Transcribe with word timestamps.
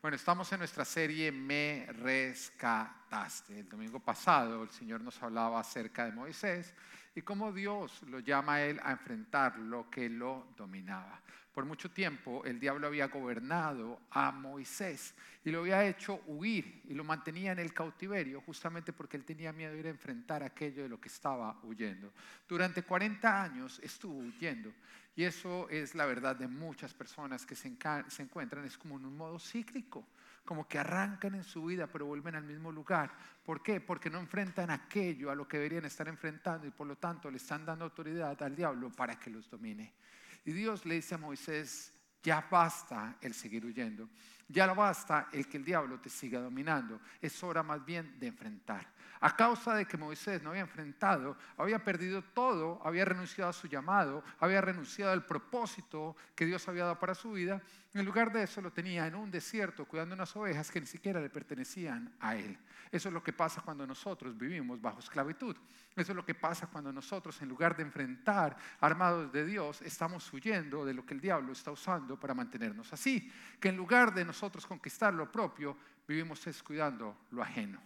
Bueno, 0.00 0.14
estamos 0.14 0.52
en 0.52 0.60
nuestra 0.60 0.84
serie 0.84 1.32
Me 1.32 1.84
rescataste. 1.90 3.58
El 3.58 3.68
domingo 3.68 3.98
pasado 3.98 4.62
el 4.62 4.70
Señor 4.70 5.00
nos 5.00 5.20
hablaba 5.20 5.58
acerca 5.58 6.04
de 6.04 6.12
Moisés 6.12 6.72
y 7.18 7.22
cómo 7.22 7.52
Dios 7.52 8.00
lo 8.04 8.20
llama 8.20 8.54
a 8.54 8.64
él 8.64 8.80
a 8.80 8.92
enfrentar 8.92 9.58
lo 9.58 9.90
que 9.90 10.08
lo 10.08 10.46
dominaba. 10.56 11.20
Por 11.52 11.64
mucho 11.64 11.90
tiempo 11.90 12.44
el 12.44 12.60
diablo 12.60 12.86
había 12.86 13.08
gobernado 13.08 14.02
a 14.12 14.30
Moisés 14.30 15.16
y 15.44 15.50
lo 15.50 15.58
había 15.60 15.84
hecho 15.84 16.20
huir 16.28 16.82
y 16.84 16.94
lo 16.94 17.02
mantenía 17.02 17.50
en 17.50 17.58
el 17.58 17.74
cautiverio 17.74 18.40
justamente 18.42 18.92
porque 18.92 19.16
él 19.16 19.24
tenía 19.24 19.52
miedo 19.52 19.72
de 19.72 19.80
ir 19.80 19.86
a 19.88 19.90
enfrentar 19.90 20.44
aquello 20.44 20.84
de 20.84 20.88
lo 20.88 21.00
que 21.00 21.08
estaba 21.08 21.58
huyendo. 21.64 22.12
Durante 22.48 22.84
40 22.84 23.42
años 23.42 23.80
estuvo 23.82 24.20
huyendo 24.20 24.72
y 25.16 25.24
eso 25.24 25.68
es 25.70 25.96
la 25.96 26.06
verdad 26.06 26.36
de 26.36 26.46
muchas 26.46 26.94
personas 26.94 27.44
que 27.44 27.56
se, 27.56 27.76
se 28.06 28.22
encuentran, 28.22 28.64
es 28.64 28.78
como 28.78 28.96
en 28.96 29.04
un 29.04 29.16
modo 29.16 29.40
cíclico 29.40 30.06
como 30.48 30.66
que 30.66 30.78
arrancan 30.78 31.34
en 31.34 31.44
su 31.44 31.62
vida 31.66 31.86
pero 31.86 32.06
vuelven 32.06 32.34
al 32.34 32.42
mismo 32.42 32.72
lugar. 32.72 33.12
¿Por 33.44 33.62
qué? 33.62 33.82
Porque 33.82 34.08
no 34.08 34.18
enfrentan 34.18 34.70
aquello 34.70 35.30
a 35.30 35.34
lo 35.34 35.46
que 35.46 35.58
deberían 35.58 35.84
estar 35.84 36.08
enfrentando 36.08 36.66
y 36.66 36.70
por 36.70 36.86
lo 36.86 36.96
tanto 36.96 37.30
le 37.30 37.36
están 37.36 37.66
dando 37.66 37.84
autoridad 37.84 38.42
al 38.42 38.56
diablo 38.56 38.90
para 38.90 39.18
que 39.18 39.28
los 39.28 39.50
domine. 39.50 39.92
Y 40.46 40.52
Dios 40.52 40.86
le 40.86 40.94
dice 40.94 41.16
a 41.16 41.18
Moisés, 41.18 41.92
ya 42.22 42.46
basta 42.50 43.18
el 43.20 43.34
seguir 43.34 43.66
huyendo, 43.66 44.08
ya 44.48 44.72
basta 44.72 45.28
el 45.32 45.46
que 45.46 45.58
el 45.58 45.66
diablo 45.66 46.00
te 46.00 46.08
siga 46.08 46.40
dominando, 46.40 46.98
es 47.20 47.42
hora 47.42 47.62
más 47.62 47.84
bien 47.84 48.18
de 48.18 48.28
enfrentar. 48.28 48.86
A 49.20 49.36
causa 49.36 49.74
de 49.74 49.84
que 49.84 49.98
Moisés 49.98 50.42
no 50.42 50.50
había 50.50 50.62
enfrentado, 50.62 51.36
había 51.56 51.82
perdido 51.82 52.22
todo, 52.22 52.80
había 52.84 53.04
renunciado 53.04 53.50
a 53.50 53.52
su 53.52 53.66
llamado, 53.66 54.22
había 54.38 54.60
renunciado 54.60 55.12
al 55.12 55.26
propósito 55.26 56.16
que 56.34 56.46
Dios 56.46 56.66
había 56.68 56.84
dado 56.84 56.98
para 56.98 57.14
su 57.14 57.32
vida, 57.32 57.60
en 57.94 58.04
lugar 58.04 58.30
de 58.32 58.42
eso 58.42 58.60
lo 58.60 58.70
tenía 58.70 59.06
en 59.06 59.14
un 59.14 59.30
desierto 59.30 59.86
cuidando 59.86 60.14
unas 60.14 60.34
ovejas 60.36 60.70
que 60.70 60.80
ni 60.80 60.86
siquiera 60.86 61.20
le 61.20 61.30
pertenecían 61.30 62.14
a 62.20 62.36
él. 62.36 62.58
Eso 62.92 63.08
es 63.08 63.14
lo 63.14 63.22
que 63.22 63.32
pasa 63.32 63.62
cuando 63.62 63.86
nosotros 63.86 64.36
vivimos 64.36 64.80
bajo 64.80 64.98
esclavitud. 64.98 65.56
Eso 65.96 66.12
es 66.12 66.16
lo 66.16 66.24
que 66.24 66.34
pasa 66.34 66.66
cuando 66.66 66.92
nosotros, 66.92 67.40
en 67.40 67.48
lugar 67.48 67.76
de 67.76 67.82
enfrentar 67.82 68.56
armados 68.80 69.32
de 69.32 69.44
Dios, 69.46 69.80
estamos 69.82 70.30
huyendo 70.32 70.84
de 70.84 70.94
lo 70.94 71.04
que 71.04 71.14
el 71.14 71.20
diablo 71.20 71.52
está 71.52 71.70
usando 71.70 72.20
para 72.20 72.34
mantenernos 72.34 72.92
así. 72.92 73.32
Que 73.58 73.70
en 73.70 73.76
lugar 73.76 74.12
de 74.12 74.24
nosotros 74.24 74.66
conquistar 74.66 75.14
lo 75.14 75.32
propio, 75.32 75.76
vivimos 76.06 76.44
descuidando 76.44 77.16
lo 77.30 77.42
ajeno. 77.42 77.80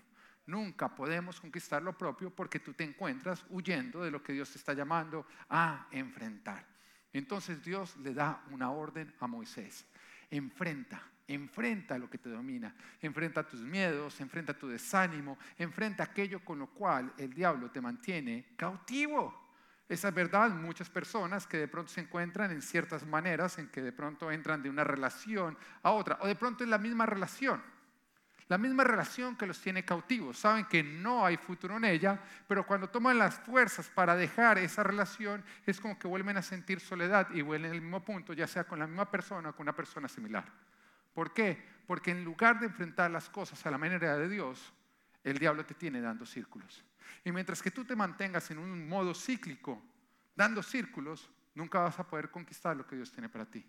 Nunca 0.46 0.92
podemos 0.92 1.40
conquistar 1.40 1.80
lo 1.80 1.96
propio 1.96 2.34
porque 2.34 2.58
tú 2.58 2.74
te 2.74 2.82
encuentras 2.82 3.44
huyendo 3.50 4.02
de 4.02 4.10
lo 4.10 4.22
que 4.22 4.32
Dios 4.32 4.50
te 4.50 4.58
está 4.58 4.72
llamando 4.72 5.26
a 5.48 5.86
enfrentar. 5.92 6.66
Entonces 7.12 7.62
Dios 7.62 7.96
le 7.98 8.14
da 8.14 8.42
una 8.50 8.70
orden 8.70 9.14
a 9.20 9.26
Moisés. 9.26 9.86
Enfrenta, 10.32 11.02
enfrenta 11.28 11.98
lo 11.98 12.08
que 12.08 12.16
te 12.16 12.30
domina, 12.30 12.74
enfrenta 13.02 13.46
tus 13.46 13.60
miedos, 13.60 14.18
enfrenta 14.18 14.56
tu 14.58 14.66
desánimo, 14.66 15.38
enfrenta 15.58 16.04
aquello 16.04 16.42
con 16.42 16.58
lo 16.58 16.68
cual 16.68 17.12
el 17.18 17.34
diablo 17.34 17.70
te 17.70 17.82
mantiene 17.82 18.54
cautivo. 18.56 19.52
Esa 19.86 20.08
es 20.08 20.14
verdad, 20.14 20.48
muchas 20.48 20.88
personas 20.88 21.46
que 21.46 21.58
de 21.58 21.68
pronto 21.68 21.92
se 21.92 22.00
encuentran 22.00 22.50
en 22.50 22.62
ciertas 22.62 23.04
maneras 23.04 23.58
en 23.58 23.68
que 23.68 23.82
de 23.82 23.92
pronto 23.92 24.32
entran 24.32 24.62
de 24.62 24.70
una 24.70 24.84
relación 24.84 25.58
a 25.82 25.90
otra, 25.90 26.16
o 26.22 26.26
de 26.26 26.34
pronto 26.34 26.64
es 26.64 26.70
la 26.70 26.78
misma 26.78 27.04
relación, 27.04 27.62
la 28.52 28.58
misma 28.58 28.84
relación 28.84 29.34
que 29.34 29.46
los 29.46 29.58
tiene 29.62 29.82
cautivos. 29.82 30.36
Saben 30.36 30.66
que 30.66 30.82
no 30.82 31.24
hay 31.24 31.38
futuro 31.38 31.78
en 31.78 31.86
ella, 31.86 32.20
pero 32.46 32.66
cuando 32.66 32.86
toman 32.86 33.16
las 33.16 33.36
fuerzas 33.36 33.88
para 33.88 34.14
dejar 34.14 34.58
esa 34.58 34.82
relación, 34.82 35.42
es 35.64 35.80
como 35.80 35.98
que 35.98 36.06
vuelven 36.06 36.36
a 36.36 36.42
sentir 36.42 36.78
soledad 36.78 37.30
y 37.32 37.40
vuelven 37.40 37.70
al 37.70 37.80
mismo 37.80 38.04
punto, 38.04 38.34
ya 38.34 38.46
sea 38.46 38.64
con 38.64 38.78
la 38.78 38.86
misma 38.86 39.10
persona 39.10 39.48
o 39.48 39.56
con 39.56 39.64
una 39.64 39.74
persona 39.74 40.06
similar. 40.06 40.44
¿Por 41.14 41.32
qué? 41.32 41.66
Porque 41.86 42.10
en 42.10 42.24
lugar 42.24 42.60
de 42.60 42.66
enfrentar 42.66 43.10
las 43.10 43.30
cosas 43.30 43.64
a 43.64 43.70
la 43.70 43.78
manera 43.78 44.18
de 44.18 44.28
Dios, 44.28 44.74
el 45.24 45.38
diablo 45.38 45.64
te 45.64 45.72
tiene 45.72 46.02
dando 46.02 46.26
círculos. 46.26 46.84
Y 47.24 47.32
mientras 47.32 47.62
que 47.62 47.70
tú 47.70 47.86
te 47.86 47.96
mantengas 47.96 48.50
en 48.50 48.58
un 48.58 48.86
modo 48.86 49.14
cíclico, 49.14 49.82
dando 50.36 50.62
círculos, 50.62 51.30
nunca 51.54 51.80
vas 51.80 51.98
a 51.98 52.06
poder 52.06 52.30
conquistar 52.30 52.76
lo 52.76 52.86
que 52.86 52.96
Dios 52.96 53.10
tiene 53.12 53.30
para 53.30 53.46
ti. 53.46 53.64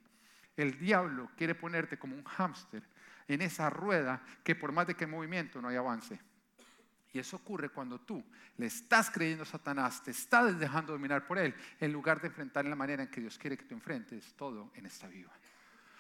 El 0.58 0.78
diablo 0.78 1.32
quiere 1.38 1.56
ponerte 1.56 1.98
como 1.98 2.18
un 2.18 2.26
hámster 2.26 2.84
en 3.28 3.42
esa 3.42 3.70
rueda 3.70 4.22
que 4.44 4.56
por 4.56 4.72
más 4.72 4.88
de 4.88 4.96
que 4.96 5.08
movimiento 5.08 5.62
no 5.62 5.68
hay 5.68 5.76
avance. 5.76 6.20
Y 7.14 7.20
eso 7.20 7.38
ocurre 7.38 7.70
cuando 7.70 8.00
tú 8.02 8.24
le 8.58 8.66
estás 8.66 9.12
creyendo 9.12 9.44
a 9.44 9.46
Satanás, 9.46 10.02
te 10.02 10.12
estás 10.12 10.58
dejando 10.60 10.94
dominar 10.94 11.28
por 11.28 11.38
él, 11.38 11.54
en 11.80 11.94
lugar 11.94 12.20
de 12.20 12.28
enfrentar 12.28 12.66
la 12.66 12.76
manera 12.76 13.04
en 13.04 13.10
que 13.10 13.22
Dios 13.22 13.38
quiere 13.38 13.56
que 13.56 13.66
tú 13.66 13.76
enfrentes 13.76 14.34
todo 14.36 14.72
en 14.76 14.88
esta 14.88 15.08
vida. 15.08 15.32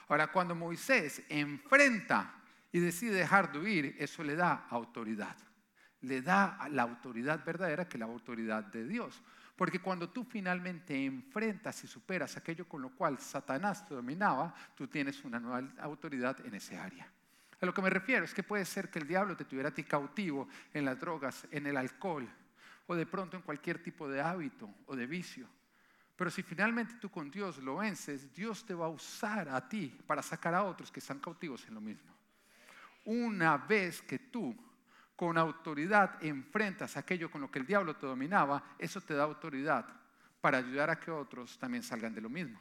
Ahora, 0.07 0.31
cuando 0.31 0.55
Moisés 0.55 1.21
enfrenta 1.29 2.33
y 2.71 2.79
decide 2.79 3.11
dejar 3.11 3.51
de 3.51 3.59
huir, 3.59 3.95
eso 3.99 4.23
le 4.23 4.35
da 4.35 4.65
autoridad. 4.69 5.37
Le 6.01 6.21
da 6.21 6.67
la 6.71 6.81
autoridad 6.83 7.45
verdadera 7.45 7.87
que 7.87 7.97
es 7.97 7.99
la 7.99 8.05
autoridad 8.07 8.63
de 8.65 8.85
Dios. 8.85 9.21
Porque 9.55 9.79
cuando 9.79 10.09
tú 10.09 10.23
finalmente 10.23 11.05
enfrentas 11.05 11.83
y 11.83 11.87
superas 11.87 12.35
aquello 12.37 12.67
con 12.67 12.81
lo 12.81 12.89
cual 12.89 13.19
Satanás 13.19 13.87
te 13.87 13.93
dominaba, 13.93 14.53
tú 14.75 14.87
tienes 14.87 15.23
una 15.23 15.39
nueva 15.39 15.69
autoridad 15.79 16.43
en 16.45 16.55
ese 16.55 16.77
área. 16.77 17.07
A 17.61 17.65
lo 17.65 17.73
que 17.73 17.81
me 17.81 17.89
refiero 17.89 18.25
es 18.25 18.33
que 18.33 18.43
puede 18.43 18.65
ser 18.65 18.89
que 18.89 18.99
el 18.99 19.07
diablo 19.07 19.37
te 19.37 19.45
tuviera 19.45 19.69
a 19.69 19.73
ti 19.73 19.83
cautivo 19.83 20.49
en 20.73 20.85
las 20.85 20.99
drogas, 20.99 21.47
en 21.51 21.67
el 21.67 21.77
alcohol, 21.77 22.27
o 22.87 22.95
de 22.95 23.05
pronto 23.05 23.37
en 23.37 23.43
cualquier 23.43 23.81
tipo 23.81 24.09
de 24.09 24.21
hábito 24.21 24.69
o 24.87 24.95
de 24.95 25.05
vicio. 25.05 25.47
Pero 26.15 26.29
si 26.29 26.43
finalmente 26.43 26.95
tú 26.95 27.09
con 27.09 27.31
Dios 27.31 27.59
lo 27.59 27.77
vences, 27.77 28.33
Dios 28.33 28.65
te 28.65 28.73
va 28.73 28.87
a 28.87 28.89
usar 28.89 29.49
a 29.49 29.67
ti 29.67 29.97
para 30.05 30.21
sacar 30.21 30.53
a 30.53 30.63
otros 30.63 30.91
que 30.91 30.99
están 30.99 31.19
cautivos 31.19 31.65
en 31.67 31.75
lo 31.75 31.81
mismo. 31.81 32.11
Una 33.05 33.57
vez 33.57 34.01
que 34.01 34.19
tú 34.19 34.55
con 35.15 35.37
autoridad 35.37 36.23
enfrentas 36.23 36.97
aquello 36.97 37.29
con 37.29 37.41
lo 37.41 37.51
que 37.51 37.59
el 37.59 37.65
diablo 37.65 37.95
te 37.95 38.07
dominaba, 38.07 38.75
eso 38.79 39.01
te 39.01 39.13
da 39.13 39.23
autoridad 39.23 39.85
para 40.41 40.57
ayudar 40.57 40.89
a 40.89 40.99
que 40.99 41.11
otros 41.11 41.57
también 41.57 41.83
salgan 41.83 42.13
de 42.13 42.21
lo 42.21 42.29
mismo. 42.29 42.59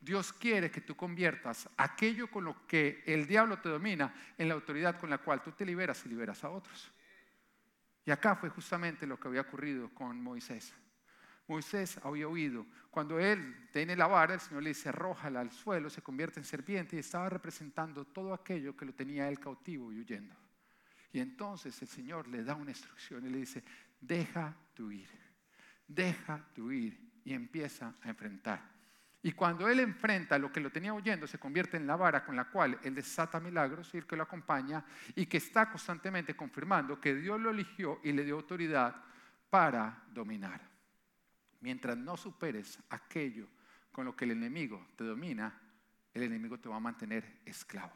Dios 0.00 0.32
quiere 0.32 0.70
que 0.70 0.80
tú 0.80 0.96
conviertas 0.96 1.68
aquello 1.76 2.30
con 2.30 2.44
lo 2.44 2.66
que 2.66 3.02
el 3.06 3.26
diablo 3.26 3.58
te 3.58 3.68
domina 3.68 4.14
en 4.38 4.48
la 4.48 4.54
autoridad 4.54 4.98
con 4.98 5.10
la 5.10 5.18
cual 5.18 5.42
tú 5.42 5.52
te 5.52 5.66
liberas 5.66 6.04
y 6.06 6.08
liberas 6.08 6.42
a 6.42 6.50
otros. 6.50 6.90
Y 8.06 8.10
acá 8.10 8.34
fue 8.34 8.48
justamente 8.48 9.06
lo 9.06 9.20
que 9.20 9.28
había 9.28 9.42
ocurrido 9.42 9.90
con 9.90 10.22
Moisés. 10.22 10.72
Moisés 11.46 11.98
había 12.02 12.28
oído. 12.28 12.64
Cuando 12.90 13.18
él 13.18 13.68
tiene 13.72 13.94
la 13.94 14.06
vara, 14.06 14.34
el 14.34 14.40
Señor 14.40 14.62
le 14.62 14.70
dice, 14.70 14.88
arrójala 14.88 15.40
al 15.40 15.50
suelo, 15.50 15.90
se 15.90 16.00
convierte 16.00 16.40
en 16.40 16.44
serpiente 16.44 16.96
y 16.96 17.00
estaba 17.00 17.28
representando 17.28 18.04
todo 18.04 18.32
aquello 18.32 18.76
que 18.76 18.86
lo 18.86 18.94
tenía 18.94 19.28
él 19.28 19.38
cautivo 19.38 19.92
y 19.92 20.00
huyendo. 20.00 20.34
Y 21.12 21.20
entonces 21.20 21.80
el 21.82 21.88
Señor 21.88 22.28
le 22.28 22.44
da 22.44 22.54
una 22.54 22.70
instrucción 22.70 23.26
y 23.26 23.30
le 23.30 23.38
dice, 23.38 23.64
deja 24.00 24.56
de 24.76 24.82
huir, 24.82 25.08
deja 25.86 26.44
de 26.54 26.62
huir 26.62 27.10
y 27.24 27.32
empieza 27.32 27.94
a 28.02 28.08
enfrentar. 28.08 28.80
Y 29.22 29.32
cuando 29.32 29.68
él 29.68 29.80
enfrenta 29.80 30.38
lo 30.38 30.50
que 30.50 30.60
lo 30.60 30.70
tenía 30.70 30.94
huyendo, 30.94 31.26
se 31.26 31.38
convierte 31.38 31.76
en 31.76 31.86
la 31.86 31.96
vara 31.96 32.24
con 32.24 32.36
la 32.36 32.46
cual 32.46 32.78
él 32.82 32.94
desata 32.94 33.38
milagros 33.38 33.92
y 33.92 33.98
el 33.98 34.06
que 34.06 34.16
lo 34.16 34.22
acompaña 34.22 34.82
y 35.14 35.26
que 35.26 35.36
está 35.36 35.68
constantemente 35.68 36.34
confirmando 36.34 36.98
que 36.98 37.14
Dios 37.14 37.38
lo 37.38 37.50
eligió 37.50 38.00
y 38.02 38.12
le 38.12 38.24
dio 38.24 38.36
autoridad 38.36 38.96
para 39.50 40.04
dominar. 40.10 40.62
Mientras 41.60 41.98
no 41.98 42.16
superes 42.16 42.78
aquello 42.88 43.46
con 43.92 44.06
lo 44.06 44.16
que 44.16 44.24
el 44.24 44.30
enemigo 44.30 44.88
te 44.96 45.04
domina, 45.04 45.60
el 46.14 46.22
enemigo 46.22 46.58
te 46.58 46.70
va 46.70 46.76
a 46.76 46.80
mantener 46.80 47.40
esclavo. 47.44 47.92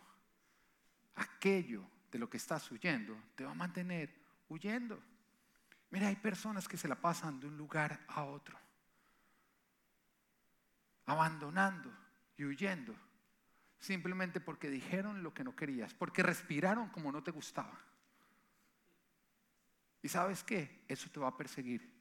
Aquello 1.14 1.88
de 2.14 2.20
lo 2.20 2.30
que 2.30 2.36
estás 2.36 2.70
huyendo 2.70 3.20
te 3.34 3.44
va 3.44 3.50
a 3.50 3.54
mantener 3.54 4.08
huyendo. 4.48 5.02
Mira, 5.90 6.06
hay 6.06 6.14
personas 6.14 6.68
que 6.68 6.76
se 6.76 6.86
la 6.86 6.94
pasan 6.94 7.40
de 7.40 7.48
un 7.48 7.56
lugar 7.56 8.04
a 8.06 8.22
otro, 8.22 8.56
abandonando 11.06 11.92
y 12.36 12.44
huyendo, 12.44 12.94
simplemente 13.80 14.40
porque 14.40 14.70
dijeron 14.70 15.24
lo 15.24 15.34
que 15.34 15.42
no 15.42 15.56
querías, 15.56 15.92
porque 15.92 16.22
respiraron 16.22 16.88
como 16.90 17.10
no 17.10 17.20
te 17.20 17.32
gustaba. 17.32 17.76
¿Y 20.00 20.08
sabes 20.08 20.44
qué? 20.44 20.84
Eso 20.86 21.10
te 21.10 21.18
va 21.18 21.26
a 21.26 21.36
perseguir 21.36 21.92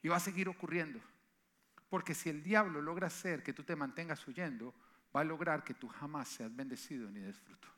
y 0.00 0.08
va 0.08 0.16
a 0.16 0.20
seguir 0.20 0.48
ocurriendo. 0.48 1.02
Porque 1.90 2.14
si 2.14 2.30
el 2.30 2.42
diablo 2.42 2.80
logra 2.80 3.08
hacer 3.08 3.42
que 3.42 3.52
tú 3.52 3.62
te 3.62 3.76
mantengas 3.76 4.26
huyendo, 4.26 4.74
va 5.14 5.20
a 5.20 5.24
lograr 5.24 5.64
que 5.64 5.74
tú 5.74 5.86
jamás 5.86 6.28
seas 6.28 6.56
bendecido 6.56 7.10
ni 7.10 7.20
des 7.20 7.38
fruto. 7.38 7.77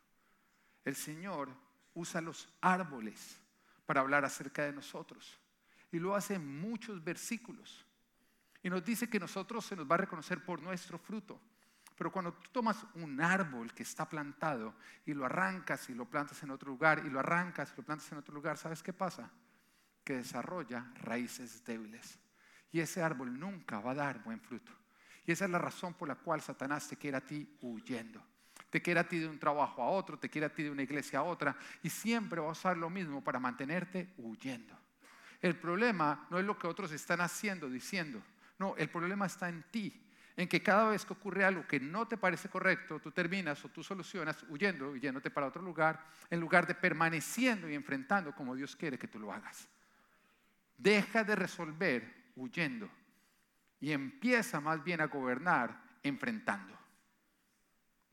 El 0.85 0.97
Señor 0.97 1.51
usa 1.95 2.21
los 2.21 2.49
árboles 2.61 3.39
para 3.87 4.01
hablar 4.01 4.25
acerca 4.25 4.65
de 4.65 4.73
nosotros. 4.73 5.39
Y 5.93 5.99
lo 5.99 6.15
hace 6.15 6.35
en 6.35 6.61
muchos 6.61 7.03
versículos. 7.03 7.85
Y 8.63 8.71
nos 8.71 8.85
dice 8.85 9.09
que 9.09 9.21
nosotros 9.21 9.65
se 9.65 9.77
nos 9.77 9.91
va 9.91 9.95
a 9.95 9.99
reconocer 9.99 10.45
por 10.45 10.63
nuestro 10.63 10.99
fruto. 10.99 11.41
Pero 11.97 12.13
cuando 12.13 12.33
tú 12.33 12.51
tomas 12.51 12.87
un 12.95 13.21
árbol 13.21 13.75
que 13.75 13.83
está 13.83 14.09
plantado 14.09 14.75
y 15.05 15.13
lo 15.13 15.27
arrancas 15.27 15.91
y 15.91 15.95
lo 15.95 16.07
plantas 16.09 16.43
en 16.43 16.51
otro 16.51 16.71
lugar 16.71 17.03
y 17.05 17.11
lo 17.11 17.21
arrancas 17.21 17.73
y 17.73 17.77
lo 17.77 17.83
plantas 17.83 18.11
en 18.13 18.19
otro 18.19 18.35
lugar, 18.35 18.57
¿sabes 18.57 18.83
qué 18.83 18.93
pasa? 18.93 19.31
que 20.05 20.17
desarrolla 20.17 20.91
raíces 21.03 21.65
débiles. 21.65 22.19
Y 22.73 22.81
ese 22.81 23.03
árbol 23.03 23.39
nunca 23.39 23.81
va 23.81 23.93
a 23.93 23.95
dar 23.95 24.23
buen 24.23 24.41
fruto. 24.41 24.73
Y 25.25 25.33
esa 25.33 25.45
es 25.45 25.51
la 25.51 25.59
razón 25.59 25.95
por 25.95 26.09
la 26.09 26.17
cual 26.17 26.41
Satanás 26.41 26.89
te 26.89 26.97
quiere 26.97 27.17
a 27.17 27.25
ti 27.25 27.57
huyendo. 27.61 28.21
Te 28.71 28.81
quiere 28.81 29.01
a 29.01 29.09
ti 29.09 29.19
de 29.19 29.29
un 29.29 29.39
trabajo 29.39 29.83
a 29.83 29.91
otro, 29.91 30.19
te 30.19 30.29
quiere 30.29 30.47
a 30.47 30.55
ti 30.55 30.63
de 30.63 30.71
una 30.71 30.83
iglesia 30.83 31.19
a 31.19 31.23
otra, 31.25 31.57
y 31.83 31.91
siempre 31.91 32.41
va 32.41 32.49
a 32.49 32.53
usar 32.53 32.77
lo 32.77 32.89
mismo 32.89 33.23
para 33.23 33.41
mantenerte 33.41 34.15
huyendo. 34.19 34.79
El 35.41 35.57
problema 35.57 36.27
no 36.31 36.39
es 36.39 36.45
lo 36.45 36.59
que 36.59 36.67
otros 36.67 36.93
están 36.93 37.21
haciendo, 37.21 37.69
diciendo, 37.69 38.23
no, 38.59 38.77
el 38.77 38.89
problema 38.89 39.27
está 39.27 39.49
en 39.49 39.65
ti, 39.71 40.07
en 40.37 40.49
que 40.49 40.63
cada 40.63 40.91
vez 40.91 41.05
que 41.05 41.13
ocurre 41.13 41.45
algo 41.45 41.67
que 41.67 41.81
no 41.81 42.07
te 42.07 42.17
parece 42.17 42.49
correcto, 42.49 43.01
tú 43.01 43.11
terminas 43.11 43.63
o 43.65 43.69
tú 43.69 43.83
solucionas 43.83 44.43
huyendo 44.49 44.95
y 44.95 45.01
yéndote 45.01 45.31
para 45.31 45.47
otro 45.49 45.63
lugar, 45.63 46.07
en 46.31 46.41
lugar 46.41 46.67
de 46.67 46.75
permaneciendo 46.75 47.69
y 47.69 47.75
enfrentando 47.75 48.35
como 48.35 48.55
Dios 48.55 48.77
quiere 48.77 48.99
que 48.99 49.09
tú 49.09 49.19
lo 49.19 49.33
hagas. 49.33 49.69
Deja 50.77 51.25
de 51.25 51.37
resolver 51.37 52.33
huyendo 52.37 52.89
y 53.81 53.93
empieza 53.93 54.61
más 54.61 54.83
bien 54.83 55.01
a 55.01 55.07
gobernar 55.07 55.83
enfrentando. 56.03 56.80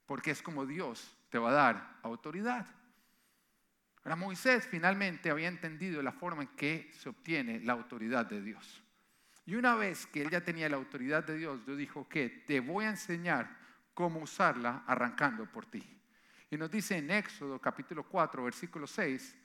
Porque 0.07 0.31
es 0.31 0.41
como 0.41 0.65
Dios 0.65 1.15
te 1.29 1.37
va 1.37 1.51
a 1.51 1.53
dar 1.53 1.99
autoridad. 2.01 2.65
Ahora 4.03 4.15
Moisés 4.15 4.65
finalmente 4.65 5.29
había 5.29 5.49
entendido 5.49 6.01
la 6.01 6.13
forma 6.13 6.41
en 6.41 6.47
que 6.55 6.89
se 6.93 7.09
obtiene 7.09 7.59
la 7.59 7.73
autoridad 7.73 8.25
de 8.25 8.41
Dios. 8.41 8.81
Y 9.45 9.55
una 9.55 9.75
vez 9.75 10.07
que 10.07 10.21
él 10.21 10.29
ya 10.29 10.41
tenía 10.41 10.69
la 10.69 10.77
autoridad 10.77 11.23
de 11.23 11.37
Dios, 11.37 11.65
Dios 11.65 11.77
dijo 11.77 12.07
que 12.07 12.29
te 12.29 12.59
voy 12.59 12.85
a 12.85 12.89
enseñar 12.89 13.55
cómo 13.93 14.21
usarla 14.21 14.83
arrancando 14.87 15.45
por 15.45 15.65
ti. 15.65 15.83
Y 16.49 16.57
nos 16.57 16.71
dice 16.71 16.97
en 16.97 17.11
Éxodo 17.11 17.59
capítulo 17.59 18.03
4, 18.03 18.43
versículo 18.43 18.87
6, 18.87 19.35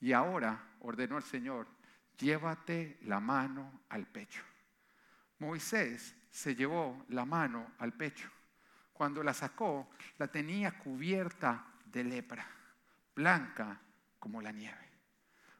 y 0.00 0.12
ahora 0.12 0.76
ordenó 0.80 1.18
el 1.18 1.22
Señor, 1.22 1.66
llévate 2.16 2.98
la 3.02 3.20
mano 3.20 3.82
al 3.90 4.06
pecho. 4.06 4.42
Moisés 5.38 6.14
se 6.30 6.54
llevó 6.54 7.04
la 7.08 7.24
mano 7.24 7.72
al 7.78 7.92
pecho. 7.92 8.30
Cuando 8.96 9.22
la 9.22 9.34
sacó, 9.34 9.88
la 10.18 10.28
tenía 10.28 10.78
cubierta 10.78 11.64
de 11.84 12.04
lepra, 12.04 12.46
blanca 13.14 13.80
como 14.18 14.40
la 14.40 14.52
nieve. 14.52 14.86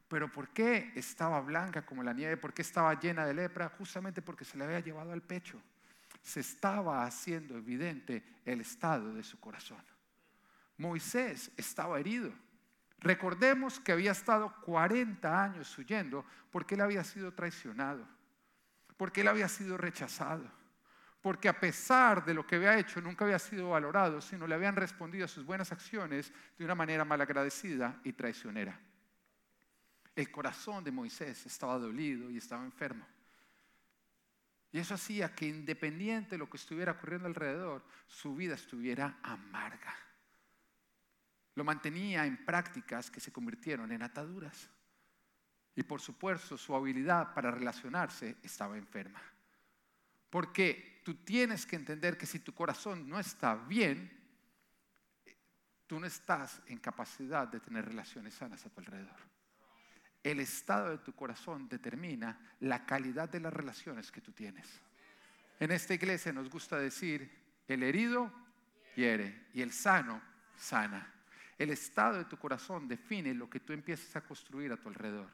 Pero 0.07 0.31
¿por 0.31 0.49
qué 0.49 0.91
estaba 0.95 1.41
blanca 1.41 1.85
como 1.85 2.01
la 2.01 2.13
nieve? 2.13 2.37
¿Por 2.37 2.53
qué 2.53 2.61
estaba 2.61 2.99
llena 2.99 3.25
de 3.25 3.33
lepra? 3.33 3.69
Justamente 3.77 4.21
porque 4.21 4.45
se 4.45 4.57
le 4.57 4.63
había 4.63 4.79
llevado 4.79 5.11
al 5.11 5.21
pecho. 5.21 5.61
Se 6.21 6.39
estaba 6.39 7.05
haciendo 7.05 7.57
evidente 7.57 8.23
el 8.45 8.61
estado 8.61 9.13
de 9.13 9.23
su 9.23 9.39
corazón. 9.39 9.83
Moisés 10.77 11.51
estaba 11.57 11.99
herido. 11.99 12.31
Recordemos 12.99 13.79
que 13.79 13.91
había 13.91 14.11
estado 14.11 14.53
40 14.61 15.43
años 15.43 15.77
huyendo 15.77 16.25
porque 16.51 16.75
él 16.75 16.81
había 16.81 17.03
sido 17.03 17.33
traicionado 17.33 18.17
porque 18.97 19.21
él 19.21 19.27
había 19.27 19.47
sido 19.47 19.77
rechazado, 19.77 20.43
porque 21.21 21.49
a 21.49 21.59
pesar 21.59 22.23
de 22.23 22.33
lo 22.33 22.45
que 22.45 22.55
había 22.55 22.77
hecho 22.77 23.01
nunca 23.01 23.25
había 23.25 23.39
sido 23.39 23.69
valorado, 23.69 24.21
sino 24.21 24.47
le 24.47 24.55
habían 24.55 24.75
respondido 24.75 25.25
a 25.25 25.27
sus 25.27 25.45
buenas 25.45 25.71
acciones 25.71 26.31
de 26.57 26.65
una 26.65 26.75
manera 26.75 27.03
malagradecida 27.03 27.99
y 28.03 28.13
traicionera. 28.13 28.79
El 30.15 30.31
corazón 30.31 30.83
de 30.83 30.91
Moisés 30.91 31.45
estaba 31.45 31.77
dolido 31.77 32.29
y 32.29 32.37
estaba 32.37 32.63
enfermo. 32.63 33.05
Y 34.71 34.79
eso 34.79 34.95
hacía 34.95 35.33
que 35.33 35.47
independiente 35.47 36.31
de 36.31 36.37
lo 36.37 36.49
que 36.49 36.57
estuviera 36.57 36.93
ocurriendo 36.93 37.27
alrededor, 37.27 37.83
su 38.07 38.35
vida 38.35 38.55
estuviera 38.55 39.17
amarga. 39.23 39.95
Lo 41.55 41.63
mantenía 41.63 42.25
en 42.25 42.45
prácticas 42.45 43.09
que 43.09 43.19
se 43.19 43.31
convirtieron 43.31 43.91
en 43.91 44.03
ataduras. 44.03 44.69
Y 45.75 45.83
por 45.83 46.01
supuesto, 46.01 46.57
su 46.57 46.75
habilidad 46.75 47.33
para 47.33 47.51
relacionarse 47.51 48.37
estaba 48.43 48.77
enferma. 48.77 49.21
Porque 50.29 50.96
tú 51.07 51.15
tienes 51.15 51.65
que 51.65 51.77
entender 51.77 52.17
que 52.17 52.25
si 52.25 52.39
tu 52.39 52.53
corazón 52.53 53.07
no 53.07 53.17
está 53.17 53.55
bien, 53.55 54.11
tú 55.87 56.01
no 56.01 56.05
estás 56.05 56.61
en 56.67 56.79
capacidad 56.79 57.47
de 57.47 57.61
tener 57.61 57.85
relaciones 57.85 58.33
sanas 58.33 58.65
a 58.65 58.69
tu 58.69 58.81
alrededor. 58.81 59.15
El 60.21 60.41
estado 60.41 60.89
de 60.89 60.97
tu 60.97 61.15
corazón 61.15 61.69
determina 61.69 62.37
la 62.59 62.85
calidad 62.85 63.29
de 63.29 63.39
las 63.39 63.53
relaciones 63.53 64.11
que 64.11 64.19
tú 64.19 64.33
tienes. 64.33 64.81
En 65.61 65.71
esta 65.71 65.93
iglesia 65.93 66.33
nos 66.33 66.49
gusta 66.49 66.77
decir, 66.77 67.31
el 67.69 67.83
herido 67.83 68.29
hiere 68.97 69.47
y 69.53 69.61
el 69.61 69.71
sano 69.71 70.21
sana. 70.57 71.09
El 71.57 71.69
estado 71.69 72.17
de 72.17 72.25
tu 72.25 72.35
corazón 72.35 72.85
define 72.85 73.33
lo 73.33 73.49
que 73.49 73.61
tú 73.61 73.71
empiezas 73.71 74.13
a 74.17 74.25
construir 74.25 74.73
a 74.73 74.77
tu 74.77 74.89
alrededor. 74.89 75.29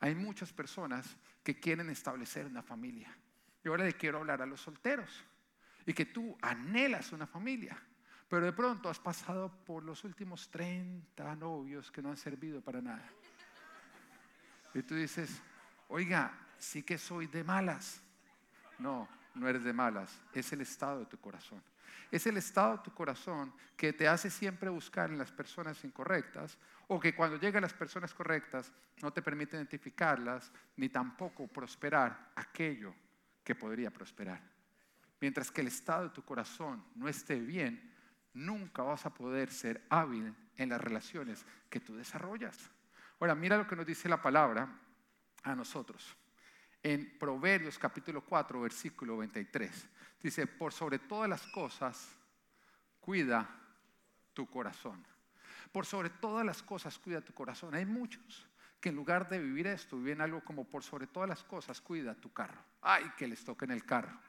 Hay 0.00 0.16
muchas 0.16 0.52
personas 0.52 1.16
que 1.44 1.60
quieren 1.60 1.88
establecer 1.88 2.46
una 2.46 2.64
familia. 2.64 3.16
Y 3.64 3.68
ahora 3.68 3.84
le 3.84 3.94
quiero 3.94 4.18
hablar 4.18 4.42
a 4.42 4.46
los 4.46 4.60
solteros. 4.60 5.24
Y 5.86 5.92
que 5.92 6.06
tú 6.06 6.36
anhelas 6.42 7.12
una 7.12 7.26
familia. 7.26 7.76
Pero 8.28 8.46
de 8.46 8.52
pronto 8.52 8.88
has 8.88 8.98
pasado 8.98 9.52
por 9.64 9.84
los 9.84 10.04
últimos 10.04 10.50
30 10.50 11.36
novios 11.36 11.90
que 11.90 12.00
no 12.00 12.10
han 12.10 12.16
servido 12.16 12.60
para 12.60 12.80
nada. 12.80 13.06
Y 14.74 14.82
tú 14.82 14.94
dices, 14.94 15.42
oiga, 15.88 16.32
sí 16.58 16.82
que 16.82 16.96
soy 16.96 17.26
de 17.26 17.44
malas. 17.44 18.00
No, 18.78 19.08
no 19.34 19.48
eres 19.48 19.64
de 19.64 19.72
malas. 19.72 20.20
Es 20.32 20.52
el 20.52 20.62
estado 20.62 21.00
de 21.00 21.06
tu 21.06 21.18
corazón. 21.18 21.62
Es 22.10 22.26
el 22.26 22.36
estado 22.36 22.78
de 22.78 22.82
tu 22.84 22.92
corazón 22.92 23.52
que 23.76 23.92
te 23.92 24.08
hace 24.08 24.30
siempre 24.30 24.70
buscar 24.70 25.10
en 25.10 25.18
las 25.18 25.30
personas 25.30 25.82
incorrectas 25.84 26.58
o 26.88 27.00
que 27.00 27.14
cuando 27.14 27.38
llegan 27.38 27.62
las 27.62 27.72
personas 27.72 28.14
correctas 28.14 28.72
no 29.00 29.12
te 29.12 29.22
permite 29.22 29.56
identificarlas 29.56 30.52
ni 30.76 30.88
tampoco 30.88 31.48
prosperar 31.48 32.32
aquello 32.34 32.94
que 33.44 33.54
podría 33.54 33.90
prosperar. 33.90 34.40
Mientras 35.20 35.50
que 35.50 35.60
el 35.60 35.68
estado 35.68 36.04
de 36.04 36.14
tu 36.14 36.24
corazón 36.24 36.84
no 36.94 37.08
esté 37.08 37.38
bien, 37.38 37.92
nunca 38.34 38.82
vas 38.82 39.06
a 39.06 39.14
poder 39.14 39.50
ser 39.50 39.84
hábil 39.88 40.34
en 40.56 40.68
las 40.68 40.80
relaciones 40.80 41.44
que 41.70 41.80
tú 41.80 41.94
desarrollas. 41.96 42.70
Ahora, 43.20 43.34
mira 43.34 43.56
lo 43.56 43.66
que 43.66 43.76
nos 43.76 43.86
dice 43.86 44.08
la 44.08 44.20
palabra 44.20 44.68
a 45.42 45.54
nosotros. 45.54 46.16
En 46.82 47.18
Proverbios 47.18 47.78
capítulo 47.78 48.24
4, 48.24 48.60
versículo 48.60 49.16
23. 49.18 49.88
Dice, 50.20 50.46
por 50.46 50.72
sobre 50.72 50.98
todas 50.98 51.28
las 51.28 51.46
cosas, 51.48 52.16
cuida 53.00 53.48
tu 54.32 54.46
corazón. 54.50 55.04
Por 55.70 55.86
sobre 55.86 56.10
todas 56.10 56.44
las 56.44 56.62
cosas, 56.62 56.98
cuida 56.98 57.20
tu 57.20 57.32
corazón. 57.32 57.74
Hay 57.74 57.86
muchos 57.86 58.46
que 58.82 58.90
en 58.90 58.96
lugar 58.96 59.30
de 59.30 59.38
vivir 59.38 59.66
esto, 59.66 59.96
viven 59.96 60.20
algo 60.20 60.44
como 60.44 60.68
por 60.68 60.82
sobre 60.82 61.06
todas 61.06 61.26
las 61.26 61.42
cosas, 61.42 61.80
cuida 61.80 62.14
tu 62.14 62.30
carro. 62.30 62.60
Ay, 62.82 63.10
que 63.16 63.26
les 63.26 63.42
toque 63.42 63.64
en 63.64 63.70
el 63.70 63.86
carro. 63.86 64.20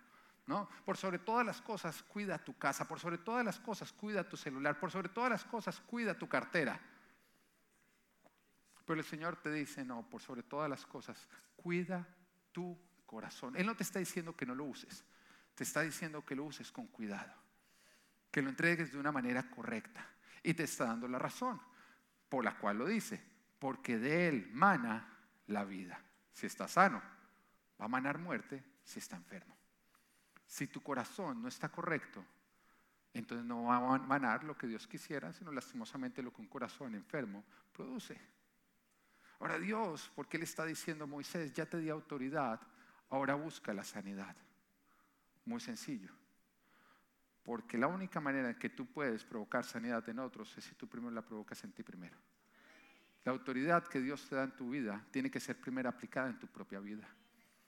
¿No? 0.45 0.69
Por 0.85 0.95
sobre 0.95 1.19
todas 1.19 1.45
las 1.45 1.61
cosas, 1.61 2.01
cuida 2.03 2.37
tu 2.37 2.57
casa. 2.57 2.87
Por 2.87 2.99
sobre 2.99 3.17
todas 3.17 3.43
las 3.43 3.59
cosas, 3.59 3.91
cuida 3.91 4.27
tu 4.27 4.37
celular. 4.37 4.79
Por 4.79 4.91
sobre 4.91 5.09
todas 5.09 5.29
las 5.29 5.43
cosas, 5.43 5.81
cuida 5.81 6.17
tu 6.17 6.29
cartera. 6.29 6.79
Pero 8.85 8.99
el 8.99 9.05
Señor 9.05 9.35
te 9.37 9.51
dice, 9.51 9.83
no, 9.83 10.09
por 10.09 10.21
sobre 10.21 10.43
todas 10.43 10.69
las 10.69 10.85
cosas, 10.85 11.27
cuida 11.57 12.07
tu 12.53 12.77
corazón. 13.05 13.57
Él 13.57 13.65
no 13.65 13.75
te 13.75 13.83
está 13.83 13.99
diciendo 13.99 14.35
que 14.35 14.45
no 14.45 14.55
lo 14.55 14.63
uses 14.63 15.03
te 15.55 15.63
está 15.63 15.81
diciendo 15.81 16.25
que 16.25 16.35
lo 16.35 16.45
uses 16.45 16.71
con 16.71 16.87
cuidado, 16.87 17.33
que 18.31 18.41
lo 18.41 18.49
entregues 18.49 18.91
de 18.91 18.99
una 18.99 19.11
manera 19.11 19.49
correcta. 19.49 20.05
Y 20.41 20.53
te 20.53 20.63
está 20.63 20.85
dando 20.85 21.07
la 21.07 21.19
razón 21.19 21.61
por 22.27 22.43
la 22.43 22.57
cual 22.57 22.79
lo 22.79 22.85
dice, 22.85 23.23
porque 23.63 23.97
de 23.97 24.27
él 24.27 24.49
mana 24.51 25.07
la 25.47 25.63
vida. 25.63 25.97
Si 26.33 26.45
está 26.47 26.67
sano, 26.67 27.01
va 27.79 27.85
a 27.85 27.87
manar 27.87 28.17
muerte 28.17 28.61
si 28.83 28.99
está 28.99 29.15
enfermo. 29.15 29.55
Si 30.45 30.67
tu 30.67 30.83
corazón 30.83 31.41
no 31.41 31.47
está 31.47 31.69
correcto, 31.69 32.25
entonces 33.13 33.47
no 33.47 33.63
va 33.63 33.77
a 33.77 33.99
manar 33.99 34.43
lo 34.43 34.57
que 34.57 34.67
Dios 34.67 34.85
quisiera, 34.85 35.31
sino 35.31 35.49
lastimosamente 35.49 36.21
lo 36.21 36.33
que 36.33 36.41
un 36.41 36.49
corazón 36.49 36.93
enfermo 36.93 37.45
produce. 37.71 38.19
Ahora 39.39 39.57
Dios, 39.57 40.11
porque 40.13 40.35
Él 40.35 40.43
está 40.43 40.65
diciendo, 40.65 41.07
Moisés, 41.07 41.53
ya 41.53 41.65
te 41.65 41.77
di 41.77 41.89
autoridad, 41.89 42.59
ahora 43.11 43.35
busca 43.35 43.73
la 43.73 43.85
sanidad. 43.85 44.35
Muy 45.45 45.61
sencillo. 45.61 46.11
Porque 47.43 47.77
la 47.77 47.87
única 47.87 48.19
manera 48.19 48.49
en 48.49 48.59
que 48.59 48.71
tú 48.71 48.87
puedes 48.87 49.23
provocar 49.23 49.63
sanidad 49.63 50.09
en 50.09 50.19
otros 50.19 50.57
es 50.57 50.65
si 50.65 50.75
tú 50.75 50.89
primero 50.89 51.11
la 51.11 51.21
provocas 51.21 51.63
en 51.63 51.71
ti 51.71 51.81
primero. 51.81 52.17
La 53.25 53.31
autoridad 53.31 53.87
que 53.87 54.01
Dios 54.01 54.27
te 54.27 54.35
da 54.35 54.43
en 54.43 54.55
tu 54.55 54.69
vida 54.69 55.03
tiene 55.11 55.31
que 55.31 55.39
ser 55.39 55.59
primero 55.59 55.89
aplicada 55.89 56.29
en 56.29 56.39
tu 56.39 56.47
propia 56.47 56.79
vida. 56.79 57.07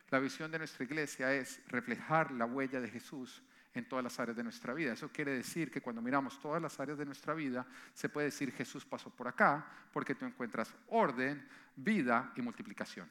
La 0.09 0.19
visión 0.19 0.51
de 0.51 0.59
nuestra 0.59 0.83
iglesia 0.83 1.33
es 1.33 1.61
reflejar 1.67 2.31
la 2.31 2.45
huella 2.45 2.79
de 2.79 2.89
Jesús 2.89 3.41
en 3.73 3.87
todas 3.87 4.03
las 4.03 4.19
áreas 4.19 4.37
de 4.37 4.43
nuestra 4.43 4.73
vida. 4.73 4.93
Eso 4.93 5.09
quiere 5.09 5.33
decir 5.33 5.71
que 5.71 5.81
cuando 5.81 6.01
miramos 6.01 6.39
todas 6.39 6.61
las 6.61 6.79
áreas 6.79 6.97
de 6.97 7.05
nuestra 7.05 7.33
vida, 7.33 7.65
se 7.93 8.09
puede 8.09 8.27
decir 8.27 8.51
Jesús 8.53 8.85
pasó 8.85 9.09
por 9.09 9.27
acá, 9.27 9.65
porque 9.91 10.15
tú 10.15 10.25
encuentras 10.25 10.73
orden, 10.87 11.47
vida 11.75 12.31
y 12.35 12.41
multiplicación. 12.41 13.09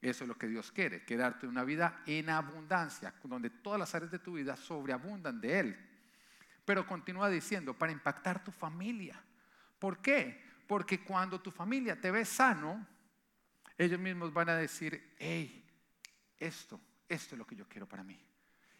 Eso 0.00 0.24
es 0.24 0.28
lo 0.28 0.38
que 0.38 0.46
Dios 0.46 0.70
quiere, 0.70 1.04
que 1.04 1.16
darte 1.16 1.46
una 1.46 1.64
vida 1.64 2.02
en 2.06 2.30
abundancia, 2.30 3.14
donde 3.24 3.50
todas 3.50 3.80
las 3.80 3.94
áreas 3.94 4.12
de 4.12 4.20
tu 4.20 4.34
vida 4.34 4.56
sobreabundan 4.56 5.40
de 5.40 5.58
Él. 5.58 5.76
Pero 6.64 6.86
continúa 6.86 7.28
diciendo, 7.28 7.74
para 7.74 7.92
impactar 7.92 8.42
tu 8.44 8.52
familia. 8.52 9.20
¿Por 9.78 10.00
qué? 10.00 10.47
Porque 10.68 11.02
cuando 11.02 11.40
tu 11.40 11.50
familia 11.50 11.98
te 11.98 12.10
ve 12.10 12.26
sano, 12.26 12.86
ellos 13.76 13.98
mismos 13.98 14.32
van 14.32 14.50
a 14.50 14.56
decir, 14.56 15.14
hey, 15.18 15.66
esto, 16.38 16.78
esto 17.08 17.34
es 17.34 17.38
lo 17.38 17.46
que 17.46 17.56
yo 17.56 17.66
quiero 17.66 17.88
para 17.88 18.04
mí. 18.04 18.20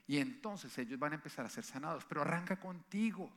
Y 0.06 0.18
entonces 0.18 0.76
ellos 0.78 0.98
van 0.98 1.12
a 1.12 1.14
empezar 1.16 1.46
a 1.46 1.48
ser 1.48 1.64
sanados, 1.64 2.04
pero 2.04 2.20
arranca 2.20 2.60
contigo. 2.60 3.32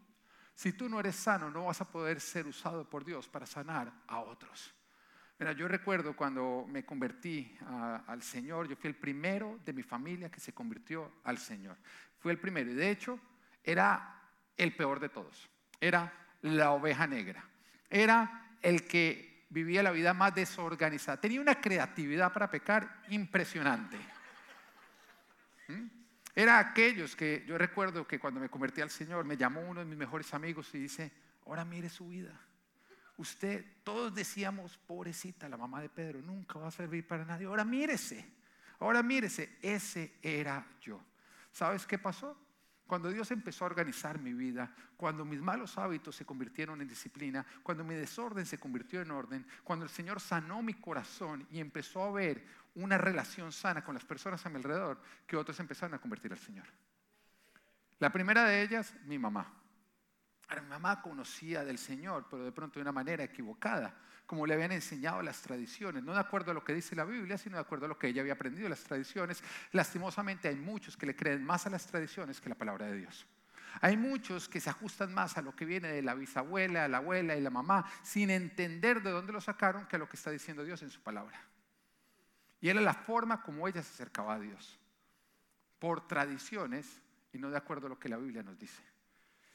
Si 0.53 0.73
tú 0.73 0.89
no 0.89 0.99
eres 0.99 1.15
sano, 1.15 1.49
no 1.49 1.65
vas 1.65 1.79
a 1.79 1.89
poder 1.89 2.19
ser 2.19 2.45
usado 2.45 2.89
por 2.89 3.05
Dios 3.05 3.29
para 3.29 3.45
sanar 3.45 3.91
a 4.07 4.19
otros. 4.19 4.73
Mira, 5.39 5.53
yo 5.53 5.67
recuerdo 5.69 6.13
cuando 6.13 6.65
me 6.67 6.85
convertí 6.85 7.57
al 8.05 8.21
Señor, 8.21 8.67
yo 8.67 8.75
fui 8.75 8.89
el 8.89 8.95
primero 8.95 9.59
de 9.65 9.73
mi 9.73 9.81
familia 9.81 10.29
que 10.29 10.41
se 10.41 10.53
convirtió 10.53 11.19
al 11.23 11.37
Señor. 11.37 11.77
Fui 12.19 12.31
el 12.31 12.39
primero 12.39 12.69
y 12.69 12.75
de 12.75 12.91
hecho 12.91 13.17
era 13.63 14.21
el 14.57 14.75
peor 14.75 14.99
de 14.99 15.09
todos. 15.09 15.49
Era 15.79 16.13
la 16.41 16.71
oveja 16.71 17.07
negra. 17.07 17.50
Era 17.91 18.47
el 18.61 18.87
que 18.87 19.45
vivía 19.49 19.83
la 19.83 19.91
vida 19.91 20.13
más 20.13 20.33
desorganizada. 20.33 21.19
Tenía 21.19 21.41
una 21.41 21.59
creatividad 21.59 22.31
para 22.31 22.49
pecar 22.49 23.01
impresionante. 23.09 23.97
¿Mm? 25.67 25.87
Era 26.33 26.57
aquellos 26.59 27.15
que 27.15 27.43
yo 27.45 27.57
recuerdo 27.57 28.07
que 28.07 28.17
cuando 28.17 28.39
me 28.39 28.49
convertí 28.49 28.79
al 28.79 28.89
Señor 28.89 29.25
me 29.25 29.35
llamó 29.35 29.59
uno 29.61 29.81
de 29.81 29.85
mis 29.85 29.97
mejores 29.97 30.33
amigos 30.33 30.73
y 30.73 30.79
dice, 30.79 31.11
ahora 31.45 31.65
mire 31.65 31.89
su 31.89 32.07
vida. 32.07 32.31
Usted, 33.17 33.65
todos 33.83 34.15
decíamos, 34.15 34.77
pobrecita, 34.77 35.49
la 35.49 35.57
mamá 35.57 35.81
de 35.81 35.89
Pedro, 35.89 36.21
nunca 36.21 36.57
va 36.57 36.69
a 36.69 36.71
servir 36.71 37.05
para 37.05 37.25
nadie. 37.25 37.45
Ahora 37.45 37.65
mírese, 37.65 38.25
ahora 38.79 39.03
mírese, 39.03 39.57
ese 39.61 40.13
era 40.21 40.65
yo. 40.81 41.03
¿Sabes 41.51 41.85
qué 41.85 41.99
pasó? 41.99 42.37
Cuando 42.91 43.09
Dios 43.09 43.31
empezó 43.31 43.63
a 43.63 43.67
organizar 43.67 44.19
mi 44.19 44.33
vida, 44.33 44.69
cuando 44.97 45.23
mis 45.23 45.39
malos 45.39 45.77
hábitos 45.77 46.13
se 46.13 46.25
convirtieron 46.25 46.81
en 46.81 46.89
disciplina, 46.89 47.45
cuando 47.63 47.85
mi 47.85 47.95
desorden 47.95 48.45
se 48.45 48.57
convirtió 48.57 49.01
en 49.01 49.11
orden, 49.11 49.47
cuando 49.63 49.85
el 49.85 49.89
Señor 49.89 50.19
sanó 50.19 50.61
mi 50.61 50.73
corazón 50.73 51.47
y 51.51 51.61
empezó 51.61 52.03
a 52.03 52.11
ver 52.11 52.45
una 52.75 52.97
relación 52.97 53.53
sana 53.53 53.81
con 53.81 53.93
las 53.93 54.03
personas 54.03 54.45
a 54.45 54.49
mi 54.49 54.57
alrededor, 54.57 55.01
que 55.25 55.37
otros 55.37 55.57
empezaron 55.61 55.93
a 55.93 55.99
convertir 55.99 56.33
al 56.33 56.37
Señor. 56.37 56.65
La 57.97 58.11
primera 58.11 58.43
de 58.43 58.61
ellas, 58.61 58.93
mi 59.05 59.17
mamá. 59.17 59.60
Mamá 60.59 61.01
conocía 61.01 61.63
del 61.63 61.77
Señor, 61.77 62.27
pero 62.29 62.43
de 62.43 62.51
pronto 62.51 62.79
de 62.79 62.81
una 62.81 62.91
manera 62.91 63.23
equivocada 63.23 63.95
como 64.31 64.47
le 64.47 64.53
habían 64.53 64.71
enseñado 64.71 65.21
las 65.21 65.41
tradiciones, 65.41 66.03
no 66.03 66.13
de 66.13 66.21
acuerdo 66.21 66.51
a 66.51 66.53
lo 66.53 66.63
que 66.63 66.73
dice 66.73 66.95
la 66.95 67.03
Biblia, 67.03 67.37
sino 67.37 67.57
de 67.57 67.63
acuerdo 67.63 67.85
a 67.85 67.89
lo 67.89 67.99
que 67.99 68.07
ella 68.07 68.21
había 68.21 68.31
aprendido 68.31 68.69
las 68.69 68.81
tradiciones. 68.81 69.43
Lastimosamente 69.73 70.47
hay 70.47 70.55
muchos 70.55 70.95
que 70.95 71.05
le 71.05 71.17
creen 71.17 71.43
más 71.43 71.67
a 71.67 71.69
las 71.69 71.85
tradiciones 71.85 72.39
que 72.39 72.47
a 72.47 72.51
la 72.51 72.57
palabra 72.57 72.85
de 72.85 72.95
Dios. 72.95 73.27
Hay 73.81 73.97
muchos 73.97 74.47
que 74.47 74.61
se 74.61 74.69
ajustan 74.69 75.13
más 75.13 75.37
a 75.37 75.41
lo 75.41 75.53
que 75.53 75.65
viene 75.65 75.89
de 75.89 76.01
la 76.01 76.13
bisabuela, 76.13 76.87
la 76.87 76.99
abuela 76.99 77.35
y 77.35 77.41
la 77.41 77.49
mamá, 77.49 77.83
sin 78.03 78.29
entender 78.29 79.03
de 79.03 79.11
dónde 79.11 79.33
lo 79.33 79.41
sacaron 79.41 79.85
que 79.85 79.97
a 79.97 79.99
lo 79.99 80.07
que 80.07 80.15
está 80.15 80.31
diciendo 80.31 80.63
Dios 80.63 80.81
en 80.81 80.91
su 80.91 81.01
palabra. 81.01 81.37
Y 82.61 82.69
era 82.69 82.79
la 82.79 82.93
forma 82.93 83.43
como 83.43 83.67
ella 83.67 83.83
se 83.83 83.91
acercaba 83.93 84.35
a 84.35 84.39
Dios, 84.39 84.79
por 85.77 86.07
tradiciones 86.07 87.01
y 87.33 87.37
no 87.37 87.49
de 87.49 87.57
acuerdo 87.57 87.87
a 87.87 87.89
lo 87.89 87.99
que 87.99 88.07
la 88.07 88.15
Biblia 88.15 88.43
nos 88.43 88.57
dice. 88.57 88.90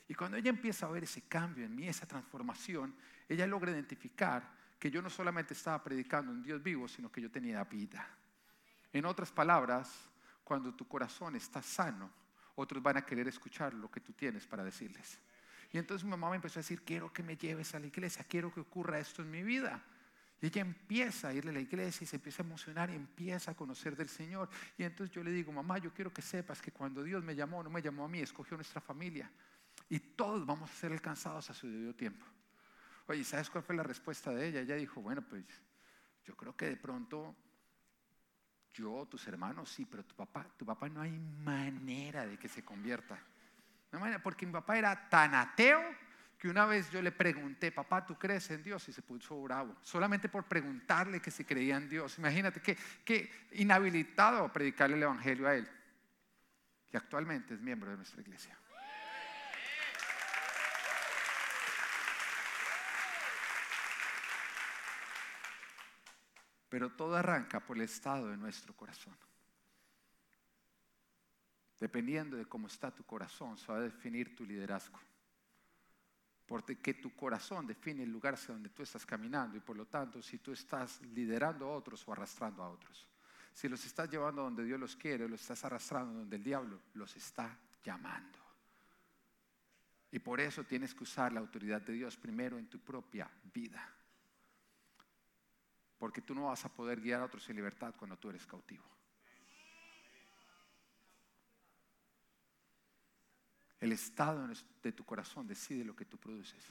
Y 0.08 0.14
cuando 0.14 0.36
ella 0.36 0.50
empieza 0.50 0.86
a 0.86 0.90
ver 0.90 1.04
ese 1.04 1.22
cambio 1.22 1.64
en 1.64 1.74
mí, 1.74 1.88
esa 1.88 2.06
transformación, 2.06 2.94
ella 3.28 3.46
logra 3.46 3.72
identificar 3.72 4.48
que 4.78 4.90
yo 4.90 5.02
no 5.02 5.10
solamente 5.10 5.54
estaba 5.54 5.82
predicando 5.82 6.30
un 6.30 6.42
Dios 6.42 6.62
vivo, 6.62 6.86
sino 6.86 7.10
que 7.10 7.20
yo 7.20 7.30
tenía 7.30 7.64
vida. 7.64 8.06
En 8.92 9.04
otras 9.04 9.32
palabras, 9.32 10.08
cuando 10.44 10.74
tu 10.74 10.86
corazón 10.86 11.34
está 11.34 11.62
sano, 11.62 12.10
otros 12.54 12.82
van 12.82 12.98
a 12.98 13.04
querer 13.04 13.28
escuchar 13.28 13.74
lo 13.74 13.90
que 13.90 14.00
tú 14.00 14.12
tienes 14.12 14.46
para 14.46 14.64
decirles. 14.64 15.18
Y 15.72 15.78
entonces 15.78 16.04
mi 16.04 16.10
mamá 16.10 16.30
me 16.30 16.36
empezó 16.36 16.60
a 16.60 16.62
decir, 16.62 16.82
quiero 16.82 17.12
que 17.12 17.22
me 17.22 17.36
lleves 17.36 17.74
a 17.74 17.80
la 17.80 17.86
iglesia, 17.86 18.24
quiero 18.28 18.52
que 18.52 18.60
ocurra 18.60 18.98
esto 18.98 19.22
en 19.22 19.30
mi 19.30 19.42
vida. 19.42 19.82
Y 20.40 20.46
ella 20.46 20.60
empieza 20.60 21.28
a 21.28 21.34
irle 21.34 21.50
a 21.50 21.54
la 21.54 21.60
iglesia 21.60 22.04
y 22.04 22.06
se 22.06 22.16
empieza 22.16 22.42
a 22.42 22.46
emocionar 22.46 22.90
y 22.90 22.94
empieza 22.94 23.50
a 23.50 23.54
conocer 23.54 23.96
del 23.96 24.08
Señor. 24.08 24.48
Y 24.78 24.84
entonces 24.84 25.14
yo 25.14 25.24
le 25.24 25.30
digo, 25.30 25.50
mamá, 25.50 25.78
yo 25.78 25.92
quiero 25.92 26.12
que 26.12 26.22
sepas 26.22 26.60
que 26.60 26.72
cuando 26.72 27.02
Dios 27.02 27.24
me 27.24 27.34
llamó, 27.34 27.62
no 27.62 27.70
me 27.70 27.82
llamó 27.82 28.04
a 28.04 28.08
mí, 28.08 28.20
escogió 28.20 28.56
nuestra 28.56 28.80
familia. 28.80 29.30
Y 29.88 29.98
todos 29.98 30.44
vamos 30.44 30.70
a 30.70 30.74
ser 30.74 30.92
alcanzados 30.92 31.48
a 31.50 31.54
su 31.54 31.68
debido 31.68 31.94
tiempo. 31.94 32.26
Oye, 33.06 33.22
¿sabes 33.24 33.48
cuál 33.50 33.62
fue 33.62 33.76
la 33.76 33.84
respuesta 33.84 34.32
de 34.32 34.48
ella? 34.48 34.60
Ella 34.60 34.74
dijo, 34.74 35.00
bueno, 35.00 35.22
pues 35.22 35.44
yo 36.24 36.36
creo 36.36 36.56
que 36.56 36.66
de 36.66 36.76
pronto 36.76 37.36
yo, 38.72 39.06
tus 39.06 39.26
hermanos, 39.26 39.70
sí, 39.70 39.86
pero 39.86 40.04
tu 40.04 40.14
papá, 40.14 40.46
tu 40.56 40.66
papá 40.66 40.88
no 40.88 41.00
hay 41.00 41.12
manera 41.12 42.26
de 42.26 42.38
que 42.38 42.48
se 42.48 42.64
convierta. 42.64 43.18
No 43.92 44.00
manera, 44.00 44.22
porque 44.22 44.44
mi 44.44 44.52
papá 44.52 44.76
era 44.76 45.08
tan 45.08 45.34
ateo 45.34 45.80
que 46.38 46.48
una 46.48 46.66
vez 46.66 46.90
yo 46.90 47.00
le 47.00 47.12
pregunté, 47.12 47.72
papá, 47.72 48.04
¿tú 48.04 48.18
crees 48.18 48.50
en 48.50 48.62
Dios? 48.62 48.86
Y 48.88 48.92
se 48.92 49.00
puso 49.00 49.40
bravo, 49.42 49.74
solamente 49.82 50.28
por 50.28 50.44
preguntarle 50.44 51.20
que 51.20 51.30
si 51.30 51.44
creía 51.44 51.76
en 51.76 51.88
Dios. 51.88 52.18
Imagínate 52.18 52.60
que, 52.60 52.76
que 53.04 53.30
inhabilitado 53.52 54.44
a 54.44 54.52
predicarle 54.52 54.96
el 54.96 55.04
Evangelio 55.04 55.48
a 55.48 55.54
él, 55.54 55.66
que 56.90 56.96
actualmente 56.96 57.54
es 57.54 57.60
miembro 57.60 57.90
de 57.90 57.96
nuestra 57.96 58.20
iglesia. 58.20 58.58
Pero 66.68 66.90
todo 66.92 67.16
arranca 67.16 67.60
por 67.60 67.76
el 67.76 67.84
estado 67.84 68.28
de 68.28 68.36
nuestro 68.36 68.74
corazón. 68.74 69.16
Dependiendo 71.78 72.36
de 72.36 72.46
cómo 72.46 72.66
está 72.66 72.90
tu 72.90 73.04
corazón, 73.04 73.58
se 73.58 73.70
va 73.70 73.78
a 73.78 73.82
definir 73.82 74.34
tu 74.34 74.44
liderazgo. 74.44 74.98
Porque 76.46 76.94
tu 76.94 77.14
corazón 77.14 77.66
define 77.66 78.04
el 78.04 78.10
lugar 78.10 78.34
hacia 78.34 78.54
donde 78.54 78.70
tú 78.70 78.82
estás 78.82 79.04
caminando 79.04 79.56
y 79.56 79.60
por 79.60 79.76
lo 79.76 79.86
tanto 79.86 80.22
si 80.22 80.38
tú 80.38 80.52
estás 80.52 81.02
liderando 81.02 81.66
a 81.66 81.76
otros 81.76 82.06
o 82.06 82.12
arrastrando 82.12 82.62
a 82.62 82.70
otros. 82.70 83.06
Si 83.52 83.68
los 83.68 83.84
estás 83.84 84.08
llevando 84.08 84.42
donde 84.42 84.64
Dios 84.64 84.78
los 84.78 84.94
quiere 84.94 85.28
los 85.28 85.40
estás 85.40 85.64
arrastrando 85.64 86.14
donde 86.14 86.36
el 86.36 86.44
diablo 86.44 86.80
los 86.94 87.16
está 87.16 87.58
llamando. 87.82 88.38
Y 90.12 90.20
por 90.20 90.40
eso 90.40 90.62
tienes 90.64 90.94
que 90.94 91.02
usar 91.02 91.32
la 91.32 91.40
autoridad 91.40 91.82
de 91.82 91.92
Dios 91.92 92.16
primero 92.16 92.58
en 92.58 92.68
tu 92.68 92.78
propia 92.78 93.28
vida. 93.52 93.95
Porque 95.98 96.20
tú 96.20 96.34
no 96.34 96.46
vas 96.46 96.64
a 96.64 96.68
poder 96.68 97.00
guiar 97.00 97.20
a 97.20 97.24
otros 97.24 97.48
en 97.48 97.56
libertad 97.56 97.94
cuando 97.96 98.18
tú 98.18 98.28
eres 98.28 98.46
cautivo. 98.46 98.84
El 103.80 103.92
estado 103.92 104.48
de 104.82 104.92
tu 104.92 105.04
corazón 105.04 105.46
decide 105.46 105.84
lo 105.84 105.94
que 105.94 106.06
tú 106.06 106.18
produces 106.18 106.64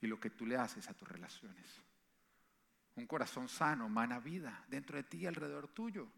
y 0.00 0.06
lo 0.06 0.20
que 0.20 0.30
tú 0.30 0.46
le 0.46 0.56
haces 0.56 0.88
a 0.88 0.94
tus 0.94 1.08
relaciones. 1.08 1.82
Un 2.96 3.06
corazón 3.06 3.48
sano 3.48 3.88
mana 3.88 4.20
vida 4.20 4.64
dentro 4.68 4.96
de 4.96 5.04
ti 5.04 5.18
y 5.18 5.26
alrededor 5.26 5.68
tuyo. 5.68 6.08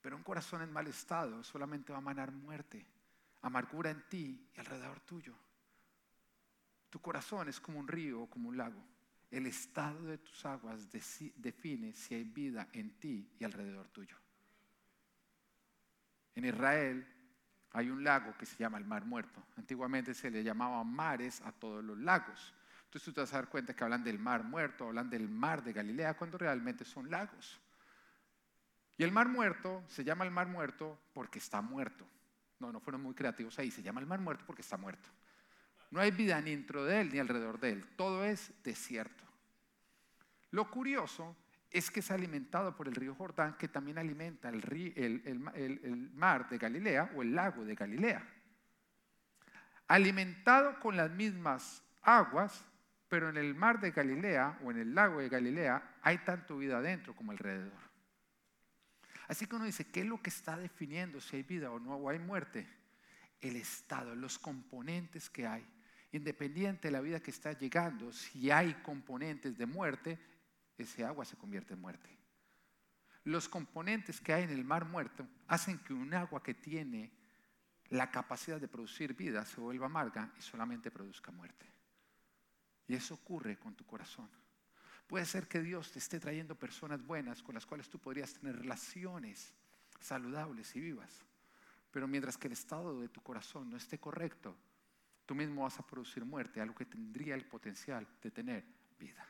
Pero 0.00 0.16
un 0.16 0.22
corazón 0.22 0.62
en 0.62 0.72
mal 0.72 0.86
estado 0.88 1.44
solamente 1.44 1.92
va 1.92 1.98
a 1.98 2.02
manar 2.02 2.32
muerte, 2.32 2.84
amargura 3.42 3.90
en 3.90 4.02
ti 4.08 4.48
y 4.54 4.60
alrededor 4.60 5.00
tuyo. 5.00 5.34
Tu 6.90 7.00
corazón 7.00 7.48
es 7.48 7.60
como 7.60 7.78
un 7.78 7.88
río 7.88 8.22
o 8.22 8.30
como 8.30 8.48
un 8.48 8.56
lago. 8.56 8.82
El 9.32 9.46
estado 9.46 10.04
de 10.04 10.18
tus 10.18 10.44
aguas 10.44 10.90
define 10.92 11.94
si 11.94 12.14
hay 12.14 12.24
vida 12.24 12.68
en 12.74 12.98
ti 12.98 13.34
y 13.38 13.44
alrededor 13.44 13.88
tuyo. 13.88 14.14
En 16.34 16.44
Israel 16.44 17.06
hay 17.70 17.88
un 17.88 18.04
lago 18.04 18.36
que 18.36 18.44
se 18.44 18.58
llama 18.58 18.76
el 18.76 18.84
Mar 18.84 19.06
Muerto. 19.06 19.42
Antiguamente 19.56 20.12
se 20.12 20.30
le 20.30 20.44
llamaba 20.44 20.84
mares 20.84 21.40
a 21.46 21.50
todos 21.50 21.82
los 21.82 21.96
lagos. 21.96 22.54
Entonces 22.84 23.06
tú 23.06 23.12
te 23.14 23.22
vas 23.22 23.32
a 23.32 23.36
dar 23.36 23.48
cuenta 23.48 23.74
que 23.74 23.82
hablan 23.82 24.04
del 24.04 24.18
Mar 24.18 24.44
Muerto, 24.44 24.88
hablan 24.88 25.08
del 25.08 25.30
Mar 25.30 25.64
de 25.64 25.72
Galilea, 25.72 26.14
cuando 26.14 26.36
realmente 26.36 26.84
son 26.84 27.10
lagos. 27.10 27.58
Y 28.98 29.02
el 29.02 29.12
Mar 29.12 29.28
Muerto 29.28 29.82
se 29.88 30.04
llama 30.04 30.26
el 30.26 30.30
Mar 30.30 30.46
Muerto 30.46 31.00
porque 31.14 31.38
está 31.38 31.62
muerto. 31.62 32.06
No, 32.60 32.70
no 32.70 32.80
fueron 32.80 33.02
muy 33.02 33.14
creativos 33.14 33.58
ahí, 33.58 33.70
se 33.70 33.82
llama 33.82 34.00
el 34.00 34.06
Mar 34.06 34.20
Muerto 34.20 34.44
porque 34.46 34.60
está 34.60 34.76
muerto. 34.76 35.08
No 35.92 36.00
hay 36.00 36.10
vida 36.10 36.40
ni 36.40 36.52
dentro 36.52 36.84
de 36.86 37.02
él 37.02 37.12
ni 37.12 37.18
alrededor 37.18 37.60
de 37.60 37.72
él. 37.72 37.86
Todo 37.96 38.24
es 38.24 38.50
desierto. 38.64 39.24
Lo 40.50 40.70
curioso 40.70 41.36
es 41.70 41.90
que 41.90 42.00
es 42.00 42.10
alimentado 42.10 42.74
por 42.74 42.88
el 42.88 42.94
río 42.94 43.14
Jordán, 43.14 43.58
que 43.58 43.68
también 43.68 43.98
alimenta 43.98 44.48
el, 44.48 46.10
mar 46.14 46.48
de 46.48 46.56
Galilea 46.56 47.12
o 47.14 47.20
el 47.20 47.34
lago 47.34 47.66
de 47.66 47.74
Galilea. 47.74 48.26
Alimentado 49.86 50.80
con 50.80 50.96
las 50.96 51.10
mismas 51.10 51.82
aguas, 52.00 52.64
pero 53.08 53.28
en 53.28 53.36
el 53.36 53.54
mar 53.54 53.78
de 53.78 53.90
Galilea 53.90 54.60
o 54.64 54.70
en 54.70 54.78
el 54.78 54.94
lago 54.94 55.20
de 55.20 55.28
Galilea 55.28 55.98
hay 56.00 56.18
tanto 56.18 56.56
vida 56.56 56.78
adentro 56.78 57.14
como 57.14 57.32
alrededor. 57.32 57.82
Así 59.28 59.44
que 59.44 59.56
uno 59.56 59.66
dice, 59.66 59.90
¿qué 59.90 60.00
es 60.00 60.06
lo 60.06 60.22
que 60.22 60.30
está 60.30 60.56
definiendo 60.56 61.20
si 61.20 61.36
hay 61.36 61.42
vida 61.42 61.70
o 61.70 61.78
no 61.78 61.96
o 61.96 62.08
hay 62.08 62.18
muerte? 62.18 62.66
El 63.42 63.56
estado, 63.56 64.14
los 64.14 64.38
componentes 64.38 65.28
que 65.28 65.46
hay 65.46 65.66
independiente 66.12 66.88
de 66.88 66.92
la 66.92 67.00
vida 67.00 67.20
que 67.20 67.30
está 67.30 67.52
llegando, 67.52 68.12
si 68.12 68.50
hay 68.50 68.74
componentes 68.82 69.56
de 69.56 69.66
muerte, 69.66 70.18
ese 70.76 71.04
agua 71.04 71.24
se 71.24 71.36
convierte 71.36 71.74
en 71.74 71.80
muerte. 71.80 72.08
Los 73.24 73.48
componentes 73.48 74.20
que 74.20 74.32
hay 74.32 74.44
en 74.44 74.50
el 74.50 74.64
mar 74.64 74.84
muerto 74.84 75.26
hacen 75.46 75.78
que 75.78 75.94
un 75.94 76.12
agua 76.12 76.42
que 76.42 76.54
tiene 76.54 77.12
la 77.88 78.10
capacidad 78.10 78.60
de 78.60 78.68
producir 78.68 79.14
vida 79.14 79.44
se 79.44 79.60
vuelva 79.60 79.86
amarga 79.86 80.32
y 80.38 80.42
solamente 80.42 80.90
produzca 80.90 81.30
muerte. 81.30 81.66
Y 82.88 82.94
eso 82.94 83.14
ocurre 83.14 83.58
con 83.58 83.74
tu 83.74 83.86
corazón. 83.86 84.28
Puede 85.06 85.24
ser 85.24 85.46
que 85.46 85.60
Dios 85.60 85.92
te 85.92 85.98
esté 85.98 86.18
trayendo 86.18 86.54
personas 86.54 87.04
buenas 87.04 87.42
con 87.42 87.54
las 87.54 87.66
cuales 87.66 87.88
tú 87.88 87.98
podrías 87.98 88.32
tener 88.34 88.58
relaciones 88.58 89.52
saludables 90.00 90.74
y 90.74 90.80
vivas. 90.80 91.20
Pero 91.90 92.08
mientras 92.08 92.38
que 92.38 92.48
el 92.48 92.54
estado 92.54 93.00
de 93.00 93.08
tu 93.08 93.20
corazón 93.22 93.70
no 93.70 93.76
esté 93.76 93.98
correcto, 93.98 94.56
tú 95.26 95.34
mismo 95.34 95.62
vas 95.62 95.78
a 95.78 95.86
producir 95.86 96.24
muerte, 96.24 96.60
algo 96.60 96.74
que 96.74 96.86
tendría 96.86 97.34
el 97.34 97.44
potencial 97.44 98.06
de 98.22 98.30
tener 98.30 98.64
vida. 98.98 99.26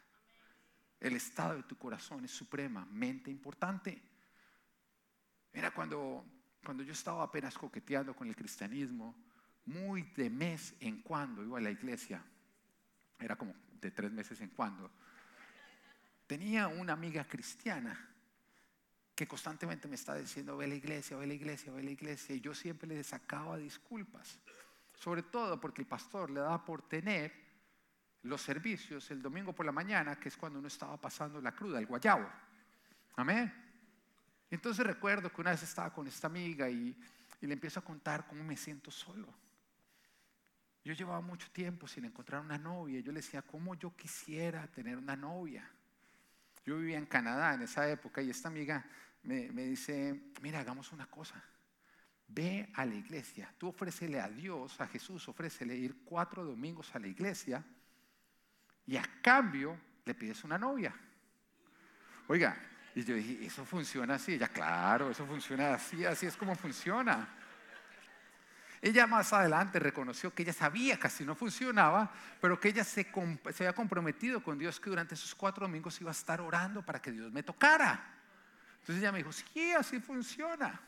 El 1.00 1.16
estado 1.16 1.56
de 1.56 1.62
tu 1.64 1.76
corazón 1.76 2.24
es 2.24 2.30
supremamente 2.30 3.30
importante. 3.30 4.00
Mira, 5.52 5.72
cuando, 5.72 6.24
cuando 6.64 6.82
yo 6.82 6.92
estaba 6.92 7.24
apenas 7.24 7.58
coqueteando 7.58 8.14
con 8.14 8.28
el 8.28 8.36
cristianismo, 8.36 9.16
muy 9.66 10.02
de 10.02 10.30
mes 10.30 10.74
en 10.80 11.02
cuando 11.02 11.42
iba 11.42 11.58
a 11.58 11.60
la 11.60 11.70
iglesia, 11.70 12.22
era 13.18 13.36
como 13.36 13.54
de 13.80 13.90
tres 13.90 14.10
meses 14.12 14.40
en 14.40 14.50
cuando, 14.50 14.90
tenía 16.26 16.68
una 16.68 16.92
amiga 16.92 17.24
cristiana 17.24 18.08
que 19.14 19.26
constantemente 19.26 19.88
me 19.88 19.96
está 19.96 20.14
diciendo, 20.14 20.56
ve 20.56 20.64
a 20.64 20.68
la 20.68 20.74
iglesia, 20.74 21.16
ve 21.16 21.24
a 21.24 21.26
la 21.26 21.34
iglesia, 21.34 21.72
ve 21.72 21.80
a 21.80 21.84
la 21.84 21.90
iglesia, 21.90 22.34
y 22.34 22.40
yo 22.40 22.54
siempre 22.54 22.88
le 22.88 23.04
sacaba 23.04 23.58
disculpas, 23.58 24.38
sobre 25.02 25.24
todo 25.24 25.58
porque 25.58 25.82
el 25.82 25.88
pastor 25.88 26.30
le 26.30 26.38
daba 26.38 26.64
por 26.64 26.82
tener 26.82 27.32
los 28.22 28.40
servicios 28.40 29.10
el 29.10 29.20
domingo 29.20 29.52
por 29.52 29.66
la 29.66 29.72
mañana, 29.72 30.14
que 30.14 30.28
es 30.28 30.36
cuando 30.36 30.60
uno 30.60 30.68
estaba 30.68 30.96
pasando 30.96 31.40
la 31.40 31.50
cruda, 31.50 31.80
el 31.80 31.86
guayabo. 31.86 32.30
Amén. 33.16 33.52
Entonces 34.48 34.86
recuerdo 34.86 35.28
que 35.32 35.40
una 35.40 35.50
vez 35.50 35.64
estaba 35.64 35.92
con 35.92 36.06
esta 36.06 36.28
amiga 36.28 36.70
y, 36.70 36.96
le 37.40 37.52
empiezo 37.52 37.80
a 37.80 37.84
contar 37.84 38.28
cómo 38.28 38.44
me 38.44 38.56
siento 38.56 38.92
solo. 38.92 39.26
Yo 40.84 40.92
llevaba 40.92 41.20
mucho 41.20 41.50
tiempo 41.50 41.88
sin 41.88 42.04
encontrar 42.04 42.40
una 42.40 42.56
novia. 42.56 43.00
Yo 43.00 43.10
le 43.10 43.18
decía, 43.18 43.42
¿cómo 43.42 43.74
yo 43.74 43.96
quisiera 43.96 44.68
tener 44.68 44.96
una 44.96 45.16
novia? 45.16 45.68
Yo 46.64 46.78
vivía 46.78 46.98
en 46.98 47.06
Canadá 47.06 47.54
en 47.54 47.62
esa 47.62 47.90
época 47.90 48.22
y 48.22 48.30
esta 48.30 48.46
amiga 48.46 48.86
me, 49.24 49.48
dice, 49.64 50.30
mira, 50.40 50.60
hagamos 50.60 50.92
una 50.92 51.06
cosa. 51.06 51.42
Ve 52.34 52.70
a 52.74 52.86
la 52.86 52.94
iglesia. 52.94 53.52
Tú 53.58 53.68
ofrécele 53.68 54.18
a 54.20 54.28
Dios, 54.28 54.80
a 54.80 54.86
Jesús, 54.86 55.28
ofrécele 55.28 55.74
ir 55.76 56.04
cuatro 56.04 56.44
domingos 56.44 56.94
a 56.94 56.98
la 56.98 57.06
iglesia 57.06 57.62
y 58.86 58.96
a 58.96 59.04
cambio 59.20 59.78
le 60.04 60.14
pides 60.14 60.42
una 60.44 60.56
novia. 60.56 60.94
Oiga, 62.28 62.56
y 62.94 63.04
yo 63.04 63.14
dije, 63.14 63.44
¿eso 63.44 63.64
funciona 63.64 64.14
así? 64.14 64.34
Ella, 64.34 64.48
claro, 64.48 65.10
eso 65.10 65.26
funciona 65.26 65.74
así, 65.74 66.04
así 66.04 66.26
es 66.26 66.36
como 66.36 66.54
funciona. 66.54 67.28
Ella 68.80 69.06
más 69.06 69.32
adelante 69.32 69.78
reconoció 69.78 70.34
que 70.34 70.42
ella 70.42 70.52
sabía 70.52 70.98
que 70.98 71.06
así 71.06 71.24
no 71.24 71.34
funcionaba, 71.34 72.10
pero 72.40 72.58
que 72.58 72.68
ella 72.70 72.82
se, 72.82 73.04
se, 73.52 73.64
había 73.64 73.74
comprometido 73.74 74.42
con 74.42 74.58
Dios 74.58 74.80
que 74.80 74.90
durante 74.90 75.14
esos 75.14 75.34
cuatro 75.34 75.66
domingos 75.66 76.00
iba 76.00 76.10
a 76.10 76.12
estar 76.12 76.40
orando 76.40 76.84
para 76.84 77.00
que 77.00 77.12
Dios 77.12 77.30
me 77.30 77.42
tocara. 77.42 78.02
Entonces 78.80 78.96
ella 78.96 79.12
me 79.12 79.18
dijo, 79.18 79.32
sí, 79.32 79.72
así 79.72 80.00
funciona. 80.00 80.80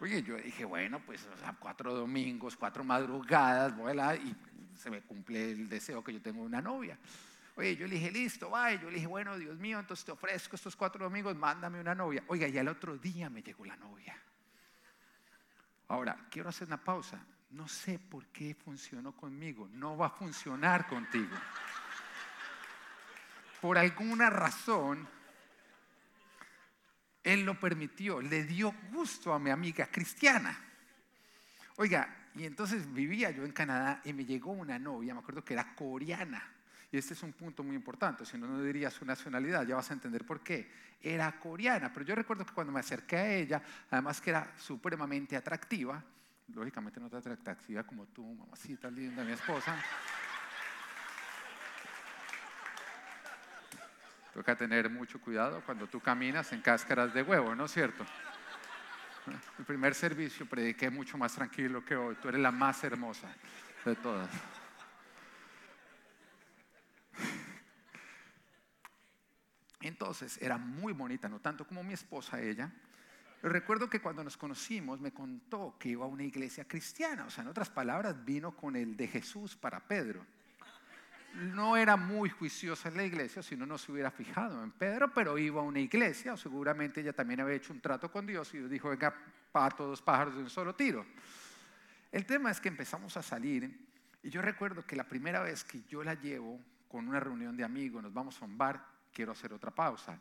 Oye, 0.00 0.22
yo 0.22 0.36
dije, 0.36 0.64
bueno, 0.64 1.00
pues 1.00 1.26
cuatro 1.58 1.94
domingos, 1.94 2.56
cuatro 2.56 2.84
madrugadas, 2.84 3.74
voy 3.76 3.98
a 3.98 4.14
y 4.16 4.36
se 4.76 4.90
me 4.90 5.00
cumple 5.00 5.52
el 5.52 5.68
deseo 5.68 6.04
que 6.04 6.12
yo 6.12 6.20
tengo 6.20 6.42
una 6.42 6.60
novia. 6.60 6.98
Oye, 7.56 7.74
yo 7.74 7.86
le 7.86 7.94
dije, 7.94 8.10
listo, 8.10 8.50
vaya. 8.50 8.80
Yo 8.80 8.88
le 8.88 8.96
dije, 8.96 9.06
bueno, 9.06 9.38
Dios 9.38 9.56
mío, 9.58 9.80
entonces 9.80 10.04
te 10.04 10.12
ofrezco 10.12 10.56
estos 10.56 10.76
cuatro 10.76 11.04
domingos, 11.04 11.34
mándame 11.34 11.80
una 11.80 11.94
novia. 11.94 12.22
Oiga, 12.28 12.46
y 12.46 12.58
al 12.58 12.68
otro 12.68 12.98
día 12.98 13.30
me 13.30 13.42
llegó 13.42 13.64
la 13.64 13.76
novia. 13.76 14.14
Ahora, 15.88 16.26
quiero 16.30 16.50
hacer 16.50 16.66
una 16.66 16.82
pausa. 16.82 17.24
No 17.50 17.66
sé 17.66 17.98
por 17.98 18.26
qué 18.26 18.54
funcionó 18.54 19.12
conmigo. 19.12 19.68
No 19.72 19.96
va 19.96 20.08
a 20.08 20.10
funcionar 20.10 20.86
contigo. 20.86 21.34
Por 23.62 23.78
alguna 23.78 24.28
razón, 24.28 25.08
Él 27.26 27.44
lo 27.44 27.58
permitió. 27.58 28.22
Le 28.22 28.44
dio 28.44 28.72
gusto 28.92 29.34
a 29.34 29.38
mi 29.40 29.50
amiga 29.50 29.88
cristiana. 29.88 30.56
Oiga, 31.74 32.08
y 32.36 32.44
entonces 32.44 32.92
vivía 32.94 33.32
yo 33.32 33.44
en 33.44 33.50
Canadá 33.50 34.00
y 34.04 34.12
me 34.12 34.24
llegó 34.24 34.52
una 34.52 34.78
novia, 34.78 35.12
me 35.12 35.20
acuerdo 35.20 35.44
que 35.44 35.54
era 35.54 35.74
coreana. 35.74 36.40
Y 36.92 36.98
este 36.98 37.14
es 37.14 37.22
un 37.24 37.32
punto 37.32 37.64
muy 37.64 37.74
importante, 37.74 38.24
si 38.24 38.38
no, 38.38 38.46
no 38.46 38.62
diría 38.62 38.90
su 38.90 39.04
nacionalidad, 39.04 39.66
ya 39.66 39.74
vas 39.74 39.90
a 39.90 39.94
entender 39.94 40.24
por 40.24 40.40
qué. 40.40 40.70
Era 41.02 41.36
coreana, 41.40 41.92
pero 41.92 42.06
yo 42.06 42.14
recuerdo 42.14 42.46
que 42.46 42.54
cuando 42.54 42.72
me 42.72 42.78
acerqué 42.78 43.16
a 43.16 43.34
ella, 43.34 43.60
además 43.90 44.20
que 44.20 44.30
era 44.30 44.52
supremamente 44.56 45.36
atractiva, 45.36 46.02
lógicamente 46.54 47.00
no 47.00 47.10
tan 47.10 47.32
atractiva 47.32 47.82
como 47.82 48.06
tú, 48.06 48.24
mamacita 48.24 48.88
linda, 48.88 49.24
mi 49.24 49.32
esposa. 49.32 49.76
Toca 54.36 54.54
tener 54.54 54.90
mucho 54.90 55.18
cuidado 55.18 55.62
cuando 55.64 55.86
tú 55.86 55.98
caminas 55.98 56.52
en 56.52 56.60
cáscaras 56.60 57.14
de 57.14 57.22
huevo, 57.22 57.54
¿no 57.54 57.64
es 57.64 57.72
cierto? 57.72 58.04
El 59.58 59.64
primer 59.64 59.94
servicio 59.94 60.44
prediqué 60.44 60.90
mucho 60.90 61.16
más 61.16 61.34
tranquilo 61.34 61.82
que 61.82 61.96
hoy. 61.96 62.16
Tú 62.16 62.28
eres 62.28 62.42
la 62.42 62.50
más 62.50 62.84
hermosa 62.84 63.34
de 63.82 63.96
todas. 63.96 64.28
Entonces 69.80 70.36
era 70.42 70.58
muy 70.58 70.92
bonita, 70.92 71.30
no 71.30 71.40
tanto 71.40 71.66
como 71.66 71.82
mi 71.82 71.94
esposa 71.94 72.38
ella. 72.38 72.70
recuerdo 73.40 73.88
que 73.88 74.02
cuando 74.02 74.22
nos 74.22 74.36
conocimos 74.36 75.00
me 75.00 75.14
contó 75.14 75.78
que 75.78 75.88
iba 75.88 76.04
a 76.04 76.08
una 76.08 76.24
iglesia 76.24 76.68
cristiana, 76.68 77.24
o 77.24 77.30
sea, 77.30 77.40
en 77.40 77.48
otras 77.48 77.70
palabras, 77.70 78.22
vino 78.22 78.54
con 78.54 78.76
el 78.76 78.98
de 78.98 79.08
Jesús 79.08 79.56
para 79.56 79.88
Pedro. 79.88 80.26
No 81.36 81.76
era 81.76 81.96
muy 81.96 82.30
juiciosa 82.30 82.88
en 82.88 82.96
la 82.96 83.04
iglesia, 83.04 83.42
si 83.42 83.56
no, 83.56 83.66
no 83.66 83.76
se 83.76 83.92
hubiera 83.92 84.10
fijado 84.10 84.62
en 84.62 84.70
Pedro, 84.72 85.12
pero 85.12 85.36
iba 85.36 85.60
a 85.60 85.64
una 85.64 85.80
iglesia, 85.80 86.32
o 86.32 86.36
seguramente 86.36 87.00
ella 87.00 87.12
también 87.12 87.40
había 87.40 87.56
hecho 87.56 87.72
un 87.72 87.80
trato 87.80 88.10
con 88.10 88.26
Dios 88.26 88.52
y 88.54 88.58
dijo, 88.58 88.88
venga, 88.88 89.14
para 89.52 89.74
todos 89.74 90.00
pájaros 90.00 90.34
de 90.34 90.42
un 90.42 90.50
solo 90.50 90.74
tiro. 90.74 91.04
El 92.10 92.24
tema 92.24 92.50
es 92.50 92.60
que 92.60 92.68
empezamos 92.68 93.16
a 93.16 93.22
salir 93.22 93.86
y 94.22 94.30
yo 94.30 94.40
recuerdo 94.40 94.86
que 94.86 94.96
la 94.96 95.04
primera 95.04 95.42
vez 95.42 95.62
que 95.62 95.82
yo 95.88 96.02
la 96.02 96.14
llevo 96.14 96.58
con 96.88 97.08
una 97.08 97.20
reunión 97.20 97.56
de 97.56 97.64
amigos, 97.64 98.02
nos 98.02 98.12
vamos 98.12 98.40
a 98.40 98.44
un 98.44 98.56
bar, 98.56 98.84
quiero 99.12 99.32
hacer 99.32 99.52
otra 99.52 99.70
pausa. 99.70 100.18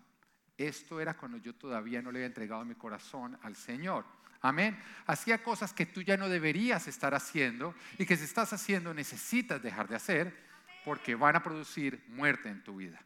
Esto 0.58 1.00
era 1.00 1.16
cuando 1.16 1.38
yo 1.38 1.56
todavía 1.56 2.02
no 2.02 2.12
le 2.12 2.20
había 2.20 2.28
entregado 2.28 2.64
mi 2.66 2.76
corazón 2.76 3.38
al 3.42 3.56
Señor. 3.56 4.06
Amén. 4.42 4.78
Hacía 5.08 5.42
cosas 5.42 5.74
que 5.74 5.86
tú 5.86 6.02
ya 6.02 6.18
no 6.18 6.30
deberías 6.30 6.88
estar 6.88 7.16
haciendo 7.16 7.74
y 7.98 8.06
que 8.06 8.16
si 8.16 8.26
estás 8.26 8.54
haciendo 8.54 8.94
necesitas 8.94 9.62
dejar 9.62 9.88
de 9.88 9.96
hacer 9.96 10.46
porque 10.86 11.16
van 11.16 11.36
a 11.36 11.44
producir 11.44 12.02
muerte 12.08 12.48
en 12.48 12.64
tu 12.64 12.78
vida. 12.78 13.02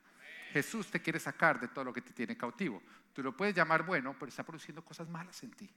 Jesús 0.51 0.91
te 0.91 1.01
quiere 1.01 1.19
sacar 1.19 1.59
de 1.59 1.69
todo 1.69 1.85
lo 1.85 1.93
que 1.93 2.01
te 2.01 2.11
tiene 2.11 2.35
cautivo. 2.35 2.83
Tú 3.13 3.23
lo 3.23 3.35
puedes 3.35 3.55
llamar 3.55 3.83
bueno, 3.83 4.15
pero 4.19 4.29
está 4.29 4.43
produciendo 4.43 4.83
cosas 4.83 5.07
malas 5.07 5.41
en 5.43 5.51
ti. 5.51 5.69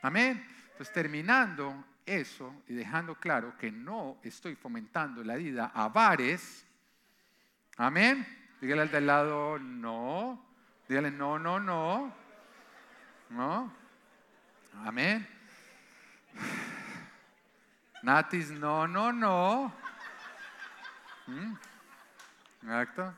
Amén. 0.00 0.44
Entonces, 0.70 0.92
terminando 0.92 1.84
eso 2.06 2.62
y 2.66 2.74
dejando 2.74 3.14
claro 3.14 3.56
que 3.58 3.70
no 3.70 4.18
estoy 4.22 4.56
fomentando 4.56 5.22
la 5.22 5.36
vida 5.36 5.70
a 5.74 5.88
bares. 5.88 6.66
Amén. 7.76 8.26
Dígale 8.60 8.82
al 8.82 8.90
del 8.90 9.06
lado, 9.06 9.58
no. 9.58 10.44
Dígale, 10.88 11.10
no, 11.10 11.38
no, 11.38 11.60
no. 11.60 12.14
No. 13.30 13.72
Amén. 14.84 15.26
Natis, 18.02 18.50
no, 18.50 18.88
no, 18.88 19.12
no. 19.12 19.81
Exacto. 22.62 23.14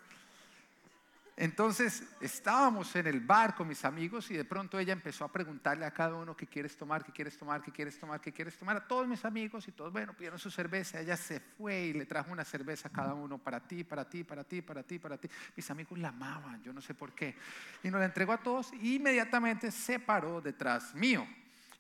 Entonces 1.37 2.05
estábamos 2.20 2.94
en 2.94 3.09
el 3.09 3.18
bar 3.18 3.57
con 3.57 3.66
mis 3.66 3.85
amigos 3.85 4.31
y 4.31 4.37
de 4.37 4.44
pronto 4.44 4.79
ella 4.79 4.92
empezó 4.92 5.24
a 5.24 5.33
preguntarle 5.33 5.85
a 5.85 5.90
cada 5.90 6.14
uno 6.14 6.37
qué 6.37 6.46
quieres 6.46 6.77
tomar, 6.77 7.05
qué 7.05 7.11
quieres 7.11 7.37
tomar, 7.37 7.61
qué 7.61 7.72
quieres 7.72 7.98
tomar, 7.98 8.20
qué 8.20 8.33
quieres 8.33 8.57
tomar. 8.57 8.77
A 8.77 8.87
todos 8.87 9.09
mis 9.09 9.24
amigos 9.24 9.66
y 9.66 9.72
todos, 9.72 9.92
bueno, 9.92 10.12
pidieron 10.12 10.38
su 10.38 10.48
cerveza. 10.48 11.00
Ella 11.00 11.16
se 11.16 11.40
fue 11.40 11.87
y 11.87 11.92
le 11.92 12.07
trajo 12.07 12.31
una 12.31 12.44
cerveza 12.44 12.87
a 12.87 12.92
cada 12.92 13.14
uno 13.14 13.38
para 13.38 13.59
ti, 13.59 13.83
para 13.83 14.09
ti, 14.09 14.22
para 14.22 14.44
ti, 14.44 14.62
para 14.62 14.85
ti, 14.85 14.98
para 15.00 15.18
ti. 15.18 15.29
Mis 15.57 15.68
amigos 15.72 15.98
la 15.98 16.11
amaban, 16.11 16.62
yo 16.62 16.72
no 16.72 16.81
sé 16.81 16.94
por 16.94 17.12
qué. 17.12 17.37
Y 17.83 17.90
nos 17.90 17.98
la 17.98 18.07
entregó 18.07 18.33
a 18.33 18.38
todos 18.38 18.72
e 18.72 18.87
inmediatamente 18.87 19.72
se 19.72 19.98
paró 19.98 20.40
detrás 20.40 20.94
mío. 20.94 21.27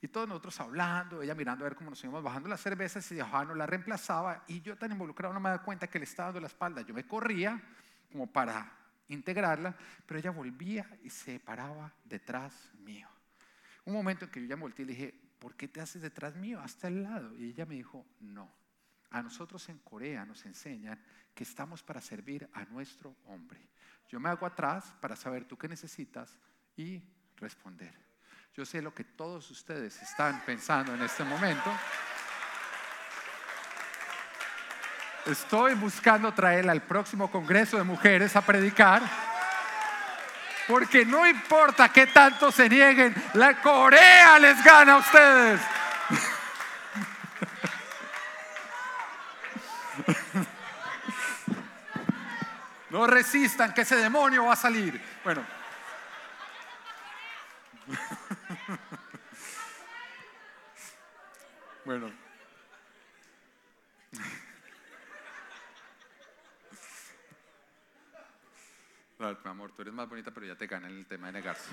Y 0.04 0.08
todos 0.08 0.28
nosotros 0.28 0.60
hablando, 0.60 1.22
ella 1.22 1.34
mirando 1.34 1.64
a 1.64 1.68
ver 1.70 1.78
cómo 1.78 1.88
nos 1.88 2.04
íbamos 2.04 2.22
bajando 2.22 2.46
las 2.46 2.60
cervezas 2.60 3.10
y 3.10 3.18
Juan 3.20 3.48
no 3.48 3.54
la 3.54 3.64
reemplazaba. 3.64 4.44
Y 4.48 4.60
yo 4.60 4.76
tan 4.76 4.92
involucrado 4.92 5.32
no 5.32 5.40
me 5.40 5.48
daba 5.48 5.62
cuenta 5.62 5.86
que 5.86 5.98
le 5.98 6.04
estaba 6.04 6.26
dando 6.26 6.40
la 6.40 6.48
espalda. 6.48 6.82
Yo 6.82 6.92
me 6.92 7.06
corría 7.06 7.58
como 8.12 8.30
para 8.30 8.70
integrarla, 9.08 9.74
pero 10.04 10.20
ella 10.20 10.30
volvía 10.30 10.86
y 11.02 11.08
se 11.08 11.40
paraba 11.40 11.90
detrás 12.04 12.70
mío. 12.80 13.08
Un 13.86 13.94
momento 13.94 14.26
en 14.26 14.30
que 14.30 14.42
yo 14.42 14.46
ya 14.46 14.56
volteé 14.56 14.82
y 14.82 14.88
le 14.88 14.92
dije, 14.92 15.14
¿por 15.38 15.54
qué 15.54 15.68
te 15.68 15.80
haces 15.80 16.02
detrás 16.02 16.36
mío, 16.36 16.60
hasta 16.60 16.88
el 16.88 17.02
lado? 17.02 17.34
Y 17.38 17.46
ella 17.46 17.64
me 17.64 17.76
dijo, 17.76 18.04
no. 18.20 18.52
A 19.08 19.22
nosotros 19.22 19.66
en 19.70 19.78
Corea 19.78 20.26
nos 20.26 20.44
enseñan 20.44 21.02
que 21.34 21.44
estamos 21.44 21.82
para 21.82 22.02
servir 22.02 22.46
a 22.52 22.66
nuestro 22.66 23.16
hombre. 23.24 23.70
Yo 24.10 24.20
me 24.20 24.28
hago 24.28 24.44
atrás 24.44 24.94
para 25.00 25.16
saber 25.16 25.46
tú 25.46 25.56
qué 25.56 25.66
necesitas 25.66 26.38
y 26.76 27.02
responder. 27.36 28.04
Yo 28.56 28.64
sé 28.64 28.80
lo 28.80 28.94
que 28.94 29.02
todos 29.02 29.50
ustedes 29.50 30.00
están 30.00 30.40
pensando 30.46 30.94
en 30.94 31.02
este 31.02 31.24
momento. 31.24 31.76
Estoy 35.26 35.74
buscando 35.74 36.32
traerla 36.32 36.70
al 36.70 36.82
próximo 36.82 37.28
Congreso 37.32 37.76
de 37.78 37.82
Mujeres 37.82 38.36
a 38.36 38.42
predicar. 38.42 39.02
Porque 40.68 41.04
no 41.04 41.26
importa 41.26 41.88
qué 41.88 42.06
tanto 42.06 42.52
se 42.52 42.68
nieguen, 42.68 43.12
la 43.34 43.60
Corea 43.60 44.38
les 44.38 44.62
gana 44.62 44.92
a 44.94 44.96
ustedes. 44.98 45.60
No 52.90 53.08
resistan 53.08 53.74
que 53.74 53.80
ese 53.80 53.96
demonio 53.96 54.44
va 54.44 54.52
a 54.52 54.56
salir. 54.56 55.02
Bueno. 55.24 55.63
Bueno. 61.84 62.10
mi 69.18 69.50
amor, 69.50 69.72
tú 69.72 69.82
eres 69.82 69.94
más 69.94 70.08
bonita, 70.08 70.30
pero 70.32 70.46
ya 70.46 70.56
te 70.56 70.66
gana 70.66 70.88
en 70.88 70.98
el 70.98 71.06
tema 71.06 71.26
de 71.28 71.34
negarse. 71.34 71.70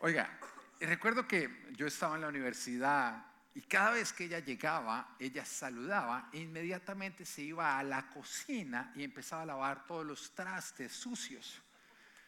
Oiga, 0.00 0.38
recuerdo 0.80 1.26
que 1.26 1.72
yo 1.72 1.86
estaba 1.86 2.16
en 2.16 2.22
la 2.22 2.28
universidad 2.28 3.26
y 3.54 3.62
cada 3.62 3.92
vez 3.92 4.12
que 4.12 4.24
ella 4.24 4.38
llegaba, 4.38 5.16
ella 5.18 5.44
saludaba 5.44 6.28
e 6.32 6.40
inmediatamente 6.40 7.24
se 7.24 7.42
iba 7.42 7.78
a 7.78 7.82
la 7.82 8.08
cocina 8.10 8.92
y 8.94 9.02
empezaba 9.02 9.42
a 9.42 9.46
lavar 9.46 9.86
todos 9.86 10.06
los 10.06 10.34
trastes 10.34 10.92
sucios. 10.92 11.62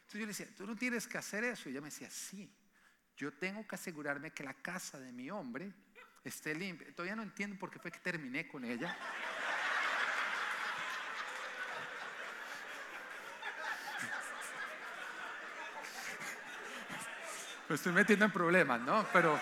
Entonces 0.08 0.20
yo 0.20 0.26
le 0.26 0.32
decía, 0.32 0.46
tú 0.56 0.66
no 0.66 0.74
tienes 0.74 1.06
que 1.06 1.18
hacer 1.18 1.44
eso. 1.44 1.68
Y 1.68 1.72
ella 1.72 1.82
me 1.82 1.88
decía, 1.88 2.08
sí, 2.08 2.50
yo 3.14 3.30
tengo 3.30 3.68
que 3.68 3.74
asegurarme 3.74 4.30
que 4.30 4.42
la 4.42 4.54
casa 4.54 4.98
de 4.98 5.12
mi 5.12 5.30
hombre 5.30 5.70
esté 6.24 6.54
limpia. 6.54 6.90
Todavía 6.94 7.14
no 7.14 7.22
entiendo 7.22 7.58
por 7.58 7.70
qué 7.70 7.78
fue 7.78 7.90
que 7.90 7.98
terminé 7.98 8.48
con 8.48 8.64
ella. 8.64 8.96
Me 17.68 17.74
estoy 17.74 17.92
metiendo 17.92 18.24
en 18.24 18.30
problemas, 18.30 18.80
¿no? 18.80 19.06
Pero 19.12 19.38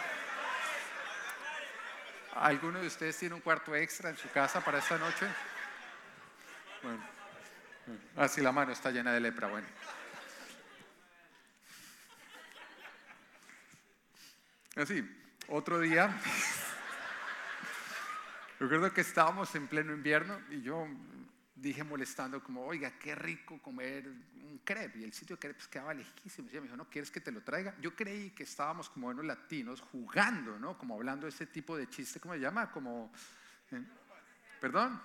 ¿alguno 2.34 2.80
de 2.80 2.88
ustedes 2.88 3.16
tiene 3.16 3.36
un 3.36 3.40
cuarto 3.40 3.72
extra 3.76 4.10
en 4.10 4.16
su 4.16 4.28
casa 4.30 4.64
para 4.64 4.78
esta 4.78 4.98
noche? 4.98 5.28
Bueno, 6.82 7.04
así 8.16 8.40
la 8.40 8.50
mano 8.50 8.72
está 8.72 8.90
llena 8.90 9.12
de 9.12 9.20
lepra, 9.20 9.46
bueno. 9.46 9.68
Así, 14.76 15.02
otro 15.48 15.80
día, 15.80 16.06
recuerdo 18.60 18.92
que 18.92 19.00
estábamos 19.00 19.54
en 19.54 19.68
pleno 19.68 19.94
invierno 19.94 20.38
y 20.50 20.60
yo 20.60 20.86
dije 21.54 21.82
molestando 21.82 22.42
como, 22.42 22.66
oiga, 22.66 22.90
qué 22.98 23.14
rico 23.14 23.58
comer 23.62 24.06
un 24.06 24.60
crepe. 24.62 24.98
Y 24.98 25.04
el 25.04 25.14
sitio 25.14 25.36
de 25.36 25.40
crepes 25.40 25.66
quedaba 25.66 25.94
lejísimo. 25.94 26.50
Y 26.52 26.56
me 26.56 26.60
dijo, 26.60 26.76
¿no 26.76 26.90
quieres 26.90 27.10
que 27.10 27.22
te 27.22 27.32
lo 27.32 27.40
traiga? 27.40 27.74
Yo 27.80 27.96
creí 27.96 28.32
que 28.32 28.42
estábamos 28.42 28.90
como 28.90 29.06
buenos 29.06 29.24
latinos 29.24 29.80
jugando, 29.80 30.58
¿no? 30.58 30.76
Como 30.76 30.94
hablando 30.94 31.26
ese 31.26 31.46
tipo 31.46 31.74
de 31.74 31.88
chiste, 31.88 32.20
¿cómo 32.20 32.34
se 32.34 32.40
llama? 32.40 32.70
Como, 32.70 33.10
¿eh? 33.72 33.82
¿perdón? 34.60 35.00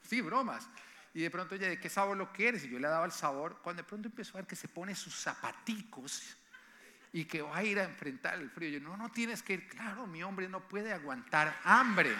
Sí, 0.00 0.22
bromas. 0.22 0.66
Y 1.12 1.20
de 1.20 1.30
pronto 1.30 1.56
ella, 1.56 1.68
¿de 1.68 1.78
qué 1.78 1.90
sabor 1.90 2.16
lo 2.16 2.32
quieres? 2.32 2.64
Y 2.64 2.70
yo 2.70 2.78
le 2.78 2.88
daba 2.88 3.04
el 3.04 3.12
sabor. 3.12 3.60
Cuando 3.62 3.82
de 3.82 3.86
pronto 3.86 4.08
empezó 4.08 4.38
a 4.38 4.40
ver 4.40 4.46
que 4.46 4.56
se 4.56 4.68
pone 4.68 4.94
sus 4.94 5.14
zapaticos 5.14 6.38
y 7.14 7.26
que 7.26 7.42
va 7.42 7.58
a 7.58 7.62
ir 7.62 7.78
a 7.78 7.84
enfrentar 7.84 8.34
el 8.34 8.50
frío. 8.50 8.70
Yo, 8.70 8.80
no, 8.80 8.96
no 8.96 9.08
tienes 9.08 9.40
que 9.40 9.52
ir. 9.52 9.68
Claro, 9.68 10.04
mi 10.04 10.24
hombre 10.24 10.48
no 10.48 10.58
puede 10.68 10.92
aguantar 10.92 11.56
hambre. 11.62 12.12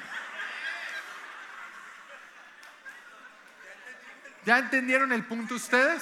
¿Ya 4.44 4.58
entendieron 4.58 5.10
el 5.10 5.24
punto 5.24 5.56
ustedes? 5.56 6.00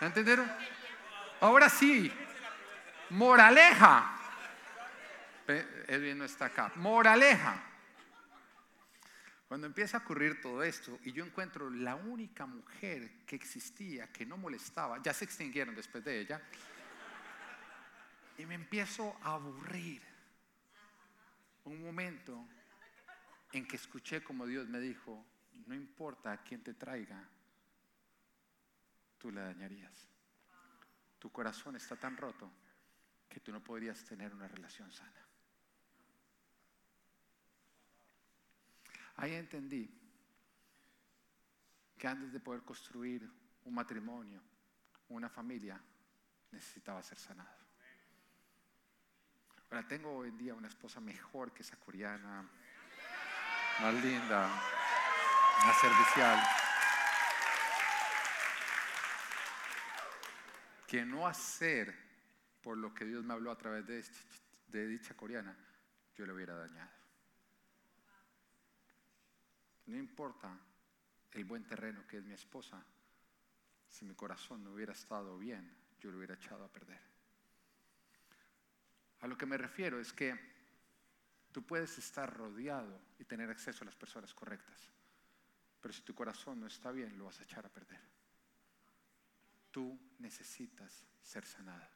¿Ya 0.00 0.06
entendieron? 0.06 0.48
Ahora 1.40 1.68
sí, 1.68 2.12
moraleja. 3.10 4.16
Edwin 5.88 6.18
no 6.18 6.24
está 6.24 6.44
acá. 6.44 6.70
Moraleja. 6.76 7.56
Cuando 9.48 9.66
empieza 9.66 9.96
a 9.96 10.00
ocurrir 10.00 10.42
todo 10.42 10.62
esto 10.62 10.98
y 11.04 11.12
yo 11.12 11.24
encuentro 11.24 11.70
la 11.70 11.96
única 11.96 12.44
mujer 12.44 13.24
que 13.24 13.34
existía, 13.34 14.12
que 14.12 14.26
no 14.26 14.36
molestaba, 14.36 15.02
ya 15.02 15.14
se 15.14 15.24
extinguieron 15.24 15.74
después 15.74 16.04
de 16.04 16.20
ella, 16.20 16.42
y 18.36 18.44
me 18.44 18.54
empiezo 18.54 19.16
a 19.22 19.34
aburrir. 19.34 20.02
Un 21.64 21.82
momento 21.82 22.46
en 23.52 23.66
que 23.66 23.76
escuché 23.76 24.22
como 24.22 24.46
Dios 24.46 24.68
me 24.68 24.80
dijo, 24.80 25.24
no 25.66 25.74
importa 25.74 26.32
a 26.32 26.42
quién 26.42 26.62
te 26.62 26.74
traiga, 26.74 27.26
tú 29.16 29.32
la 29.32 29.44
dañarías. 29.44 30.08
Tu 31.18 31.32
corazón 31.32 31.74
está 31.74 31.96
tan 31.96 32.18
roto 32.18 32.50
que 33.28 33.40
tú 33.40 33.50
no 33.50 33.64
podrías 33.64 34.04
tener 34.04 34.34
una 34.34 34.46
relación 34.46 34.92
sana. 34.92 35.27
Ahí 39.18 39.34
entendí 39.34 39.90
que 41.98 42.06
antes 42.06 42.32
de 42.32 42.38
poder 42.38 42.62
construir 42.62 43.28
un 43.64 43.74
matrimonio, 43.74 44.40
una 45.08 45.28
familia, 45.28 45.80
necesitaba 46.52 47.02
ser 47.02 47.18
sanado. 47.18 47.58
Ahora 49.70 49.86
tengo 49.86 50.16
hoy 50.16 50.28
en 50.28 50.38
día 50.38 50.54
una 50.54 50.68
esposa 50.68 51.00
mejor 51.00 51.52
que 51.52 51.62
esa 51.62 51.76
coreana, 51.76 52.48
más 53.80 53.94
linda, 53.94 54.48
más 55.66 55.80
servicial. 55.80 56.40
Que 60.86 61.04
no 61.04 61.26
hacer 61.26 61.92
por 62.62 62.78
lo 62.78 62.94
que 62.94 63.04
Dios 63.04 63.24
me 63.24 63.34
habló 63.34 63.50
a 63.50 63.58
través 63.58 63.84
de, 63.84 64.04
de 64.68 64.86
dicha 64.86 65.14
coreana, 65.14 65.56
yo 66.14 66.24
le 66.24 66.32
hubiera 66.32 66.54
dañado. 66.54 66.97
No 69.88 69.96
importa 69.96 70.54
el 71.32 71.44
buen 71.44 71.64
terreno 71.66 72.06
que 72.06 72.18
es 72.18 72.24
mi 72.24 72.34
esposa, 72.34 72.84
si 73.88 74.04
mi 74.04 74.14
corazón 74.14 74.62
no 74.62 74.72
hubiera 74.72 74.92
estado 74.92 75.38
bien, 75.38 75.74
yo 75.98 76.10
lo 76.10 76.18
hubiera 76.18 76.34
echado 76.34 76.62
a 76.62 76.72
perder. 76.72 77.00
A 79.20 79.26
lo 79.26 79.36
que 79.36 79.46
me 79.46 79.56
refiero 79.56 79.98
es 79.98 80.12
que 80.12 80.38
tú 81.52 81.64
puedes 81.64 81.96
estar 81.96 82.32
rodeado 82.32 83.00
y 83.18 83.24
tener 83.24 83.48
acceso 83.48 83.82
a 83.82 83.86
las 83.86 83.96
personas 83.96 84.34
correctas, 84.34 84.78
pero 85.80 85.94
si 85.94 86.02
tu 86.02 86.14
corazón 86.14 86.60
no 86.60 86.66
está 86.66 86.92
bien, 86.92 87.16
lo 87.16 87.24
vas 87.24 87.40
a 87.40 87.44
echar 87.44 87.64
a 87.64 87.72
perder. 87.72 88.00
Tú 89.70 89.98
necesitas 90.18 91.06
ser 91.22 91.46
sanada. 91.46 91.90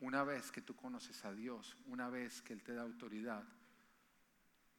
Una 0.00 0.24
vez 0.24 0.50
que 0.50 0.62
tú 0.62 0.74
conoces 0.74 1.22
a 1.26 1.32
Dios, 1.34 1.76
una 1.84 2.08
vez 2.08 2.40
que 2.40 2.54
Él 2.54 2.62
te 2.62 2.72
da 2.72 2.82
autoridad, 2.82 3.44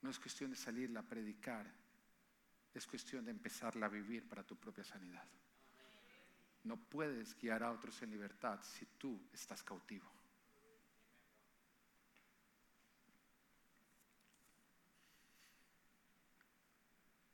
no 0.02 0.10
es 0.10 0.20
cuestión 0.20 0.50
de 0.50 0.58
salir 0.58 0.96
a 0.98 1.04
predicar 1.04 1.85
es 2.76 2.86
cuestión 2.86 3.24
de 3.24 3.32
empezarla 3.32 3.86
a 3.86 3.90
vivir 3.90 4.28
para 4.28 4.44
tu 4.44 4.58
propia 4.58 4.84
sanidad. 4.84 5.26
No 6.64 6.78
puedes 6.78 7.38
guiar 7.40 7.64
a 7.64 7.72
otros 7.72 8.02
en 8.02 8.12
libertad 8.12 8.60
si 8.64 8.86
tú 8.98 9.22
estás 9.32 9.64
cautivo. 9.64 10.12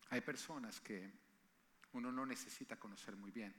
Hay 0.10 0.22
personas 0.22 0.80
que 0.82 1.10
uno 1.94 2.12
no 2.12 2.26
necesita 2.26 2.78
conocer 2.78 3.16
muy 3.16 3.32
bien 3.32 3.56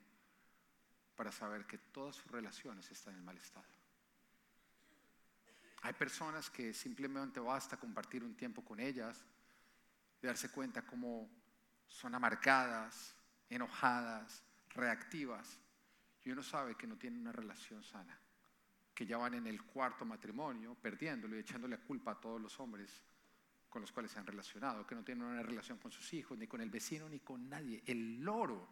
para 1.16 1.32
saber 1.32 1.66
que 1.66 1.78
todas 1.78 2.16
sus 2.16 2.30
relaciones 2.30 2.90
están 2.90 3.14
en 3.16 3.24
mal 3.24 3.38
estado. 3.38 3.66
Hay 5.80 5.94
personas 5.94 6.48
que 6.48 6.72
simplemente 6.72 7.40
basta 7.40 7.76
compartir 7.76 8.22
un 8.22 8.36
tiempo 8.36 8.64
con 8.64 8.78
ellas 8.78 9.24
y 10.22 10.26
darse 10.26 10.50
cuenta 10.50 10.86
cómo 10.86 11.41
son 11.92 12.14
amargadas, 12.14 13.14
enojadas, 13.50 14.42
reactivas. 14.70 15.58
Y 16.24 16.30
uno 16.30 16.42
sabe 16.42 16.74
que 16.74 16.86
no 16.86 16.96
tienen 16.96 17.20
una 17.20 17.32
relación 17.32 17.82
sana, 17.84 18.18
que 18.94 19.04
ya 19.06 19.18
van 19.18 19.34
en 19.34 19.46
el 19.46 19.62
cuarto 19.62 20.04
matrimonio, 20.04 20.74
perdiéndolo 20.74 21.36
y 21.36 21.40
echándole 21.40 21.78
culpa 21.78 22.12
a 22.12 22.20
todos 22.20 22.40
los 22.40 22.58
hombres 22.60 23.04
con 23.68 23.82
los 23.82 23.92
cuales 23.92 24.12
se 24.12 24.18
han 24.18 24.26
relacionado, 24.26 24.86
que 24.86 24.94
no 24.94 25.02
tienen 25.02 25.24
una 25.24 25.42
relación 25.42 25.78
con 25.78 25.90
sus 25.90 26.12
hijos, 26.12 26.36
ni 26.38 26.46
con 26.46 26.60
el 26.60 26.70
vecino, 26.70 27.08
ni 27.08 27.20
con 27.20 27.48
nadie. 27.48 27.82
El 27.86 28.20
loro 28.22 28.68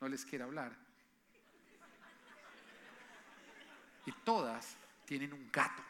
no 0.00 0.08
les 0.08 0.24
quiere 0.24 0.44
hablar. 0.44 0.76
Y 4.06 4.12
todas 4.24 4.76
tienen 5.04 5.32
un 5.32 5.50
gato. 5.52 5.82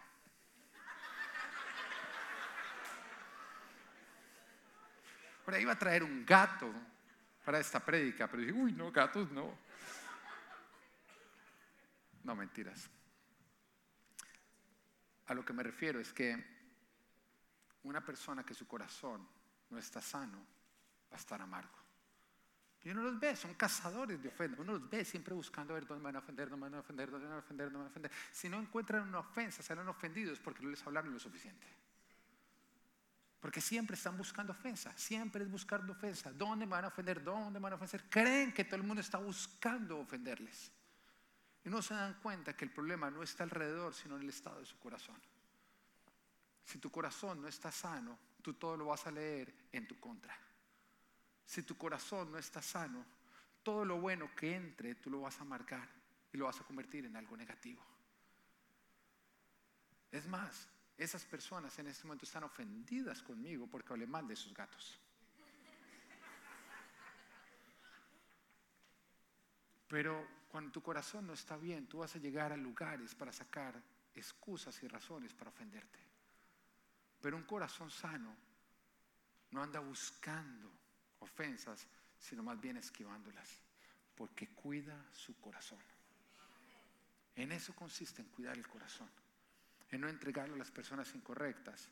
Ahora 5.50 5.60
iba 5.60 5.72
a 5.72 5.78
traer 5.78 6.04
un 6.04 6.24
gato 6.24 6.72
para 7.44 7.58
esta 7.58 7.84
prédica, 7.84 8.28
pero 8.28 8.40
dije, 8.40 8.52
uy, 8.52 8.70
no, 8.72 8.92
gatos 8.92 9.32
no. 9.32 9.52
No, 12.22 12.36
mentiras. 12.36 12.88
A 15.26 15.34
lo 15.34 15.44
que 15.44 15.52
me 15.52 15.64
refiero 15.64 15.98
es 15.98 16.12
que 16.12 16.40
una 17.82 18.00
persona 18.00 18.44
que 18.44 18.54
su 18.54 18.68
corazón 18.68 19.26
no 19.70 19.78
está 19.78 20.00
sano 20.00 20.38
va 21.10 21.16
a 21.16 21.18
estar 21.18 21.42
amargo. 21.42 21.80
Y 22.84 22.90
uno 22.90 23.02
los 23.02 23.18
ve, 23.18 23.34
son 23.34 23.54
cazadores 23.54 24.22
de 24.22 24.28
ofendas. 24.28 24.60
Uno 24.60 24.74
los 24.74 24.88
ve 24.88 25.04
siempre 25.04 25.34
buscando 25.34 25.74
a 25.74 25.80
ver 25.80 25.86
dónde 25.88 26.04
van 26.04 26.14
a 26.14 26.20
ofender, 26.20 26.48
dónde 26.48 26.66
van 26.66 26.74
a 26.74 26.78
ofender, 26.78 27.10
dónde 27.10 27.26
van 27.26 27.36
a 27.38 27.40
ofender, 27.40 27.66
dónde 27.66 27.78
van 27.78 27.86
a 27.88 27.90
ofender. 27.90 28.12
Si 28.30 28.48
no 28.48 28.60
encuentran 28.60 29.08
una 29.08 29.18
ofensa, 29.18 29.64
serán 29.64 29.88
ofendidos 29.88 30.38
porque 30.38 30.62
no 30.62 30.70
les 30.70 30.86
hablaron 30.86 31.12
lo 31.12 31.18
suficiente. 31.18 31.79
Porque 33.40 33.60
siempre 33.60 33.96
están 33.96 34.18
buscando 34.18 34.52
ofensa, 34.52 34.92
siempre 34.96 35.42
es 35.42 35.50
buscando 35.50 35.92
ofensa. 35.92 36.30
¿Dónde 36.30 36.66
me 36.66 36.72
van 36.72 36.84
a 36.84 36.88
ofender? 36.88 37.24
¿Dónde 37.24 37.58
me 37.58 37.64
van 37.64 37.72
a 37.72 37.76
ofender? 37.76 38.04
Creen 38.10 38.52
que 38.52 38.64
todo 38.64 38.76
el 38.76 38.82
mundo 38.82 39.00
está 39.00 39.18
buscando 39.18 39.98
ofenderles. 39.98 40.70
Y 41.64 41.70
no 41.70 41.80
se 41.80 41.94
dan 41.94 42.14
cuenta 42.20 42.54
que 42.54 42.66
el 42.66 42.70
problema 42.70 43.10
no 43.10 43.22
está 43.22 43.44
alrededor, 43.44 43.94
sino 43.94 44.16
en 44.16 44.22
el 44.22 44.28
estado 44.28 44.60
de 44.60 44.66
su 44.66 44.78
corazón. 44.78 45.16
Si 46.64 46.78
tu 46.78 46.90
corazón 46.90 47.40
no 47.40 47.48
está 47.48 47.72
sano, 47.72 48.18
tú 48.42 48.54
todo 48.54 48.76
lo 48.76 48.86
vas 48.86 49.06
a 49.06 49.10
leer 49.10 49.52
en 49.72 49.88
tu 49.88 49.98
contra. 49.98 50.36
Si 51.44 51.62
tu 51.62 51.76
corazón 51.76 52.30
no 52.30 52.38
está 52.38 52.60
sano, 52.62 53.04
todo 53.62 53.84
lo 53.84 54.00
bueno 54.00 54.34
que 54.36 54.54
entre, 54.54 54.94
tú 54.94 55.10
lo 55.10 55.22
vas 55.22 55.40
a 55.40 55.44
marcar 55.44 55.88
y 56.32 56.36
lo 56.36 56.44
vas 56.44 56.60
a 56.60 56.64
convertir 56.64 57.06
en 57.06 57.16
algo 57.16 57.36
negativo. 57.36 57.82
Es 60.10 60.26
más, 60.26 60.68
esas 61.00 61.24
personas 61.24 61.78
en 61.78 61.86
este 61.86 62.04
momento 62.04 62.26
están 62.26 62.44
ofendidas 62.44 63.22
conmigo 63.22 63.66
porque 63.66 63.90
hablé 63.90 64.06
mal 64.06 64.28
de 64.28 64.36
sus 64.36 64.52
gatos. 64.52 65.00
Pero 69.88 70.28
cuando 70.50 70.70
tu 70.70 70.82
corazón 70.82 71.26
no 71.26 71.32
está 71.32 71.56
bien, 71.56 71.86
tú 71.86 72.00
vas 72.00 72.14
a 72.16 72.18
llegar 72.18 72.52
a 72.52 72.56
lugares 72.56 73.14
para 73.14 73.32
sacar 73.32 73.82
excusas 74.14 74.82
y 74.82 74.88
razones 74.88 75.32
para 75.32 75.48
ofenderte. 75.48 75.98
Pero 77.22 77.38
un 77.38 77.44
corazón 77.44 77.90
sano 77.90 78.36
no 79.52 79.62
anda 79.62 79.80
buscando 79.80 80.70
ofensas, 81.20 81.86
sino 82.18 82.42
más 82.42 82.60
bien 82.60 82.76
esquivándolas, 82.76 83.48
porque 84.14 84.48
cuida 84.50 85.02
su 85.14 85.40
corazón. 85.40 85.82
En 87.36 87.52
eso 87.52 87.74
consiste 87.74 88.20
en 88.20 88.28
cuidar 88.28 88.58
el 88.58 88.68
corazón 88.68 89.10
en 89.90 90.00
no 90.00 90.08
entregarlo 90.08 90.54
a 90.54 90.58
las 90.58 90.70
personas 90.70 91.14
incorrectas 91.14 91.90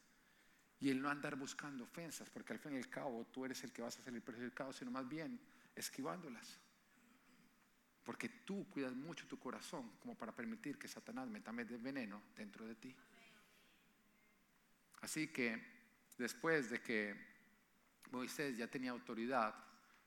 y 0.80 0.90
el 0.90 1.02
no 1.02 1.10
andar 1.10 1.36
buscando 1.36 1.84
ofensas, 1.84 2.30
porque 2.30 2.52
al 2.52 2.58
fin 2.58 2.74
y 2.74 2.76
al 2.76 2.88
cabo 2.88 3.26
tú 3.26 3.44
eres 3.44 3.62
el 3.64 3.72
que 3.72 3.82
vas 3.82 3.98
a 3.98 4.02
ser 4.02 4.14
el 4.14 4.22
perjudicado, 4.22 4.72
sino 4.72 4.90
más 4.90 5.08
bien 5.08 5.40
esquivándolas. 5.74 6.60
Porque 8.04 8.28
tú 8.28 8.68
cuidas 8.70 8.94
mucho 8.94 9.26
tu 9.26 9.38
corazón 9.38 9.90
como 9.98 10.16
para 10.16 10.34
permitir 10.34 10.78
que 10.78 10.88
Satanás 10.88 11.28
meta 11.28 11.52
veneno 11.52 12.22
dentro 12.36 12.66
de 12.66 12.74
ti. 12.76 12.94
Así 15.00 15.28
que 15.28 15.60
después 16.16 16.70
de 16.70 16.80
que 16.80 17.14
Moisés 18.10 18.56
ya 18.56 18.68
tenía 18.68 18.92
autoridad, 18.92 19.54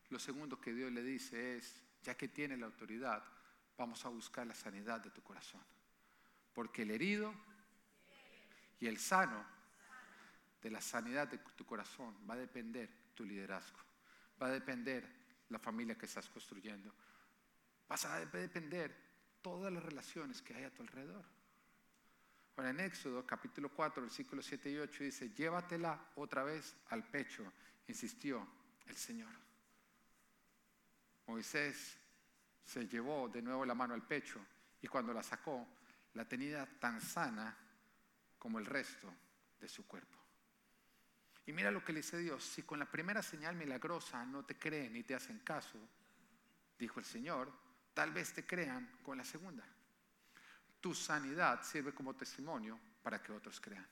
lo 0.10 0.20
segundo 0.20 0.60
que 0.60 0.74
Dios 0.74 0.92
le 0.92 1.04
dice 1.04 1.58
es, 1.58 1.84
ya 2.02 2.16
que 2.16 2.28
tiene 2.28 2.58
la 2.58 2.66
autoridad, 2.66 3.24
vamos 3.78 4.04
a 4.06 4.10
buscar 4.10 4.48
la 4.48 4.56
sanidad 4.56 5.02
de 5.02 5.12
tu 5.12 5.22
corazón. 5.22 5.62
Porque 6.54 6.82
el 6.82 6.92
herido 6.92 7.34
y 8.82 8.88
el 8.88 8.98
sano 8.98 9.46
de 10.62 10.70
la 10.70 10.82
sanidad 10.82 11.28
de 11.28 11.38
tu 11.38 11.66
corazón 11.66 12.18
va 12.30 12.34
a 12.34 12.38
depender 12.38 12.90
tu 13.14 13.24
liderazgo, 13.24 13.80
va 14.42 14.48
a 14.48 14.52
depender 14.52 15.08
la 15.50 15.60
familia 15.60 15.98
que 15.98 16.08
estás 16.08 16.28
construyendo, 16.28 16.94
va 17.90 17.96
a 17.96 18.20
depender 18.20 18.96
todas 19.42 19.72
las 19.72 19.84
relaciones 19.84 20.42
que 20.42 20.56
hay 20.56 20.64
a 20.64 20.74
tu 20.74 20.82
alrededor. 20.82 21.24
Ahora 22.58 22.72
en 22.72 22.80
Éxodo 22.80 23.26
capítulo 23.26 23.70
4, 23.70 24.02
versículos 24.02 24.46
7 24.46 24.72
y 24.72 24.78
8 24.78 25.04
dice, 25.04 25.30
llévatela 25.30 26.00
otra 26.16 26.44
vez 26.44 26.76
al 26.90 27.04
pecho, 27.04 27.44
insistió 27.88 28.48
el 28.88 28.96
Señor. 28.96 29.32
Moisés 31.28 31.98
se 32.64 32.88
llevó 32.88 33.30
de 33.30 33.42
nuevo 33.42 33.64
la 33.64 33.76
mano 33.76 33.94
al 33.94 34.06
pecho 34.06 34.44
y 34.82 34.88
cuando 34.88 35.14
la 35.14 35.24
sacó, 35.24 35.68
la 36.14 36.26
tenía 36.26 36.66
tan 36.80 37.00
sana 37.00 37.56
como 38.42 38.58
el 38.58 38.66
resto 38.66 39.14
de 39.60 39.70
su 39.70 39.86
cuerpo. 39.86 40.18
Y 41.46 41.54
mira 41.54 41.70
lo 41.70 41.86
que 41.86 41.94
le 41.94 42.00
dice 42.00 42.18
Dios, 42.18 42.44
si 42.44 42.64
con 42.64 42.80
la 42.80 42.90
primera 42.90 43.22
señal 43.22 43.56
milagrosa 43.56 44.26
no 44.26 44.44
te 44.44 44.58
creen 44.58 44.94
ni 44.94 45.04
te 45.04 45.14
hacen 45.14 45.38
caso, 45.42 45.78
dijo 46.80 47.00
el 47.00 47.06
Señor, 47.06 47.54
tal 47.94 48.12
vez 48.12 48.34
te 48.34 48.44
crean 48.44 48.98
con 49.04 49.20
la 49.20 49.24
segunda. 49.24 49.64
Tu 50.80 50.96
sanidad 50.96 51.62
sirve 51.62 51.94
como 51.94 52.16
testimonio 52.16 52.80
para 53.04 53.22
que 53.22 53.32
otros 53.32 53.62
crean. 53.62 53.88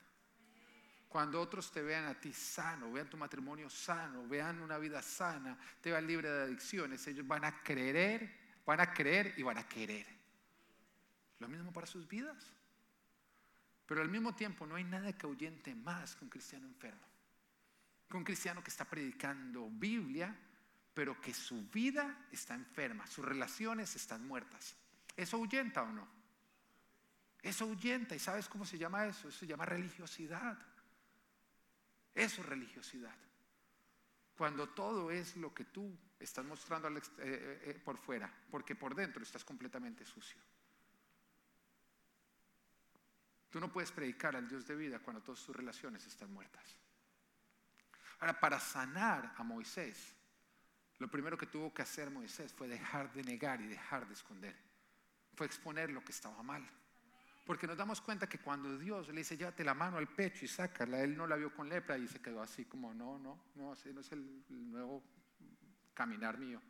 Cuando 1.07 1.39
otros 1.39 1.71
te 1.71 1.83
vean 1.83 2.05
a 2.05 2.19
ti 2.19 2.33
sano, 2.33 2.91
vean 2.91 3.07
tu 3.07 3.17
matrimonio 3.17 3.69
sano, 3.69 4.27
vean 4.27 4.63
una 4.63 4.79
vida 4.79 5.03
sana, 5.03 5.59
te 5.79 5.91
vean 5.91 6.07
libre 6.07 6.27
de 6.27 6.43
adicciones, 6.45 7.05
ellos 7.05 7.27
van 7.27 7.45
a 7.45 7.61
creer, 7.61 8.61
van 8.65 8.79
a 8.79 8.91
creer 8.91 9.35
y 9.37 9.43
van 9.43 9.59
a 9.59 9.67
querer. 9.67 10.07
Lo 11.37 11.47
mismo 11.47 11.71
para 11.71 11.85
sus 11.85 12.07
vidas. 12.07 12.51
Pero 13.89 14.03
al 14.03 14.09
mismo 14.09 14.35
tiempo 14.35 14.67
no 14.67 14.75
hay 14.75 14.83
nada 14.83 15.11
que 15.13 15.25
ahuyente 15.25 15.73
más 15.73 16.15
que 16.15 16.23
un 16.23 16.29
cristiano 16.29 16.67
enfermo. 16.67 17.01
Que 18.07 18.17
un 18.17 18.23
cristiano 18.23 18.63
que 18.63 18.69
está 18.69 18.85
predicando 18.85 19.67
Biblia, 19.67 20.35
pero 20.93 21.19
que 21.19 21.33
su 21.33 21.67
vida 21.71 22.27
está 22.31 22.53
enferma, 22.53 23.07
sus 23.07 23.25
relaciones 23.25 23.95
están 23.95 24.27
muertas. 24.27 24.75
¿Eso 25.17 25.37
ahuyenta 25.37 25.81
o 25.81 25.91
no? 25.91 26.07
Eso 27.41 27.63
ahuyenta. 27.63 28.15
¿Y 28.15 28.19
sabes 28.19 28.47
cómo 28.47 28.63
se 28.63 28.77
llama 28.77 29.07
eso? 29.07 29.27
Eso 29.27 29.39
se 29.39 29.47
llama 29.47 29.65
religiosidad. 29.65 30.55
Eso 32.13 32.41
es 32.41 32.47
religiosidad. 32.47 33.15
Cuando 34.37 34.69
todo 34.69 35.09
es 35.09 35.35
lo 35.35 35.51
que 35.51 35.65
tú 35.65 35.97
estás 36.19 36.45
mostrando 36.45 36.89
eh, 36.89 37.01
eh, 37.17 37.61
eh, 37.65 37.81
por 37.83 37.97
fuera, 37.97 38.31
porque 38.51 38.75
por 38.75 38.93
dentro 38.93 39.23
estás 39.23 39.43
completamente 39.43 40.05
sucio. 40.05 40.39
Tú 43.49 43.59
no 43.59 43.71
puedes 43.71 43.91
predicar 43.91 44.35
al 44.35 44.47
Dios 44.47 44.67
de 44.67 44.75
vida 44.75 44.99
cuando 44.99 45.21
todas 45.21 45.43
tus 45.43 45.55
relaciones 45.55 46.05
están 46.05 46.31
muertas. 46.31 46.75
Ahora, 48.19 48.39
para 48.39 48.59
sanar 48.59 49.33
a 49.37 49.43
Moisés, 49.43 50.13
lo 50.99 51.09
primero 51.09 51.37
que 51.37 51.47
tuvo 51.47 51.73
que 51.73 51.81
hacer 51.81 52.11
Moisés 52.11 52.53
fue 52.53 52.67
dejar 52.67 53.11
de 53.13 53.23
negar 53.23 53.61
y 53.61 53.67
dejar 53.67 54.07
de 54.07 54.13
esconder. 54.13 54.55
Fue 55.35 55.47
exponer 55.47 55.89
lo 55.89 56.03
que 56.03 56.11
estaba 56.11 56.43
mal. 56.43 56.67
Porque 57.45 57.65
nos 57.65 57.77
damos 57.77 58.01
cuenta 58.01 58.29
que 58.29 58.37
cuando 58.37 58.77
Dios 58.77 59.07
le 59.07 59.15
dice, 59.15 59.35
llévate 59.35 59.63
la 59.63 59.73
mano 59.73 59.97
al 59.97 60.07
pecho 60.07 60.45
y 60.45 60.47
sácala, 60.47 61.01
él 61.01 61.17
no 61.17 61.25
la 61.25 61.35
vio 61.35 61.51
con 61.51 61.67
lepra 61.67 61.97
y 61.97 62.07
se 62.07 62.21
quedó 62.21 62.43
así 62.43 62.65
como, 62.65 62.93
no, 62.93 63.17
no, 63.17 63.39
no, 63.55 63.71
así 63.71 63.91
no 63.91 64.01
es 64.01 64.11
el 64.11 64.43
nuevo 64.49 65.01
caminar 65.95 66.37
mío. 66.37 66.61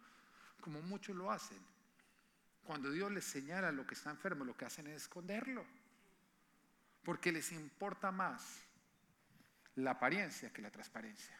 Como 0.62 0.82
muchos 0.82 1.16
lo 1.16 1.30
hacen. 1.32 1.60
Cuando 2.64 2.92
Dios 2.92 3.12
les 3.12 3.26
señala 3.26 3.72
lo 3.74 3.86
que 3.86 3.96
está 3.96 4.12
enfermo, 4.12 4.46
lo 4.46 4.56
que 4.56 4.66
hacen 4.66 4.88
es 4.88 5.02
esconderlo 5.02 5.66
porque 7.04 7.32
les 7.32 7.52
importa 7.52 8.12
más 8.12 8.64
la 9.76 9.92
apariencia 9.92 10.52
que 10.52 10.62
la 10.62 10.72
transparencia. 10.72 11.38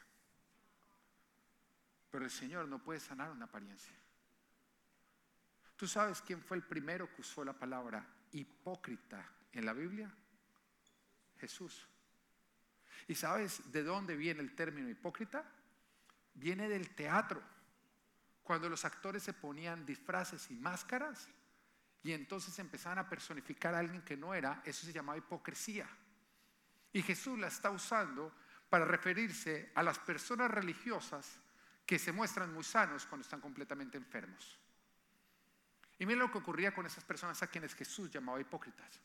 Pero 2.10 2.26
el 2.26 2.32
Señor 2.32 2.68
no 2.68 2.84
puede 2.84 3.00
sanar 3.00 3.30
una 3.30 3.46
apariencia. 3.46 3.96
¿Tú 5.76 5.88
sabes 5.88 6.22
quién 6.22 6.42
fue 6.42 6.58
el 6.58 6.64
primero 6.64 7.14
que 7.14 7.22
usó 7.22 7.46
la 7.46 7.54
palabra 7.54 8.06
hipócrita 8.32 9.26
en 9.54 9.66
la 9.66 9.74
Biblia? 9.74 10.12
Jesús. 11.38 11.88
¿Y 13.08 13.16
sabes 13.16 13.72
de 13.72 13.84
dónde 13.84 14.16
viene 14.16 14.42
el 14.42 14.56
término 14.56 14.90
hipócrita? 14.90 15.44
Viene 16.34 16.68
del 16.68 16.94
teatro. 16.96 17.42
Cuando 18.44 18.70
los 18.70 18.86
actores 18.86 19.24
se 19.24 19.34
ponían 19.34 19.86
disfraces 19.86 20.50
y 20.52 20.56
máscaras 20.56 21.30
y 22.04 22.14
entonces 22.14 22.58
empezaban 22.60 23.00
a 23.00 23.10
personificar 23.10 23.76
a 23.76 23.80
alguien 23.80 24.02
que 24.02 24.16
no 24.16 24.34
era, 24.34 24.62
eso 24.66 24.86
se 24.86 24.94
llamaba 24.94 25.18
hipocresía. 25.18 25.88
Y 26.94 27.02
Jesús 27.02 27.38
la 27.38 27.48
está 27.48 27.70
usando 27.70 28.34
para 28.70 28.86
referirse 28.86 29.72
a 29.76 29.84
las 29.84 30.00
personas 30.00 30.50
religiosas 30.50 31.40
que 31.86 32.00
se 32.00 32.12
muestran 32.12 32.54
muy 32.54 32.64
sanos 32.64 33.06
cuando 33.06 33.24
están 33.24 33.42
completamente 33.42 33.98
enfermos. 33.98 34.58
Y 35.98 36.06
miren 36.06 36.20
lo 36.20 36.32
que 36.32 36.38
ocurría 36.38 36.74
con 36.74 36.86
esas 36.86 37.04
personas 37.04 37.42
a 37.44 37.48
quienes 37.48 37.76
Jesús 37.76 38.10
llamaba 38.10 38.40
hipócritas. 38.40 39.02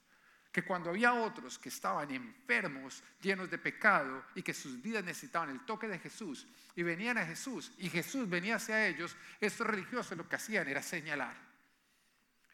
Que 0.52 0.64
cuando 0.64 0.90
había 0.90 1.14
otros 1.14 1.59
que 1.59 1.68
estaban 1.68 2.11
enfermos, 2.12 3.02
llenos 3.20 3.50
de 3.50 3.59
pecado 3.59 4.24
y 4.37 4.42
que 4.42 4.54
sus 4.54 4.80
vidas 4.80 5.02
necesitaban 5.02 5.50
el 5.50 5.64
toque 5.64 5.88
de 5.88 5.98
Jesús 5.98 6.46
y 6.76 6.85
venían 6.85 7.18
a 7.18 7.26
Jesús 7.26 7.72
y 7.78 7.90
Jesús 7.90 8.28
venía 8.28 8.57
hacia 8.57 8.87
ellos, 8.87 9.16
estos 9.40 9.66
religiosos 9.66 10.16
lo 10.16 10.28
que 10.28 10.37
hacían 10.37 10.68
era 10.68 10.80
señalar. 10.80 11.54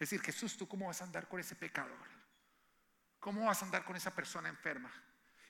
Es 0.01 0.09
decir, 0.09 0.23
Jesús, 0.23 0.57
¿tú 0.57 0.67
cómo 0.67 0.87
vas 0.87 1.03
a 1.03 1.05
andar 1.05 1.29
con 1.29 1.39
ese 1.39 1.55
pecador? 1.55 2.09
¿Cómo 3.19 3.45
vas 3.45 3.61
a 3.61 3.67
andar 3.67 3.85
con 3.85 3.97
esa 3.97 4.15
persona 4.15 4.49
enferma? 4.49 4.91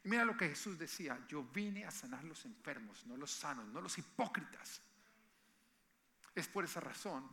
Y 0.02 0.08
mira 0.08 0.24
lo 0.24 0.36
que 0.36 0.48
Jesús 0.48 0.76
decía, 0.76 1.24
yo 1.28 1.44
vine 1.44 1.84
a 1.84 1.90
sanar 1.92 2.24
los 2.24 2.44
enfermos, 2.44 3.06
no 3.06 3.16
los 3.16 3.30
sanos, 3.30 3.68
no 3.68 3.80
los 3.80 3.96
hipócritas. 3.96 4.82
Es 6.34 6.48
por 6.48 6.64
esa 6.64 6.80
razón 6.80 7.30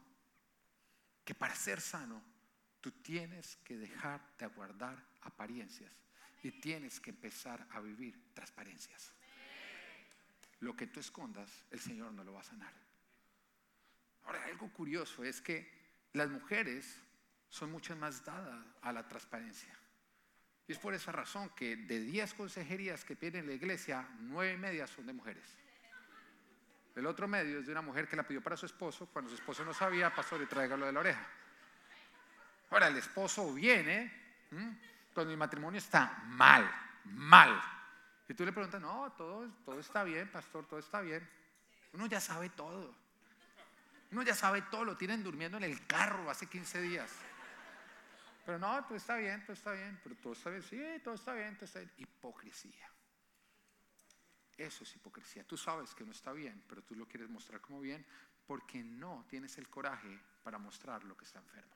que 1.26 1.34
para 1.34 1.56
ser 1.56 1.82
sano 1.82 2.24
tú 2.82 2.92
tienes 2.92 3.56
que 3.64 3.78
dejar 3.78 4.22
de 4.38 4.46
aguardar 4.46 5.04
apariencias 5.22 5.92
y 6.44 6.52
tienes 6.52 7.00
que 7.00 7.10
empezar 7.10 7.66
a 7.72 7.80
vivir 7.80 8.32
transparencias. 8.36 9.12
Lo 10.60 10.76
que 10.76 10.86
tú 10.86 11.00
escondas, 11.00 11.66
el 11.72 11.80
Señor 11.80 12.12
no 12.12 12.24
lo 12.24 12.34
va 12.34 12.42
a 12.42 12.44
sanar. 12.44 12.74
Ahora, 14.26 14.46
algo 14.46 14.72
curioso 14.72 15.24
es 15.24 15.42
que 15.42 15.72
las 16.14 16.30
mujeres 16.30 17.02
son 17.50 17.72
mucho 17.72 17.96
más 17.96 18.24
dadas 18.24 18.66
a 18.82 18.92
la 18.92 19.08
transparencia. 19.08 19.74
Y 20.68 20.74
es 20.74 20.80
por 20.80 20.94
esa 20.94 21.12
razón 21.12 21.50
que 21.56 21.78
de 21.78 22.00
10 22.02 22.34
consejerías 22.34 23.06
que 23.06 23.16
tiene 23.16 23.42
la 23.42 23.54
iglesia, 23.54 24.08
9 24.20 24.54
y 24.54 24.58
media 24.58 24.86
son 24.86 25.06
de 25.06 25.14
mujeres. 25.14 25.58
El 26.96 27.06
otro 27.06 27.28
medio 27.28 27.60
es 27.60 27.68
de 27.68 27.72
una 27.72 27.82
mujer 27.82 28.08
que 28.08 28.16
la 28.16 28.24
pidió 28.24 28.42
para 28.42 28.58
su 28.58 28.66
esposo. 28.66 29.06
Cuando 29.08 29.30
su 29.30 29.36
esposo 29.36 29.64
no 29.64 29.74
sabía, 29.74 30.14
pastor, 30.14 30.42
y 30.42 30.46
tráigalo 30.48 30.88
de 30.88 30.92
la 30.92 31.00
oreja. 31.00 31.26
Ahora, 32.72 32.88
el 32.88 32.98
esposo 32.98 33.54
viene 33.54 34.12
cuando 35.14 35.32
mi 35.32 35.38
matrimonio 35.38 35.78
está 35.78 36.24
mal, 36.26 36.70
mal. 37.06 37.62
Y 38.28 38.34
tú 38.34 38.44
le 38.44 38.52
preguntas, 38.52 38.82
no, 38.82 39.12
todo, 39.14 39.48
todo 39.64 39.80
está 39.80 40.04
bien, 40.04 40.30
pastor, 40.30 40.66
todo 40.66 40.80
está 40.80 41.00
bien. 41.02 41.28
Uno 41.94 42.08
ya 42.08 42.20
sabe 42.20 42.50
todo. 42.50 42.94
Uno 44.12 44.22
ya 44.24 44.34
sabe 44.34 44.64
todo, 44.64 44.84
lo 44.84 44.98
tienen 44.98 45.24
durmiendo 45.24 45.58
en 45.58 45.64
el 45.64 45.86
carro 45.86 46.30
hace 46.30 46.48
15 46.48 46.82
días. 46.82 47.12
Pero 48.48 48.60
no, 48.60 48.82
todo 48.86 48.96
está 48.96 49.18
bien, 49.18 49.44
todo 49.44 49.52
está 49.52 49.74
bien, 49.74 50.00
pero 50.02 50.16
todo 50.16 50.32
está 50.32 50.50
bien, 50.50 50.64
sí, 50.64 50.80
todo 51.04 51.16
está 51.16 51.34
bien, 51.34 51.56
todo 51.56 51.66
está 51.66 51.80
bien. 51.80 51.92
Hipocresía. 51.98 52.90
Eso 54.56 54.86
es 54.86 54.96
hipocresía. 54.96 55.46
Tú 55.46 55.58
sabes 55.58 55.94
que 55.94 56.06
no 56.06 56.14
está 56.14 56.32
bien, 56.32 56.64
pero 56.66 56.82
tú 56.82 56.96
lo 56.96 57.06
quieres 57.06 57.30
mostrar 57.30 57.60
como 57.60 57.82
bien 57.82 58.06
porque 58.46 58.82
no 58.82 59.26
tienes 59.30 59.58
el 59.58 59.68
coraje 59.68 60.18
para 60.44 60.58
mostrar 60.58 61.04
lo 61.04 61.18
que 61.18 61.26
está 61.26 61.40
enfermo. 61.40 61.76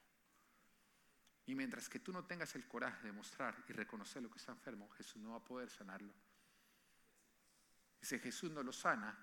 Y 1.45 1.55
mientras 1.55 1.89
que 1.89 1.99
tú 1.99 2.13
no 2.13 2.23
tengas 2.23 2.55
el 2.55 2.65
coraje 2.65 3.05
de 3.05 3.11
mostrar 3.11 3.53
y 3.67 3.73
reconocer 3.73 4.23
lo 4.23 4.31
que 4.31 4.37
está 4.37 4.53
enfermo, 4.53 4.87
Jesús 4.91 5.21
no 5.21 5.31
va 5.31 5.39
a 5.39 5.43
poder 5.43 5.69
sanarlo. 5.69 6.13
Y 8.01 8.05
si 8.05 8.17
Jesús 8.17 8.49
no 8.49 8.63
lo 8.63 8.71
sana, 8.71 9.13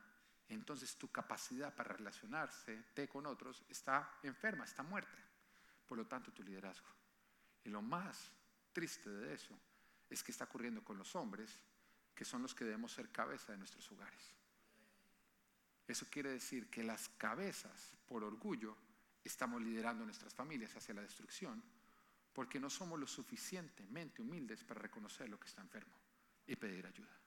entonces 0.50 0.98
tu 0.98 1.10
capacidad 1.10 1.74
para 1.74 1.94
relacionarse 1.94 2.84
con 3.10 3.24
otros 3.24 3.64
está 3.70 4.18
enferma, 4.22 4.66
está 4.66 4.82
muerta. 4.82 5.16
Por 5.86 5.96
lo 5.96 6.06
tanto, 6.06 6.30
tu 6.30 6.42
liderazgo. 6.42 6.97
Y 7.64 7.70
lo 7.70 7.82
más 7.82 8.30
triste 8.72 9.10
de 9.10 9.34
eso 9.34 9.58
es 10.10 10.22
que 10.22 10.32
está 10.32 10.44
ocurriendo 10.44 10.82
con 10.82 10.98
los 10.98 11.14
hombres, 11.16 11.60
que 12.14 12.24
son 12.24 12.42
los 12.42 12.54
que 12.54 12.64
debemos 12.64 12.92
ser 12.92 13.10
cabeza 13.10 13.52
de 13.52 13.58
nuestros 13.58 13.90
hogares. 13.92 14.34
Eso 15.86 16.06
quiere 16.10 16.30
decir 16.30 16.68
que 16.68 16.82
las 16.82 17.08
cabezas, 17.10 17.96
por 18.06 18.22
orgullo, 18.22 18.76
estamos 19.24 19.62
liderando 19.62 20.04
nuestras 20.04 20.34
familias 20.34 20.74
hacia 20.76 20.94
la 20.94 21.02
destrucción, 21.02 21.62
porque 22.32 22.60
no 22.60 22.70
somos 22.70 22.98
lo 22.98 23.06
suficientemente 23.06 24.22
humildes 24.22 24.64
para 24.64 24.80
reconocer 24.80 25.28
lo 25.28 25.40
que 25.40 25.48
está 25.48 25.62
enfermo 25.62 25.94
y 26.46 26.56
pedir 26.56 26.86
ayuda. 26.86 27.18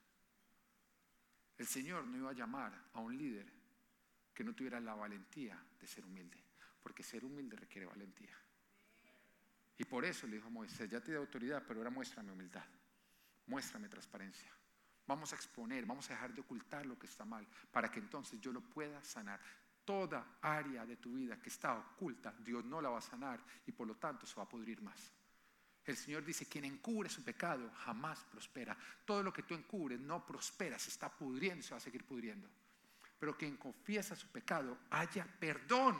El 1.58 1.66
Señor 1.66 2.06
no 2.06 2.16
iba 2.16 2.30
a 2.30 2.34
llamar 2.34 2.90
a 2.94 3.00
un 3.00 3.16
líder 3.16 3.46
que 4.32 4.44
no 4.44 4.54
tuviera 4.54 4.80
la 4.80 4.94
valentía 4.94 5.62
de 5.80 5.86
ser 5.86 6.04
humilde, 6.04 6.42
porque 6.82 7.02
ser 7.02 7.24
humilde 7.24 7.56
requiere 7.56 7.86
valentía. 7.86 8.36
Y 9.78 9.84
por 9.84 10.04
eso 10.04 10.26
le 10.26 10.36
dijo 10.36 10.48
a 10.48 10.50
Moisés, 10.50 10.88
ya 10.88 11.00
te 11.00 11.12
di 11.12 11.16
autoridad, 11.16 11.62
pero 11.66 11.80
ahora 11.80 11.90
muéstrame 11.90 12.32
humildad, 12.32 12.64
muéstrame 13.46 13.88
transparencia. 13.88 14.50
Vamos 15.06 15.32
a 15.32 15.36
exponer, 15.36 15.84
vamos 15.84 16.08
a 16.10 16.14
dejar 16.14 16.32
de 16.32 16.40
ocultar 16.40 16.86
lo 16.86 16.98
que 16.98 17.06
está 17.06 17.24
mal, 17.24 17.46
para 17.70 17.90
que 17.90 17.98
entonces 17.98 18.40
yo 18.40 18.52
lo 18.52 18.60
pueda 18.60 19.02
sanar. 19.02 19.40
Toda 19.84 20.38
área 20.40 20.86
de 20.86 20.96
tu 20.96 21.14
vida 21.14 21.40
que 21.40 21.48
está 21.48 21.74
oculta, 21.74 22.32
Dios 22.38 22.64
no 22.64 22.80
la 22.80 22.88
va 22.88 22.98
a 22.98 23.02
sanar 23.02 23.42
y 23.66 23.72
por 23.72 23.86
lo 23.86 23.96
tanto 23.96 24.26
se 24.26 24.36
va 24.36 24.44
a 24.44 24.48
pudrir 24.48 24.80
más. 24.80 25.12
El 25.84 25.96
Señor 25.96 26.24
dice, 26.24 26.46
quien 26.46 26.64
encubre 26.64 27.08
su 27.08 27.24
pecado 27.24 27.68
jamás 27.78 28.22
prospera. 28.30 28.76
Todo 29.04 29.22
lo 29.22 29.32
que 29.32 29.42
tú 29.42 29.54
encubres 29.54 29.98
no 29.98 30.24
prospera, 30.24 30.78
se 30.78 30.90
está 30.90 31.10
pudriendo 31.10 31.64
se 31.64 31.72
va 31.72 31.78
a 31.78 31.80
seguir 31.80 32.04
pudriendo. 32.04 32.48
Pero 33.18 33.36
quien 33.36 33.56
confiesa 33.56 34.14
su 34.14 34.28
pecado, 34.28 34.78
haya 34.90 35.24
perdón 35.24 35.98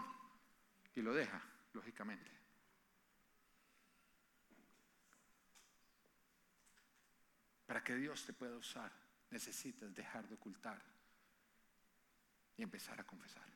y 0.94 1.02
lo 1.02 1.12
deja, 1.12 1.42
lógicamente. 1.72 2.41
Para 7.72 7.82
que 7.82 7.96
Dios 7.96 8.22
te 8.26 8.34
pueda 8.34 8.54
usar, 8.54 8.92
necesitas 9.30 9.94
dejar 9.94 10.28
de 10.28 10.34
ocultar 10.34 10.78
y 12.54 12.62
empezar 12.62 13.00
a 13.00 13.04
confesar. 13.04 13.46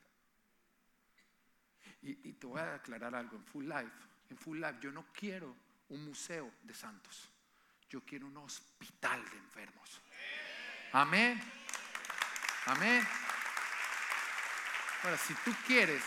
Y, 2.01 2.27
y 2.27 2.33
te 2.33 2.47
voy 2.47 2.59
a 2.59 2.73
aclarar 2.73 3.13
algo, 3.13 3.37
en 3.37 3.45
Full 3.45 3.65
Life, 3.65 3.91
en 4.31 4.37
Full 4.39 4.59
Life 4.59 4.79
yo 4.81 4.91
no 4.91 5.05
quiero 5.13 5.55
un 5.89 6.03
museo 6.03 6.51
de 6.63 6.73
santos. 6.73 7.29
Yo 7.91 8.01
quiero 8.03 8.25
un 8.25 8.37
hospital 8.37 9.23
de 9.29 9.37
enfermos. 9.37 10.01
Amén. 10.93 11.39
Amén. 12.65 13.07
Ahora, 15.03 15.17
si 15.17 15.35
tú 15.45 15.53
quieres 15.67 16.01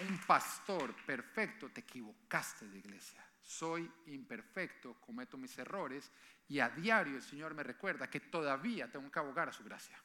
un 0.00 0.18
pastor 0.26 0.94
perfecto, 1.06 1.70
te 1.70 1.80
equivocaste 1.80 2.68
de 2.68 2.76
iglesia. 2.76 3.26
Soy 3.40 3.90
imperfecto, 4.08 5.00
cometo 5.00 5.38
mis 5.38 5.56
errores 5.56 6.12
y 6.50 6.58
a 6.58 6.68
diario 6.68 7.16
el 7.16 7.22
Señor 7.22 7.54
me 7.54 7.62
recuerda 7.62 8.10
que 8.10 8.18
todavía 8.18 8.90
tengo 8.90 9.10
que 9.10 9.18
abogar 9.20 9.48
a 9.48 9.52
su 9.52 9.62
gracia. 9.62 9.96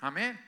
Amén. 0.00 0.38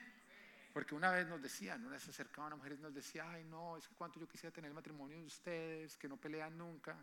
Porque 0.71 0.93
una 0.93 1.09
vez 1.09 1.27
nos 1.27 1.41
decían, 1.41 1.81
una 1.81 1.93
vez 1.93 2.03
se 2.03 2.11
acercaban 2.11 2.53
a 2.53 2.55
mujeres 2.55 2.77
y 2.77 2.83
nos 2.83 2.93
decía, 2.93 3.27
ay 3.27 3.43
no, 3.45 3.77
es 3.77 3.87
que 3.87 3.95
cuánto 3.95 4.19
yo 4.19 4.27
quisiera 4.27 4.53
tener 4.53 4.69
el 4.69 4.75
matrimonio 4.75 5.17
de 5.17 5.25
ustedes, 5.25 5.97
que 5.97 6.07
no 6.07 6.17
pelean 6.17 6.55
nunca. 6.55 6.95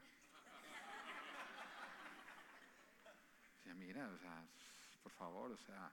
Decía, 3.57 3.75
mira, 3.75 4.09
o 4.11 4.17
sea, 4.17 4.45
por 5.03 5.11
favor, 5.11 5.51
o 5.51 5.57
sea, 5.57 5.91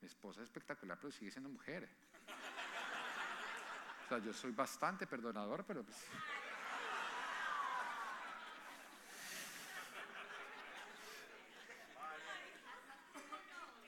mi 0.00 0.06
esposa 0.06 0.42
es 0.42 0.44
espectacular, 0.44 0.96
pero 1.00 1.10
sigue 1.10 1.32
siendo 1.32 1.50
mujer. 1.50 1.88
O 4.04 4.08
sea, 4.08 4.18
yo 4.18 4.32
soy 4.32 4.52
bastante 4.52 5.08
perdonador, 5.08 5.64
pero 5.66 5.82
pues... 5.82 6.06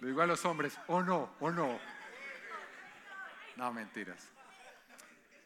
Lo 0.03 0.09
digo 0.09 0.21
a 0.21 0.27
los 0.27 0.45
hombres, 0.45 0.77
o 0.89 1.01
no, 1.01 1.37
o 1.39 1.49
no. 1.53 1.79
No, 3.55 3.73
mentiras. 3.73 4.29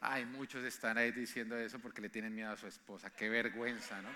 Hay 0.01 0.25
muchos 0.25 0.63
están 0.63 0.97
ahí 0.97 1.11
diciendo 1.11 1.55
eso 1.55 1.77
porque 1.77 2.01
le 2.01 2.09
tienen 2.09 2.33
miedo 2.33 2.51
a 2.51 2.57
su 2.57 2.65
esposa. 2.65 3.11
Qué 3.11 3.29
vergüenza, 3.29 4.01
¿no? 4.01 4.09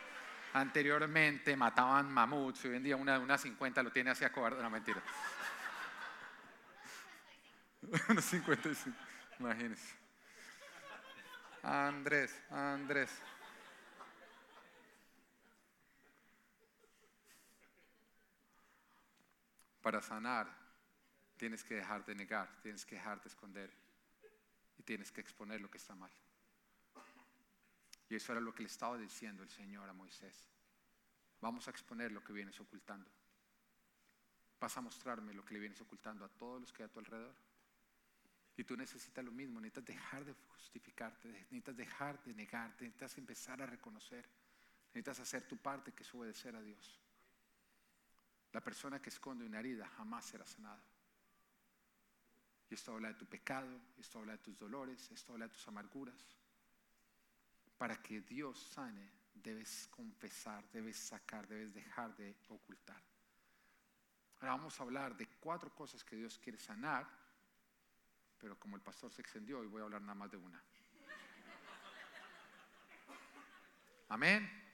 Anteriormente 0.54 1.56
mataban 1.56 2.12
mamuts 2.12 2.66
hoy 2.66 2.76
en 2.76 2.82
día 2.82 2.96
una, 2.96 3.20
una 3.20 3.38
50 3.38 3.84
lo 3.84 3.92
tiene 3.92 4.10
hacia 4.10 4.32
cobarde. 4.32 4.64
No, 4.64 4.72
mentira. 4.72 5.00
Una 8.10 8.22
55, 8.22 8.98
imagínense. 9.40 9.96
Andrés, 11.62 12.36
Andrés. 12.50 13.12
Para 19.82 20.02
sanar, 20.02 20.48
tienes 21.38 21.64
que 21.64 21.76
dejar 21.76 22.06
de 22.06 22.16
negar, 22.16 22.62
tienes 22.62 22.86
que 22.86 22.96
dejar 22.96 23.22
de 23.22 23.30
esconder 23.30 23.72
y 24.78 24.84
tienes 24.84 25.12
que 25.12 25.22
exponer 25.22 25.60
lo 25.60 25.70
que 25.70 25.78
está 25.78 25.96
mal. 25.96 26.12
Y 28.10 28.16
eso 28.16 28.32
era 28.32 28.42
lo 28.42 28.54
que 28.54 28.64
le 28.64 28.68
estaba 28.68 28.98
diciendo 28.98 29.42
el 29.42 29.50
Señor 29.50 29.90
a 29.90 29.94
Moisés. 29.94 30.50
Vamos 31.40 31.68
a 31.68 31.72
exponer 31.72 32.12
lo 32.12 32.24
que 32.24 32.34
vienes 32.34 32.60
ocultando. 32.60 33.10
Vas 34.60 34.78
a 34.78 34.82
mostrarme 34.82 35.34
lo 35.34 35.44
que 35.44 35.56
le 35.56 35.60
vienes 35.60 35.82
ocultando 35.82 36.24
a 36.24 36.30
todos 36.30 36.62
los 36.62 36.72
que 36.72 36.84
hay 36.84 36.90
a 36.90 36.92
tu 36.92 37.00
alrededor. 37.00 37.36
Y 38.56 38.64
tú 38.64 38.78
necesitas 38.78 39.26
lo 39.26 39.32
mismo, 39.32 39.60
necesitas 39.60 39.86
dejar 39.86 40.26
de 40.26 40.34
justificarte, 40.34 41.30
necesitas 41.30 41.76
dejar 41.76 42.24
de 42.24 42.34
negarte, 42.36 42.84
necesitas 42.84 43.18
empezar 43.18 43.62
a 43.62 43.66
reconocer, 43.66 44.30
necesitas 44.94 45.20
hacer 45.22 45.48
tu 45.48 45.58
parte 45.58 45.92
que 45.94 46.04
es 46.04 46.14
obedecer 46.14 46.56
a 46.56 46.62
Dios. 46.62 47.01
La 48.54 48.62
persona 48.62 49.02
que 49.02 49.10
esconde 49.10 49.46
una 49.46 49.60
herida 49.60 49.88
jamás 49.88 50.26
será 50.26 50.46
sanada. 50.46 50.84
Y 52.70 52.74
esto 52.74 52.94
habla 52.94 53.10
de 53.10 53.16
tu 53.16 53.26
pecado, 53.26 53.70
esto 53.98 54.20
habla 54.20 54.34
de 54.34 54.38
tus 54.40 54.58
dolores, 54.58 55.12
esto 55.12 55.34
habla 55.34 55.48
de 55.48 55.54
tus 55.54 55.68
amarguras. 55.68 56.38
Para 57.78 58.02
que 58.02 58.22
Dios 58.22 58.60
sane, 58.60 59.12
debes 59.34 59.88
confesar, 59.90 60.64
debes 60.72 60.98
sacar, 60.98 61.48
debes 61.48 61.74
dejar 61.74 62.16
de 62.16 62.36
ocultar. 62.50 63.02
Ahora 64.40 64.54
vamos 64.54 64.80
a 64.80 64.84
hablar 64.84 65.16
de 65.16 65.28
cuatro 65.40 65.74
cosas 65.74 66.04
que 66.04 66.16
Dios 66.16 66.40
quiere 66.40 66.58
sanar, 66.58 67.08
pero 68.38 68.58
como 68.58 68.76
el 68.76 68.82
pastor 68.82 69.12
se 69.12 69.22
extendió, 69.22 69.60
hoy 69.60 69.68
voy 69.68 69.82
a 69.82 69.86
hablar 69.86 70.02
nada 70.02 70.16
más 70.16 70.32
de 70.32 70.38
una. 70.38 70.64
Amén. 74.10 74.71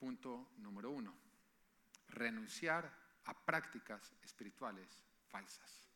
Punto 0.00 0.52
número 0.56 0.90
uno. 0.90 1.14
Renunciar 2.08 2.90
a 3.26 3.34
prácticas 3.34 4.14
espirituales 4.22 4.88
falsas. 5.28 5.86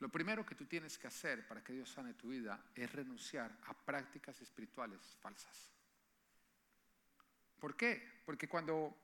Lo 0.00 0.08
primero 0.08 0.44
que 0.44 0.56
tú 0.56 0.66
tienes 0.66 0.98
que 0.98 1.06
hacer 1.06 1.46
para 1.46 1.62
que 1.62 1.72
Dios 1.72 1.88
sane 1.88 2.14
tu 2.14 2.30
vida 2.30 2.60
es 2.74 2.90
renunciar 2.90 3.56
a 3.66 3.72
prácticas 3.72 4.42
espirituales 4.42 5.16
falsas. 5.20 5.70
¿Por 7.60 7.76
qué? 7.76 8.22
Porque 8.26 8.48
cuando 8.48 8.96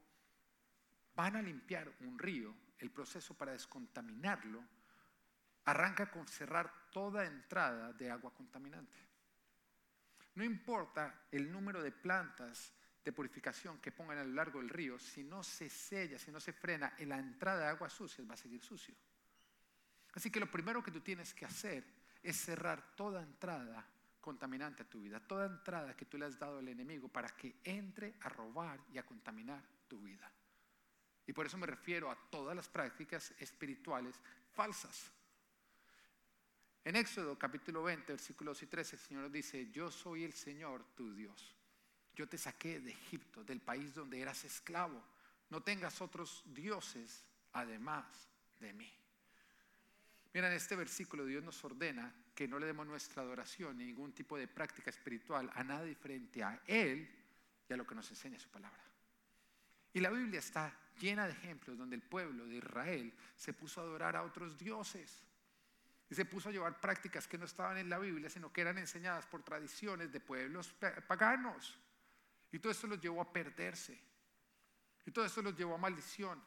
van 1.15 1.37
a 1.37 1.43
limpiar 1.43 1.89
un 2.01 2.19
río, 2.19 2.53
el 2.81 2.91
proceso 2.91 3.35
para 3.35 3.53
descontaminarlo 3.53 4.61
arranca 5.67 6.11
con 6.11 6.27
cerrar 6.27 6.91
toda 6.91 7.25
entrada 7.25 7.93
de 7.93 8.11
agua 8.11 8.35
contaminante. 8.35 8.99
No 10.35 10.43
importa 10.43 11.27
el 11.31 11.53
número 11.53 11.81
de 11.81 11.93
plantas 11.93 12.73
de 13.09 13.13
purificación 13.15 13.79
que 13.79 13.91
pongan 13.91 14.19
a 14.19 14.25
lo 14.25 14.35
largo 14.35 14.59
del 14.59 14.69
río, 14.69 14.99
si 14.99 15.25
no 15.25 15.43
se 15.43 15.71
sella, 15.71 16.19
si 16.19 16.31
no 16.31 16.39
se 16.39 16.53
frena 16.53 16.93
en 16.99 17.09
la 17.09 17.19
entrada 17.19 17.61
de 17.61 17.69
agua 17.69 17.89
sucia, 17.89 18.23
va 18.29 18.35
a 18.35 18.37
seguir 18.37 18.61
sucio. 18.61 18.95
Así 20.13 20.31
que 20.31 20.39
lo 20.39 20.51
primero 20.51 20.83
que 20.83 20.91
tú 20.91 21.01
tienes 21.01 21.33
que 21.33 21.47
hacer 21.47 21.85
es 22.23 22.37
cerrar 22.37 22.95
toda 22.95 23.23
entrada 23.23 23.83
contaminante 24.21 24.83
a 24.83 24.89
tu 24.89 25.01
vida, 25.01 25.27
toda 25.27 25.47
entrada 25.47 25.97
que 25.97 26.05
tú 26.05 26.19
le 26.19 26.27
has 26.27 26.39
dado 26.39 26.59
al 26.59 26.69
enemigo 26.69 27.09
para 27.09 27.31
que 27.31 27.57
entre 27.65 28.15
a 28.21 28.29
robar 28.29 28.79
y 28.93 28.99
a 28.99 29.07
contaminar 29.07 29.65
tu 29.89 30.03
vida. 30.03 30.31
Y 31.27 31.33
por 31.33 31.47
eso 31.47 31.57
me 31.57 31.67
refiero 31.67 32.11
a 32.11 32.31
todas 32.31 32.55
las 32.55 32.69
prácticas 32.69 33.33
espirituales 33.39 34.21
falsas. 34.53 35.11
En 36.85 36.95
Éxodo 36.97 37.39
capítulo 37.39 37.83
20, 37.85 38.13
versículos 38.13 38.59
2 38.59 38.63
y 38.65 38.67
13, 38.67 38.97
el 38.97 39.01
Señor 39.01 39.31
dice, 39.31 39.71
yo 39.71 39.91
soy 39.91 40.25
el 40.25 40.35
Señor 40.35 40.85
tu 40.95 41.15
Dios. 41.15 41.58
Yo 42.19 42.29
te 42.29 42.37
saqué 42.37 42.81
de 42.81 42.91
Egipto, 42.91 43.45
del 43.45 43.61
país 43.61 43.95
donde 43.95 44.21
eras 44.21 44.43
esclavo. 44.43 45.01
No 45.51 45.63
tengas 45.63 46.01
otros 46.01 46.43
dioses 46.47 47.25
además 47.53 48.05
de 48.59 48.73
mí. 48.73 48.93
Mira, 50.35 50.49
en 50.49 50.55
este 50.55 50.75
versículo 50.75 51.25
Dios 51.25 51.45
nos 51.45 51.63
ordena 51.63 52.13
que 52.35 52.49
no 52.49 52.59
le 52.59 52.67
demos 52.67 52.89
nuestra 52.89 53.23
adoración 53.23 53.79
ni 53.79 53.85
ningún 53.85 54.13
tipo 54.13 54.37
de 54.37 54.49
práctica 54.49 54.91
espiritual 54.91 55.49
a 55.55 55.63
nada 55.63 55.85
diferente 55.85 56.43
a 56.43 56.61
Él 56.67 57.09
y 57.69 57.73
a 57.73 57.77
lo 57.77 57.87
que 57.87 57.95
nos 57.95 58.11
enseña 58.11 58.37
su 58.41 58.49
palabra. 58.49 58.83
Y 59.93 60.01
la 60.01 60.11
Biblia 60.11 60.41
está 60.41 60.77
llena 60.99 61.25
de 61.25 61.35
ejemplos 61.35 61.79
donde 61.79 61.95
el 61.95 62.03
pueblo 62.03 62.47
de 62.47 62.57
Israel 62.57 63.15
se 63.37 63.53
puso 63.53 63.81
a 63.81 63.85
adorar 63.85 64.17
a 64.17 64.25
otros 64.25 64.59
dioses. 64.59 65.23
Y 66.11 66.17
se 66.17 66.25
puso 66.25 66.49
a 66.49 66.53
llevar 66.53 66.81
prácticas 66.81 67.29
que 67.29 67.39
no 67.39 67.45
estaban 67.45 67.79
en 67.79 67.89
la 67.89 68.01
Biblia, 68.01 68.29
sino 68.29 68.53
que 68.53 68.63
eran 68.63 68.79
enseñadas 68.79 69.25
por 69.27 69.45
tradiciones 69.45 70.11
de 70.11 70.19
pueblos 70.19 70.75
paganos. 71.07 71.79
Y 72.53 72.59
todo 72.59 72.73
esto 72.73 72.87
los 72.87 73.01
llevó 73.01 73.21
a 73.21 73.33
perderse. 73.33 73.99
Y 75.05 75.11
todo 75.11 75.25
esto 75.25 75.43
los 75.43 75.57
llevó 75.57 75.75
a 75.75 75.79
maldición. 75.79 76.43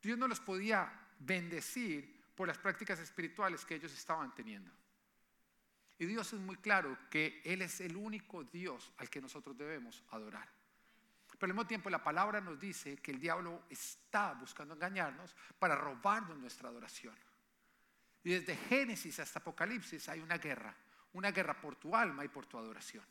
Dios 0.00 0.18
no 0.18 0.26
los 0.26 0.40
podía 0.40 0.92
bendecir 1.18 2.22
por 2.34 2.48
las 2.48 2.58
prácticas 2.58 2.98
espirituales 2.98 3.64
que 3.64 3.74
ellos 3.74 3.92
estaban 3.92 4.34
teniendo. 4.34 4.70
Y 5.98 6.06
Dios 6.06 6.32
es 6.32 6.40
muy 6.40 6.56
claro 6.56 6.98
que 7.10 7.40
Él 7.44 7.62
es 7.62 7.80
el 7.80 7.96
único 7.96 8.42
Dios 8.42 8.92
al 8.98 9.08
que 9.08 9.20
nosotros 9.20 9.56
debemos 9.56 10.02
adorar. 10.10 10.48
Pero 11.38 11.50
al 11.50 11.56
mismo 11.56 11.66
tiempo 11.66 11.90
la 11.90 12.02
palabra 12.02 12.40
nos 12.40 12.58
dice 12.58 12.96
que 12.98 13.10
el 13.10 13.20
diablo 13.20 13.64
está 13.68 14.32
buscando 14.34 14.74
engañarnos 14.74 15.34
para 15.58 15.74
robarnos 15.74 16.38
nuestra 16.38 16.68
adoración. 16.68 17.16
Y 18.24 18.30
desde 18.30 18.56
Génesis 18.56 19.18
hasta 19.18 19.40
Apocalipsis 19.40 20.08
hay 20.08 20.20
una 20.20 20.38
guerra, 20.38 20.74
una 21.12 21.32
guerra 21.32 21.60
por 21.60 21.76
tu 21.76 21.94
alma 21.96 22.24
y 22.24 22.28
por 22.28 22.46
tu 22.46 22.58
adoración. 22.58 23.04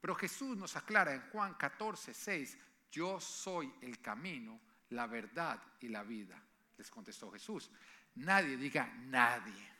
Pero 0.00 0.14
Jesús 0.14 0.56
nos 0.56 0.76
aclara 0.76 1.14
en 1.14 1.22
Juan 1.30 1.54
14, 1.54 2.12
6, 2.12 2.58
yo 2.90 3.20
soy 3.20 3.72
el 3.82 4.00
camino, 4.00 4.60
la 4.90 5.06
verdad 5.06 5.60
y 5.80 5.88
la 5.88 6.02
vida. 6.02 6.40
Les 6.76 6.90
contestó 6.90 7.30
Jesús. 7.32 7.70
Nadie, 8.16 8.56
diga 8.56 8.86
nadie. 9.06 9.70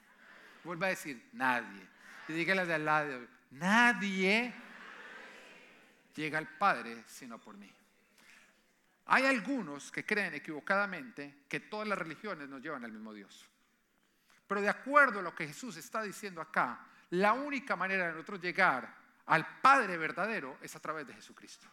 Vuelva 0.65 0.87
a 0.87 0.91
decir 0.91 1.31
nadie. 1.33 1.89
Y 2.29 2.33
dígale 2.33 2.67
de 2.67 2.75
al 2.75 2.85
lado, 2.85 3.27
nadie 3.53 4.53
llega 6.15 6.39
al 6.39 6.49
Padre 6.59 7.05
sino 7.07 7.41
por 7.41 7.57
mí. 7.57 7.71
Hay 9.07 9.25
algunos 9.25 9.93
que 9.93 10.05
creen 10.05 10.35
equivocadamente 10.35 11.45
que 11.49 11.61
todas 11.61 11.87
las 11.87 11.99
religiones 11.99 12.49
nos 12.49 12.61
llevan 12.61 12.85
al 12.85 12.91
mismo 12.91 13.13
Dios. 13.13 13.49
Pero 14.49 14.61
de 14.61 14.69
acuerdo 14.69 15.21
a 15.21 15.23
lo 15.23 15.35
que 15.35 15.47
Jesús 15.47 15.77
está 15.77 16.03
diciendo 16.03 16.41
acá, 16.41 16.85
la 17.11 17.33
única 17.33 17.77
manera 17.77 18.07
de 18.07 18.13
nosotros 18.13 18.41
llegar 18.41 19.06
al 19.27 19.61
Padre 19.61 19.97
verdadero 19.97 20.59
es 20.63 20.75
a 20.77 20.81
través 20.81 21.07
de 21.07 21.15
Jesucristo. 21.15 21.69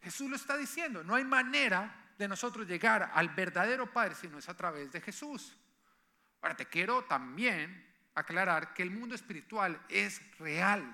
Jesús 0.00 0.30
lo 0.30 0.36
está 0.36 0.56
diciendo, 0.56 1.02
no 1.02 1.14
hay 1.14 1.24
manera 1.24 2.12
de 2.16 2.28
nosotros 2.28 2.66
llegar 2.66 3.10
al 3.12 3.30
verdadero 3.30 3.92
Padre 3.92 4.14
si 4.14 4.28
no 4.28 4.38
es 4.38 4.48
a 4.48 4.56
través 4.56 4.90
de 4.92 5.00
Jesús. 5.00 5.56
Ahora 6.40 6.56
te 6.56 6.66
quiero 6.66 7.04
también 7.04 7.84
aclarar 8.14 8.72
que 8.72 8.82
el 8.82 8.90
mundo 8.90 9.14
espiritual 9.14 9.80
es 9.88 10.22
real, 10.38 10.84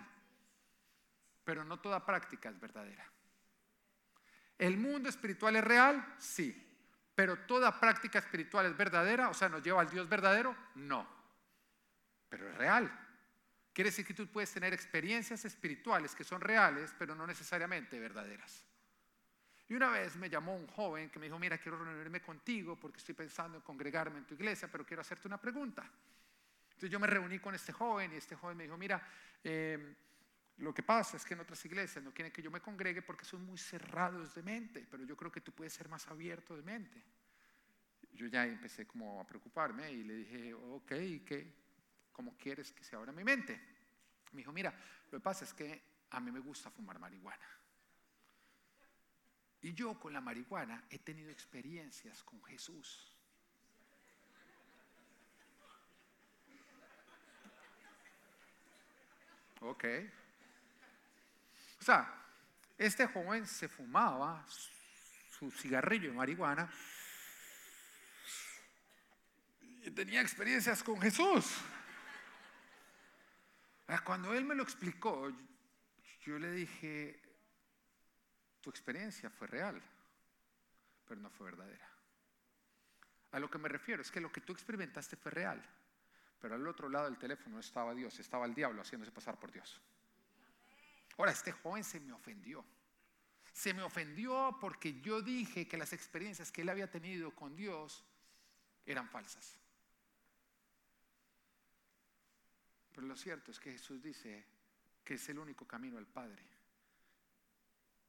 pero 1.44 1.64
no 1.64 1.78
toda 1.78 2.04
práctica 2.04 2.48
es 2.48 2.58
verdadera. 2.58 3.06
¿El 4.58 4.76
mundo 4.76 5.08
espiritual 5.08 5.56
es 5.56 5.64
real? 5.64 6.14
Sí, 6.18 6.72
pero 7.14 7.38
toda 7.40 7.78
práctica 7.78 8.18
espiritual 8.18 8.66
es 8.66 8.76
verdadera, 8.76 9.28
o 9.28 9.34
sea, 9.34 9.48
nos 9.48 9.62
lleva 9.62 9.80
al 9.80 9.90
Dios 9.90 10.08
verdadero? 10.08 10.56
No, 10.74 11.06
pero 12.28 12.48
es 12.48 12.56
real. 12.56 13.01
Quiere 13.72 13.90
decir 13.90 14.04
que 14.04 14.14
tú 14.14 14.26
puedes 14.26 14.52
tener 14.52 14.72
experiencias 14.74 15.44
espirituales 15.44 16.14
que 16.14 16.24
son 16.24 16.40
reales, 16.40 16.94
pero 16.98 17.14
no 17.14 17.26
necesariamente 17.26 17.98
verdaderas. 17.98 18.66
Y 19.68 19.74
una 19.74 19.88
vez 19.88 20.16
me 20.16 20.28
llamó 20.28 20.54
un 20.54 20.66
joven 20.66 21.08
que 21.08 21.18
me 21.18 21.26
dijo, 21.26 21.38
mira, 21.38 21.56
quiero 21.56 21.82
reunirme 21.82 22.20
contigo 22.20 22.78
porque 22.78 22.98
estoy 22.98 23.14
pensando 23.14 23.56
en 23.56 23.62
congregarme 23.62 24.18
en 24.18 24.26
tu 24.26 24.34
iglesia, 24.34 24.68
pero 24.70 24.84
quiero 24.84 25.00
hacerte 25.00 25.26
una 25.26 25.40
pregunta. 25.40 25.90
Entonces 26.64 26.90
yo 26.90 27.00
me 27.00 27.06
reuní 27.06 27.38
con 27.38 27.54
este 27.54 27.72
joven 27.72 28.12
y 28.12 28.16
este 28.16 28.36
joven 28.36 28.58
me 28.58 28.64
dijo, 28.64 28.76
mira, 28.76 29.02
em, 29.42 29.94
lo 30.58 30.74
que 30.74 30.82
pasa 30.82 31.16
es 31.16 31.24
que 31.24 31.32
en 31.32 31.40
otras 31.40 31.64
iglesias 31.64 32.04
no 32.04 32.12
quieren 32.12 32.30
que 32.30 32.42
yo 32.42 32.50
me 32.50 32.60
congregue 32.60 33.00
porque 33.00 33.24
son 33.24 33.46
muy 33.46 33.56
cerrados 33.56 34.34
de 34.34 34.42
mente, 34.42 34.86
pero 34.90 35.04
yo 35.04 35.16
creo 35.16 35.32
que 35.32 35.40
tú 35.40 35.52
puedes 35.52 35.72
ser 35.72 35.88
más 35.88 36.06
abierto 36.08 36.54
de 36.54 36.62
mente. 36.62 37.02
Yo 38.12 38.26
ya 38.26 38.44
empecé 38.44 38.86
como 38.86 39.20
a 39.22 39.26
preocuparme 39.26 39.90
y 39.90 40.04
le 40.04 40.14
dije, 40.16 40.52
ok, 40.52 40.88
¿qué, 41.24 41.61
¿cómo 42.12 42.36
quieres 42.36 42.72
que 42.72 42.84
se 42.84 42.96
abra 42.96 43.12
mi 43.12 43.24
mente? 43.24 43.60
Me 44.32 44.38
dijo, 44.38 44.52
mira, 44.52 44.72
lo 45.10 45.18
que 45.18 45.22
pasa 45.22 45.44
es 45.44 45.52
que 45.52 45.82
a 46.10 46.20
mí 46.20 46.30
me 46.30 46.40
gusta 46.40 46.70
fumar 46.70 46.98
marihuana. 46.98 47.46
Y 49.62 49.72
yo 49.74 49.98
con 49.98 50.12
la 50.12 50.20
marihuana 50.20 50.84
he 50.90 50.98
tenido 50.98 51.30
experiencias 51.30 52.22
con 52.22 52.42
Jesús. 52.44 53.16
Ok. 59.60 59.84
O 61.80 61.84
sea, 61.84 62.12
este 62.76 63.06
joven 63.06 63.46
se 63.46 63.68
fumaba 63.68 64.44
su 65.38 65.50
cigarrillo 65.52 66.10
de 66.10 66.16
marihuana 66.16 66.68
y 69.82 69.90
tenía 69.90 70.20
experiencias 70.20 70.82
con 70.82 71.00
Jesús. 71.00 71.60
Cuando 74.00 74.32
él 74.32 74.44
me 74.44 74.54
lo 74.54 74.62
explicó, 74.62 75.30
yo 76.22 76.38
le 76.38 76.50
dije, 76.50 77.20
tu 78.60 78.70
experiencia 78.70 79.28
fue 79.28 79.46
real, 79.46 79.82
pero 81.06 81.20
no 81.20 81.28
fue 81.30 81.50
verdadera. 81.50 81.88
A 83.32 83.38
lo 83.38 83.50
que 83.50 83.58
me 83.58 83.68
refiero 83.68 84.02
es 84.02 84.10
que 84.10 84.20
lo 84.20 84.32
que 84.32 84.40
tú 84.40 84.52
experimentaste 84.52 85.16
fue 85.16 85.30
real, 85.30 85.62
pero 86.40 86.54
al 86.54 86.66
otro 86.66 86.88
lado 86.88 87.06
del 87.06 87.18
teléfono 87.18 87.56
no 87.56 87.60
estaba 87.60 87.94
Dios, 87.94 88.18
estaba 88.18 88.46
el 88.46 88.54
diablo 88.54 88.82
haciéndose 88.82 89.12
pasar 89.12 89.38
por 89.38 89.50
Dios. 89.52 89.80
Ahora, 91.18 91.32
este 91.32 91.52
joven 91.52 91.84
se 91.84 92.00
me 92.00 92.12
ofendió. 92.12 92.64
Se 93.52 93.74
me 93.74 93.82
ofendió 93.82 94.56
porque 94.60 95.00
yo 95.00 95.20
dije 95.20 95.68
que 95.68 95.76
las 95.76 95.92
experiencias 95.92 96.50
que 96.50 96.62
él 96.62 96.68
había 96.68 96.90
tenido 96.90 97.30
con 97.32 97.54
Dios 97.54 98.04
eran 98.86 99.08
falsas. 99.08 99.58
Pero 102.94 103.06
lo 103.06 103.16
cierto 103.16 103.50
es 103.50 103.58
que 103.58 103.72
Jesús 103.72 104.02
dice 104.02 104.44
que 105.04 105.14
es 105.14 105.28
el 105.28 105.38
único 105.38 105.66
camino 105.66 105.98
al 105.98 106.06
Padre. 106.06 106.42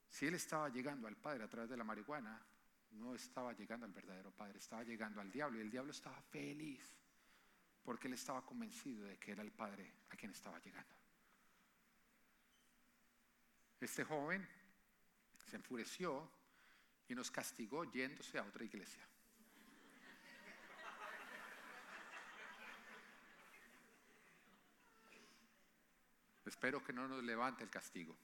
Si 0.09 0.27
él 0.27 0.35
estaba 0.35 0.69
llegando 0.69 1.07
al 1.07 1.15
Padre 1.15 1.43
a 1.43 1.49
través 1.49 1.69
de 1.69 1.77
la 1.77 1.83
marihuana, 1.83 2.39
no 2.91 3.15
estaba 3.15 3.53
llegando 3.53 3.85
al 3.85 3.91
verdadero 3.91 4.31
Padre, 4.31 4.59
estaba 4.59 4.83
llegando 4.83 5.21
al 5.21 5.31
diablo 5.31 5.57
y 5.57 5.61
el 5.61 5.71
diablo 5.71 5.91
estaba 5.91 6.21
feliz 6.21 6.81
porque 7.83 8.07
él 8.07 8.13
estaba 8.13 8.45
convencido 8.45 9.05
de 9.05 9.17
que 9.17 9.31
era 9.31 9.41
el 9.41 9.51
Padre 9.51 9.91
a 10.09 10.15
quien 10.15 10.31
estaba 10.31 10.59
llegando. 10.59 10.93
Este 13.79 14.03
joven 14.05 14.47
se 15.47 15.57
enfureció 15.57 16.29
y 17.09 17.15
nos 17.15 17.29
castigó 17.29 17.83
yéndose 17.91 18.37
a 18.37 18.43
otra 18.43 18.63
iglesia. 18.63 19.05
Espero 26.45 26.83
que 26.83 26.93
no 26.93 27.07
nos 27.07 27.23
levante 27.23 27.63
el 27.63 27.69
castigo. 27.69 28.15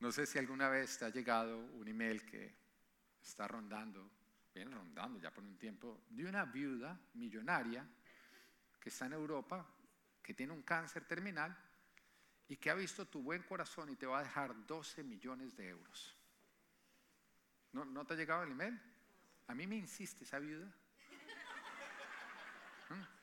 No 0.00 0.10
sé 0.10 0.26
si 0.26 0.36
alguna 0.38 0.68
vez 0.68 0.98
te 0.98 1.04
ha 1.04 1.10
llegado 1.10 1.58
un 1.58 1.86
email 1.86 2.24
que 2.24 2.52
está 3.22 3.46
rondando, 3.46 4.10
viene 4.52 4.74
rondando 4.74 5.20
ya 5.20 5.32
por 5.32 5.44
un 5.44 5.56
tiempo, 5.56 6.02
de 6.10 6.26
una 6.26 6.44
viuda 6.44 6.98
millonaria 7.14 7.86
que 8.80 8.88
está 8.88 9.06
en 9.06 9.12
Europa, 9.12 9.64
que 10.20 10.34
tiene 10.34 10.52
un 10.52 10.62
cáncer 10.62 11.04
terminal 11.04 11.56
y 12.48 12.56
que 12.56 12.68
ha 12.68 12.74
visto 12.74 13.06
tu 13.06 13.22
buen 13.22 13.44
corazón 13.44 13.90
y 13.90 13.96
te 13.96 14.06
va 14.06 14.18
a 14.18 14.22
dejar 14.24 14.66
12 14.66 15.04
millones 15.04 15.56
de 15.56 15.68
euros. 15.68 16.16
¿No, 17.70 17.84
¿No 17.84 18.04
te 18.04 18.14
ha 18.14 18.16
llegado 18.16 18.42
el 18.42 18.50
email? 18.50 18.80
A 19.46 19.54
mí 19.54 19.68
me 19.68 19.76
insiste 19.76 20.24
esa 20.24 20.40
viuda. 20.40 20.68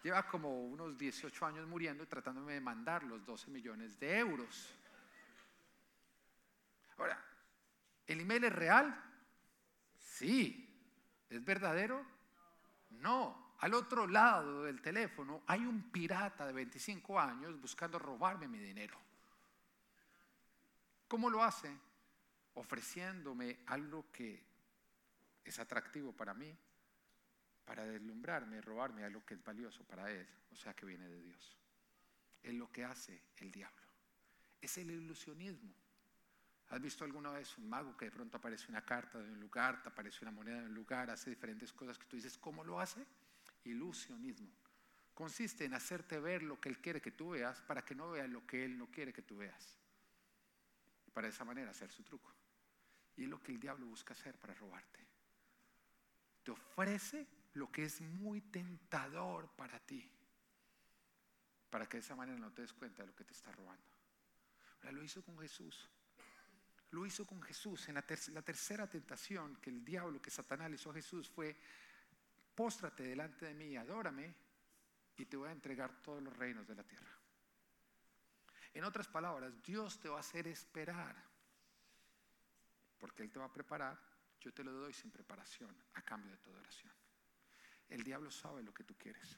Lleva 0.03 0.27
como 0.27 0.65
unos 0.65 0.97
18 0.97 1.45
años 1.45 1.67
muriendo 1.67 2.03
y 2.03 2.07
tratándome 2.07 2.53
de 2.53 2.61
mandar 2.61 3.03
los 3.03 3.25
12 3.25 3.51
millones 3.51 3.99
de 3.99 4.17
euros. 4.17 4.73
Ahora, 6.97 7.23
¿el 8.07 8.21
email 8.21 8.43
es 8.45 8.53
real? 8.53 9.03
Sí. 9.97 10.65
¿Es 11.29 11.43
verdadero? 11.43 12.05
No. 12.91 13.55
Al 13.59 13.73
otro 13.73 14.07
lado 14.07 14.63
del 14.63 14.81
teléfono 14.81 15.43
hay 15.47 15.65
un 15.65 15.91
pirata 15.91 16.47
de 16.47 16.53
25 16.53 17.19
años 17.19 17.59
buscando 17.59 17.99
robarme 17.99 18.47
mi 18.47 18.57
dinero. 18.57 18.97
¿Cómo 21.07 21.29
lo 21.29 21.43
hace? 21.43 21.75
Ofreciéndome 22.53 23.59
algo 23.65 24.11
que 24.11 24.43
es 25.43 25.59
atractivo 25.59 26.13
para 26.13 26.33
mí, 26.33 26.55
para 27.69 27.85
deslumbrarme, 27.85 28.59
robarme 28.61 29.03
algo 29.03 29.23
que 29.23 29.35
es 29.35 29.43
valioso 29.43 29.83
para 29.83 30.11
él, 30.11 30.27
o 30.51 30.55
sea 30.55 30.73
que 30.73 30.87
viene 30.87 31.07
de 31.07 31.21
Dios. 31.21 31.55
Es 32.41 32.55
lo 32.55 32.71
que 32.71 32.83
hace 32.83 33.21
el 33.37 33.51
diablo. 33.51 33.85
Es 34.59 34.79
el 34.79 34.89
ilusionismo. 34.89 35.71
¿Has 36.69 36.81
visto 36.81 37.03
alguna 37.03 37.29
vez 37.29 37.55
un 37.59 37.69
mago 37.69 37.95
que 37.95 38.05
de 38.05 38.11
pronto 38.11 38.37
aparece 38.37 38.69
una 38.69 38.83
carta 38.83 39.19
de 39.19 39.31
un 39.31 39.39
lugar, 39.39 39.83
te 39.83 39.89
aparece 39.89 40.17
una 40.23 40.31
moneda 40.31 40.61
de 40.61 40.65
un 40.65 40.73
lugar, 40.73 41.11
hace 41.11 41.29
diferentes 41.29 41.71
cosas 41.71 41.99
que 41.99 42.07
tú 42.07 42.15
dices, 42.15 42.39
¿cómo 42.39 42.63
lo 42.63 42.79
hace? 42.79 43.05
Ilusionismo. 43.65 44.51
Consiste 45.13 45.65
en 45.65 45.75
hacerte 45.75 46.19
ver 46.19 46.41
lo 46.41 46.59
que 46.59 46.69
él 46.69 46.81
quiere 46.81 46.99
que 46.99 47.11
tú 47.11 47.29
veas 47.29 47.61
para 47.61 47.85
que 47.85 47.93
no 47.93 48.09
veas 48.09 48.29
lo 48.31 48.47
que 48.47 48.65
él 48.65 48.79
no 48.79 48.89
quiere 48.89 49.13
que 49.13 49.21
tú 49.21 49.37
veas. 49.37 49.77
Para 51.13 51.27
de 51.27 51.33
esa 51.33 51.45
manera 51.45 51.69
hacer 51.69 51.91
su 51.91 52.01
truco. 52.01 52.33
Y 53.15 53.25
es 53.25 53.29
lo 53.29 53.39
que 53.43 53.51
el 53.51 53.59
diablo 53.59 53.85
busca 53.85 54.13
hacer 54.13 54.39
para 54.39 54.55
robarte. 54.55 55.05
Te 56.41 56.49
ofrece 56.49 57.38
lo 57.53 57.71
que 57.71 57.83
es 57.83 58.01
muy 58.01 58.41
tentador 58.41 59.49
para 59.55 59.79
ti. 59.79 60.09
Para 61.69 61.87
que 61.87 61.97
de 61.97 62.01
esa 62.01 62.15
manera 62.15 62.37
no 62.39 62.51
te 62.51 62.61
des 62.61 62.73
cuenta 62.73 63.03
de 63.03 63.07
lo 63.07 63.15
que 63.15 63.23
te 63.23 63.33
está 63.33 63.51
robando. 63.51 63.85
Lo 64.91 65.03
hizo 65.03 65.23
con 65.23 65.37
Jesús. 65.39 65.89
Lo 66.91 67.05
hizo 67.05 67.25
con 67.25 67.41
Jesús. 67.41 67.87
En 67.89 67.95
la, 67.95 68.01
tercera 68.01 68.87
tentación 68.87 69.57
que 69.57 69.69
el 69.69 69.85
diablo, 69.85 70.21
que 70.21 70.31
Satanás 70.31 70.69
le 70.69 70.75
hizo 70.75 70.89
a 70.89 70.93
Jesús 70.93 71.29
fue, 71.29 71.55
póstrate 72.55 73.03
delante 73.03 73.45
de 73.45 73.53
mí, 73.53 73.75
adórame 73.77 74.33
y 75.17 75.25
te 75.25 75.37
voy 75.37 75.49
a 75.49 75.51
entregar 75.51 76.01
todos 76.01 76.23
los 76.23 76.35
reinos 76.35 76.67
de 76.67 76.75
la 76.75 76.83
tierra. 76.83 77.11
En 78.73 78.83
otras 78.83 79.07
palabras, 79.07 79.61
Dios 79.61 79.99
te 79.99 80.09
va 80.09 80.17
a 80.17 80.21
hacer 80.21 80.47
esperar, 80.47 81.15
porque 82.97 83.23
Él 83.23 83.31
te 83.31 83.39
va 83.39 83.45
a 83.45 83.53
preparar, 83.53 83.99
yo 84.39 84.53
te 84.53 84.63
lo 84.63 84.71
doy 84.71 84.93
sin 84.93 85.11
preparación, 85.11 85.75
a 85.93 86.01
cambio 86.01 86.31
de 86.31 86.37
toda 86.37 86.59
oración. 86.59 86.98
El 87.89 88.03
diablo 88.03 88.31
sabe 88.31 88.63
lo 88.63 88.73
que 88.73 88.83
tú 88.83 88.95
quieres. 88.95 89.37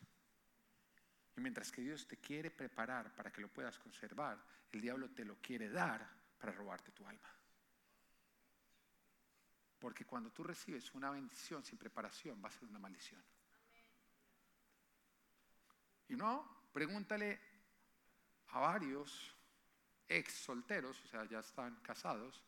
Y 1.36 1.42
mientras 1.42 1.72
que 1.72 1.82
Dios 1.82 2.08
te 2.08 2.18
quiere 2.18 2.52
preparar 2.52 3.16
para 3.16 3.32
que 3.32 3.42
lo 3.42 3.48
puedas 3.48 3.80
conservar, 3.80 4.38
el 4.72 4.82
diablo 4.82 5.10
te 5.10 5.26
lo 5.26 5.38
quiere 5.38 5.70
dar 5.70 6.08
para 6.38 6.52
robarte 6.52 6.92
tu 6.92 7.08
alma. 7.08 7.30
Porque 9.80 10.06
cuando 10.06 10.32
tú 10.32 10.44
recibes 10.44 10.94
una 10.94 11.10
bendición 11.10 11.64
sin 11.64 11.78
preparación, 11.78 12.42
va 12.44 12.50
a 12.50 12.52
ser 12.52 12.66
una 12.66 12.80
maldición. 12.80 13.24
Y 16.10 16.16
no, 16.16 16.68
pregúntale 16.74 17.40
a 18.50 18.60
varios 18.60 19.36
ex 20.08 20.34
solteros, 20.34 21.02
o 21.06 21.08
sea, 21.08 21.24
ya 21.26 21.40
están 21.40 21.78
casados, 21.78 22.44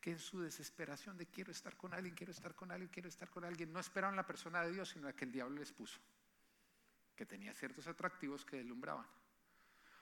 que 0.00 0.12
en 0.12 0.18
su 0.18 0.40
desesperación 0.40 1.16
de 1.18 1.26
quiero 1.26 1.52
estar 1.52 1.76
con 1.76 1.92
alguien, 1.92 2.14
quiero 2.14 2.32
estar 2.32 2.54
con 2.54 2.70
alguien, 2.70 2.88
quiero 2.88 3.08
estar 3.08 3.28
con 3.28 3.44
alguien, 3.44 3.72
no 3.72 3.80
esperaron 3.80 4.16
la 4.16 4.26
persona 4.26 4.62
de 4.62 4.72
Dios, 4.72 4.88
sino 4.88 5.06
la 5.06 5.12
que 5.12 5.24
el 5.24 5.32
diablo 5.32 5.58
les 5.58 5.72
puso, 5.72 6.00
que 7.14 7.26
tenía 7.26 7.52
ciertos 7.52 7.86
atractivos 7.86 8.44
que 8.44 8.56
deslumbraban. 8.56 9.06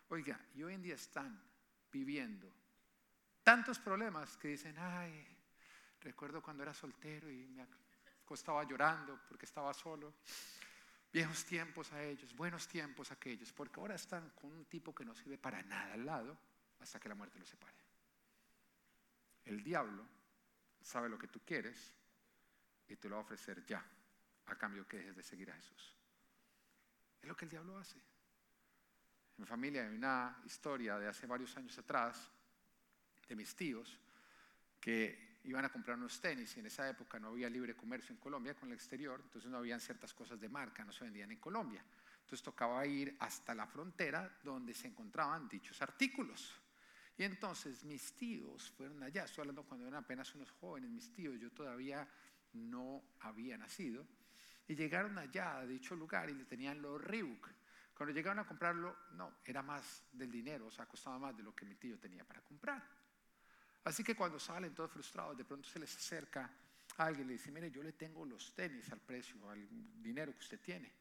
Oiga, 0.09 0.41
y 0.55 0.63
hoy 0.63 0.75
en 0.75 0.83
día 0.83 0.95
están 0.95 1.43
viviendo 1.91 2.53
tantos 3.43 3.79
problemas 3.79 4.37
que 4.37 4.49
dicen, 4.49 4.77
ay, 4.79 5.39
Recuerdo 6.01 6.43
cuando 6.43 6.63
era 6.63 6.73
soltero 6.73 7.31
y 7.31 7.47
me 7.49 7.67
acostaba 8.25 8.63
llorando 8.65 9.19
porque 9.29 9.47
estaba 9.47 9.75
solo. 9.75 10.15
Viejos 11.13 11.45
tiempos 11.45 11.93
a 11.93 12.03
ellos, 12.03 12.37
buenos 12.37 12.69
tiempos 12.69 13.11
a 13.11 13.15
aquellos, 13.15 13.53
porque 13.53 13.81
ahora 13.81 13.95
están 13.95 14.31
con 14.31 14.53
un 14.53 14.67
tipo 14.67 14.95
que 14.95 15.05
no 15.05 15.15
sirve 15.15 15.39
para 15.39 15.63
nada 15.63 15.95
al 15.95 16.05
lado 16.05 16.39
hasta 16.81 17.01
que 17.01 17.09
la 17.09 17.15
muerte 17.15 17.39
los 17.39 17.49
separe. 17.49 17.88
El 19.49 19.65
diablo 19.65 20.07
sabe 20.83 21.09
lo 21.09 21.19
que 21.19 21.29
tú 21.29 21.41
quieres 21.41 21.95
y 22.87 22.97
te 22.97 23.09
lo 23.09 23.17
va 23.17 23.23
a 23.23 23.25
ofrecer 23.25 23.65
ya, 23.65 23.83
a 24.45 24.57
cambio 24.57 24.87
que 24.87 24.99
dejes 24.99 25.17
de 25.17 25.23
seguir 25.23 25.51
a 25.51 25.55
Jesús. 25.55 25.97
Es 27.23 27.27
lo 27.27 27.35
que 27.35 27.47
el 27.47 27.51
diablo 27.51 27.79
hace. 27.79 27.97
En 27.97 29.39
mi 29.39 29.47
familia 29.47 29.87
hay 29.87 29.95
una 29.95 30.43
historia 30.45 30.99
de 30.99 31.09
hace 31.09 31.27
varios 31.27 31.57
años 31.57 31.79
atrás 31.79 32.31
de 33.27 33.35
mis 33.35 33.57
tíos 33.57 33.99
que 34.79 35.39
iban 35.45 35.65
a 35.65 35.73
comprar 35.73 35.97
unos 35.97 36.21
tenis 36.21 36.55
y 36.57 36.61
en 36.61 36.67
esa 36.67 36.87
época 36.87 37.19
no 37.19 37.29
había 37.29 37.49
libre 37.49 37.75
comercio 37.75 38.13
en 38.13 38.21
Colombia 38.21 38.55
con 38.55 38.69
el 38.69 38.75
exterior, 38.75 39.19
entonces 39.25 39.51
no 39.51 39.57
habían 39.57 39.81
ciertas 39.81 40.13
cosas 40.13 40.39
de 40.39 40.51
marca, 40.51 40.85
no 40.85 40.93
se 40.93 41.05
vendían 41.05 41.31
en 41.31 41.39
Colombia. 41.39 41.83
Entonces 42.21 42.43
tocaba 42.43 42.85
ir 42.85 43.17
hasta 43.21 43.55
la 43.55 43.67
frontera 43.67 44.39
donde 44.43 44.75
se 44.75 44.89
encontraban 44.89 45.49
dichos 45.49 45.81
artículos. 45.81 46.61
Y 47.19 47.25
entonces 47.25 47.85
mis 47.85 48.13
tíos 48.15 48.71
fueron 48.71 49.03
allá, 49.03 49.25
estoy 49.25 49.43
hablando 49.43 49.65
cuando 49.65 49.89
eran 49.89 50.05
apenas 50.05 50.33
unos 50.37 50.53
jóvenes, 50.53 50.89
mis 50.89 51.13
tíos, 51.13 51.39
yo 51.41 51.51
todavía 51.51 52.09
no 52.53 53.03
había 53.21 53.59
nacido, 53.59 54.07
y 54.69 54.77
llegaron 54.77 55.19
allá 55.19 55.59
a 55.59 55.67
dicho 55.67 55.97
lugar 55.97 56.31
y 56.31 56.35
le 56.35 56.45
tenían 56.45 56.81
los 56.81 57.03
Reebok. 57.03 57.51
Cuando 57.93 58.15
llegaron 58.15 58.39
a 58.39 58.47
comprarlo, 58.47 58.97
no, 59.15 59.39
era 59.45 59.63
más 59.63 60.05
del 60.13 60.31
dinero, 60.31 60.67
o 60.67 60.71
sea, 60.71 60.87
costaba 60.87 61.19
más 61.19 61.37
de 61.37 61.43
lo 61.43 61.53
que 61.53 61.67
mi 61.67 61.75
tío 61.75 61.99
tenía 61.99 62.25
para 62.25 62.41
comprar. 62.41 62.89
Así 63.83 64.05
que 64.05 64.15
cuando 64.15 64.39
salen 64.39 64.73
todos 64.73 64.93
frustrados, 64.93 65.37
de 65.37 65.45
pronto 65.45 65.69
se 65.69 65.81
les 65.81 65.97
acerca 65.97 66.49
alguien 66.99 67.25
y 67.25 67.29
le 67.29 67.33
dice, 67.33 67.51
mire, 67.51 67.71
yo 67.73 67.83
le 67.83 67.95
tengo 67.95 68.25
los 68.25 68.55
tenis 68.55 68.93
al 68.93 69.01
precio, 69.01 69.51
al 69.51 69.67
dinero 70.01 70.33
que 70.33 70.39
usted 70.39 70.61
tiene. 70.61 70.93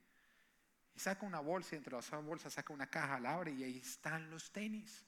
Y 0.95 0.99
saca 0.99 1.27
una 1.27 1.41
bolsa 1.41 1.75
y 1.75 1.77
entre 1.77 1.93
las 1.93 2.09
bolsas 2.09 2.53
saca 2.53 2.73
una 2.73 2.87
caja, 2.87 3.19
la 3.19 3.35
abre 3.35 3.51
y 3.51 3.63
ahí 3.63 3.77
están 3.77 4.31
los 4.31 4.51
tenis. 4.51 5.06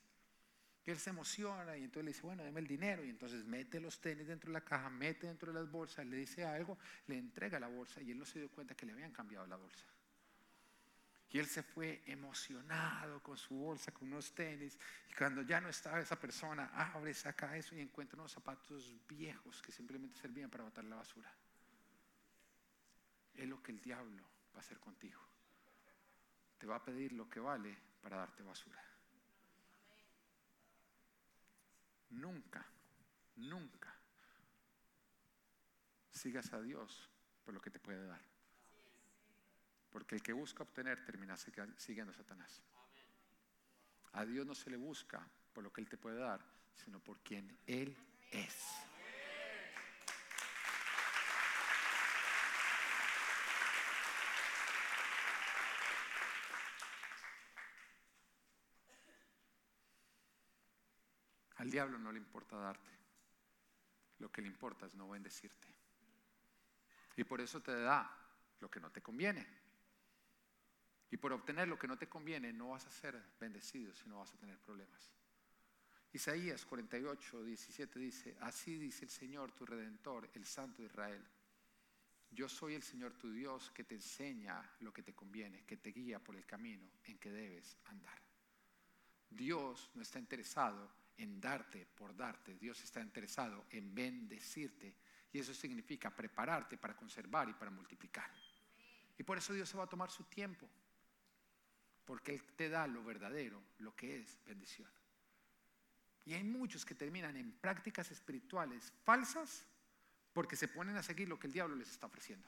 Él 0.92 1.00
se 1.00 1.10
emociona 1.10 1.78
y 1.78 1.84
entonces 1.84 2.06
le 2.06 2.12
dice, 2.12 2.22
bueno, 2.24 2.44
deme 2.44 2.60
el 2.60 2.68
dinero. 2.68 3.04
Y 3.04 3.10
entonces 3.10 3.44
mete 3.46 3.80
los 3.80 4.00
tenis 4.00 4.28
dentro 4.28 4.50
de 4.50 4.54
la 4.54 4.62
caja, 4.62 4.90
mete 4.90 5.28
dentro 5.28 5.52
de 5.52 5.60
las 5.60 5.70
bolsas, 5.70 6.06
le 6.06 6.18
dice 6.18 6.46
algo, 6.46 6.78
le 7.08 7.18
entrega 7.18 7.60
la 7.60 7.68
bolsa 7.68 8.02
y 8.02 8.12
él 8.12 8.20
no 8.20 8.26
se 8.26 8.40
dio 8.40 8.50
cuenta 8.50 8.76
que 8.76 8.86
le 8.86 8.94
habían 8.94 9.12
cambiado 9.12 9.46
la 9.48 9.56
bolsa. 9.56 9.86
Y 11.32 11.38
él 11.38 11.46
se 11.46 11.62
fue 11.62 12.02
emocionado 12.08 13.22
con 13.22 13.38
su 13.38 13.54
bolsa, 13.54 13.92
con 13.92 14.08
unos 14.08 14.34
tenis. 14.34 14.80
Y 15.12 15.14
cuando 15.14 15.44
ya 15.44 15.62
no 15.62 15.70
estaba 15.70 16.00
esa 16.00 16.20
persona, 16.20 16.72
abre, 16.74 17.14
saca 17.14 17.56
eso 17.56 17.76
y 17.76 17.82
encuentra 17.82 18.18
unos 18.18 18.32
zapatos 18.32 18.96
viejos 19.08 19.62
que 19.62 19.72
simplemente 19.72 20.20
servían 20.20 20.50
para 20.50 20.64
botar 20.64 20.84
la 20.86 20.96
basura. 20.96 21.32
Es 23.36 23.48
lo 23.48 23.62
que 23.62 23.72
el 23.72 23.80
diablo 23.80 24.24
va 24.56 24.58
a 24.58 24.62
hacer 24.62 24.80
contigo. 24.80 25.22
Te 26.58 26.66
va 26.66 26.78
a 26.78 26.84
pedir 26.84 27.14
lo 27.14 27.30
que 27.30 27.40
vale 27.40 27.78
para 28.02 28.18
darte 28.18 28.42
basura. 28.42 28.89
Nunca, 32.10 32.66
nunca 33.36 33.95
sigas 36.12 36.51
a 36.53 36.62
Dios 36.62 37.10
por 37.45 37.53
lo 37.53 37.62
que 37.62 37.70
te 37.70 37.80
puede 37.80 38.05
dar. 38.05 38.22
Porque 39.89 40.16
el 40.16 40.22
que 40.22 40.34
busca 40.34 40.64
obtener 40.64 41.03
termina 41.05 41.38
siguiendo 41.38 42.12
a 42.12 42.16
Satanás. 42.16 42.62
A 44.14 44.26
Dios 44.26 44.45
no 44.45 44.53
se 44.53 44.70
le 44.70 44.78
busca 44.78 45.26
por 45.53 45.64
lo 45.64 45.72
que 45.72 45.82
Él 45.82 45.89
te 45.89 45.97
puede 45.97 46.18
dar, 46.18 46.43
sino 46.76 46.99
por 46.99 47.20
quien 47.20 47.57
Él 47.66 47.95
es. 48.32 48.89
Al 61.70 61.74
diablo 61.74 61.99
no 61.99 62.11
le 62.11 62.17
importa 62.17 62.57
darte. 62.57 62.89
Lo 64.17 64.32
que 64.32 64.41
le 64.41 64.47
importa 64.47 64.88
es 64.88 64.95
no 64.95 65.07
bendecirte. 65.07 65.67
Y 67.15 67.24
por 67.24 67.39
eso 67.41 67.61
te 67.61 67.80
da 67.80 68.11
lo 68.59 68.72
que 68.72 68.80
no 68.80 68.91
te 68.91 69.03
conviene. 69.03 69.45
Y 71.11 71.17
por 71.17 71.32
obtener 71.32 71.67
lo 71.67 71.78
que 71.78 71.88
no 71.88 71.95
te 71.95 72.09
conviene 72.09 72.51
no 72.51 72.70
vas 72.70 72.88
a 72.88 72.89
ser 72.89 73.24
bendecido, 73.39 73.93
sino 73.93 74.17
vas 74.17 74.34
a 74.34 74.38
tener 74.39 74.57
problemas. 74.57 75.13
Isaías 76.11 76.65
48, 76.65 77.43
17 77.43 77.99
dice, 77.99 78.36
así 78.41 78.80
dice 78.80 79.05
el 79.05 79.11
Señor 79.11 79.51
tu 79.51 79.63
redentor, 79.63 80.28
el 80.34 80.45
Santo 80.47 80.82
de 80.82 80.88
Israel. 80.88 81.24
Yo 82.32 82.49
soy 82.49 82.74
el 82.74 82.82
Señor 82.82 83.13
tu 83.13 83.32
Dios 83.32 83.70
que 83.70 83.84
te 83.84 83.93
enseña 83.93 84.67
lo 84.80 84.91
que 84.91 85.03
te 85.03 85.13
conviene, 85.13 85.65
que 85.65 85.78
te 85.78 85.91
guía 85.91 86.17
por 86.17 86.36
el 86.36 86.47
camino 86.47 86.89
en 87.03 87.20
que 87.20 87.30
debes 87.30 87.78
andar. 87.86 88.20
Dios 89.30 89.91
no 89.93 90.01
está 90.01 90.17
interesado 90.17 90.99
en 91.20 91.39
darte 91.39 91.86
por 91.86 92.15
darte, 92.15 92.55
Dios 92.55 92.82
está 92.84 93.01
interesado 93.01 93.65
en 93.70 93.93
bendecirte 93.93 94.95
y 95.32 95.39
eso 95.39 95.53
significa 95.53 96.09
prepararte 96.09 96.78
para 96.78 96.95
conservar 96.95 97.49
y 97.49 97.53
para 97.53 97.72
multiplicar. 97.72 98.32
Y 99.17 99.24
por 99.24 99.38
eso 99.38 99.53
Dios 99.53 99.70
se 99.70 99.78
va 99.78 99.84
a 99.84 99.89
tomar 99.89 100.09
su 100.09 100.24
tiempo 100.24 100.67
porque 102.05 102.34
Él 102.34 102.43
te 102.55 102.70
da 102.70 102.88
lo 102.88 103.03
verdadero, 103.03 103.61
lo 103.80 103.95
que 103.95 104.20
es 104.20 104.39
bendición. 104.45 104.89
Y 106.26 106.34
hay 106.34 106.43
muchos 106.43 106.86
que 106.86 106.95
terminan 106.95 107.36
en 107.38 107.51
prácticas 107.51 108.09
espirituales 108.11 108.93
falsas 109.03 109.67
porque 110.34 110.55
se 110.55 110.67
ponen 110.67 110.95
a 110.95 111.03
seguir 111.03 111.28
lo 111.28 111.39
que 111.39 111.47
el 111.47 111.53
diablo 111.53 111.76
les 111.76 111.91
está 111.91 112.07
ofreciendo. 112.07 112.47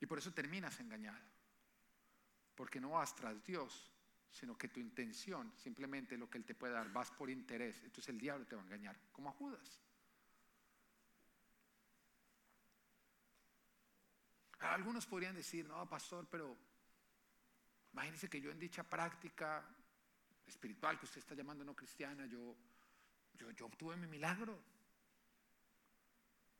Y 0.00 0.06
por 0.06 0.18
eso 0.18 0.32
terminas 0.32 0.80
engañado. 0.80 1.26
Porque 2.54 2.80
no 2.80 2.90
vas 2.90 3.14
tras 3.14 3.44
Dios, 3.44 3.92
sino 4.30 4.56
que 4.56 4.68
tu 4.68 4.80
intención, 4.80 5.52
simplemente 5.56 6.16
lo 6.16 6.28
que 6.28 6.38
Él 6.38 6.44
te 6.44 6.54
puede 6.54 6.74
dar, 6.74 6.92
vas 6.92 7.10
por 7.10 7.30
interés. 7.30 7.82
Entonces 7.82 8.08
el 8.10 8.18
diablo 8.18 8.46
te 8.46 8.56
va 8.56 8.62
a 8.62 8.64
engañar, 8.64 8.96
como 9.12 9.30
a 9.30 9.32
Judas. 9.32 9.80
Algunos 14.60 15.06
podrían 15.06 15.34
decir, 15.34 15.66
no, 15.66 15.88
pastor, 15.88 16.26
pero 16.30 16.56
imagínese 17.92 18.28
que 18.28 18.40
yo 18.40 18.50
en 18.50 18.58
dicha 18.58 18.82
práctica 18.82 19.64
espiritual 20.46 20.98
que 20.98 21.06
usted 21.06 21.18
está 21.18 21.34
llamando 21.34 21.64
no 21.64 21.76
cristiana, 21.76 22.26
yo, 22.26 22.56
yo, 23.34 23.66
obtuve 23.66 23.96
mi 23.96 24.06
milagro. 24.06 24.58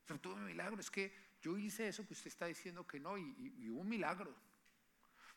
Yo 0.07 0.15
obtuve 0.15 0.37
mi 0.37 0.47
milagro. 0.47 0.81
Es 0.81 0.91
que 0.91 1.13
yo 1.43 1.59
hice 1.59 1.89
eso 1.89 2.07
que 2.07 2.15
usted 2.15 2.29
está 2.29 2.47
diciendo 2.47 2.87
que 2.87 3.01
no 3.01 3.19
y, 3.19 3.35
y 3.59 3.69
hubo 3.69 3.81
un 3.81 3.89
milagro. 3.89 4.48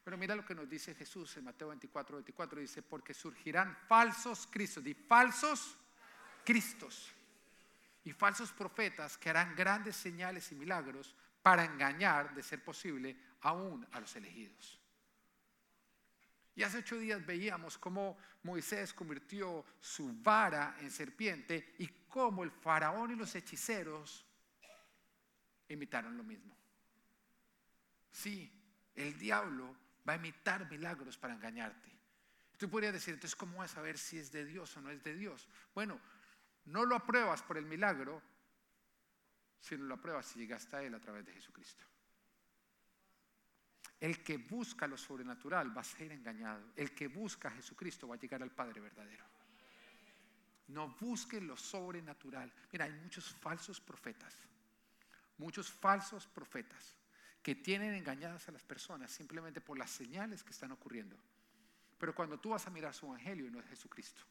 Pero 0.03 0.17
mira 0.17 0.35
lo 0.35 0.45
que 0.45 0.55
nos 0.55 0.67
dice 0.67 0.95
Jesús 0.95 1.37
en 1.37 1.43
Mateo 1.45 1.69
24, 1.69 2.17
24. 2.17 2.59
Dice, 2.59 2.81
porque 2.81 3.13
surgirán 3.13 3.75
falsos 3.87 4.47
cristos 4.47 4.85
y 4.85 4.93
falsos 4.93 5.77
cristos 6.43 7.11
y 8.03 8.11
falsos 8.11 8.51
profetas 8.51 9.17
que 9.17 9.29
harán 9.29 9.55
grandes 9.55 9.95
señales 9.95 10.51
y 10.51 10.55
milagros 10.55 11.15
para 11.41 11.65
engañar, 11.65 12.33
de 12.33 12.43
ser 12.43 12.63
posible, 12.63 13.15
aún 13.41 13.87
a 13.91 13.99
los 13.99 14.15
elegidos. 14.15 14.79
Y 16.55 16.63
hace 16.63 16.79
ocho 16.79 16.97
días 16.97 17.25
veíamos 17.25 17.77
cómo 17.77 18.17
Moisés 18.43 18.93
convirtió 18.93 19.65
su 19.79 20.13
vara 20.21 20.75
en 20.79 20.91
serpiente 20.91 21.75
y 21.77 21.87
cómo 22.07 22.43
el 22.43 22.51
faraón 22.51 23.11
y 23.11 23.15
los 23.15 23.33
hechiceros 23.35 24.25
imitaron 25.69 26.17
lo 26.17 26.23
mismo. 26.23 26.55
Sí, 28.11 28.51
el 28.95 29.17
diablo 29.17 29.75
va 30.07 30.13
a 30.13 30.15
imitar 30.15 30.69
milagros 30.69 31.17
para 31.17 31.33
engañarte. 31.33 31.89
Tú 32.57 32.69
podrías 32.69 32.93
decir, 32.93 33.13
entonces, 33.13 33.35
¿cómo 33.35 33.57
vas 33.57 33.71
a 33.71 33.75
saber 33.75 33.97
si 33.97 34.17
es 34.17 34.31
de 34.31 34.45
Dios 34.45 34.75
o 34.77 34.81
no 34.81 34.91
es 34.91 35.03
de 35.03 35.15
Dios? 35.15 35.47
Bueno, 35.73 35.99
no 36.65 36.85
lo 36.85 36.95
apruebas 36.95 37.41
por 37.41 37.57
el 37.57 37.65
milagro, 37.65 38.21
sino 39.59 39.85
lo 39.85 39.95
apruebas 39.95 40.27
si 40.27 40.39
llegaste 40.39 40.75
a 40.75 40.83
Él 40.83 40.93
a 40.93 40.99
través 40.99 41.25
de 41.25 41.33
Jesucristo. 41.33 41.83
El 43.99 44.23
que 44.23 44.37
busca 44.37 44.87
lo 44.87 44.97
sobrenatural 44.97 45.75
va 45.75 45.81
a 45.81 45.83
ser 45.83 46.11
engañado. 46.11 46.71
El 46.75 46.93
que 46.93 47.07
busca 47.07 47.49
a 47.49 47.51
Jesucristo 47.51 48.07
va 48.07 48.15
a 48.15 48.19
llegar 48.19 48.41
al 48.41 48.51
Padre 48.51 48.81
verdadero. 48.81 49.25
No 50.67 50.95
busquen 50.99 51.47
lo 51.47 51.57
sobrenatural. 51.57 52.51
Mira, 52.71 52.85
hay 52.85 52.93
muchos 52.93 53.31
falsos 53.31 53.79
profetas. 53.79 54.35
Muchos 55.37 55.71
falsos 55.71 56.27
profetas 56.27 57.00
que 57.41 57.55
tienen 57.55 57.93
engañadas 57.93 58.47
a 58.47 58.51
las 58.51 58.63
personas 58.63 59.11
simplemente 59.11 59.61
por 59.61 59.77
las 59.77 59.89
señales 59.89 60.43
que 60.43 60.51
están 60.51 60.71
ocurriendo. 60.71 61.17
Pero 61.97 62.13
cuando 62.15 62.39
tú 62.39 62.49
vas 62.49 62.65
a 62.67 62.69
mirar 62.69 62.93
su 62.93 63.05
evangelio 63.05 63.49
no 63.49 63.59
es 63.59 63.65
Jesucristo. 63.67 64.21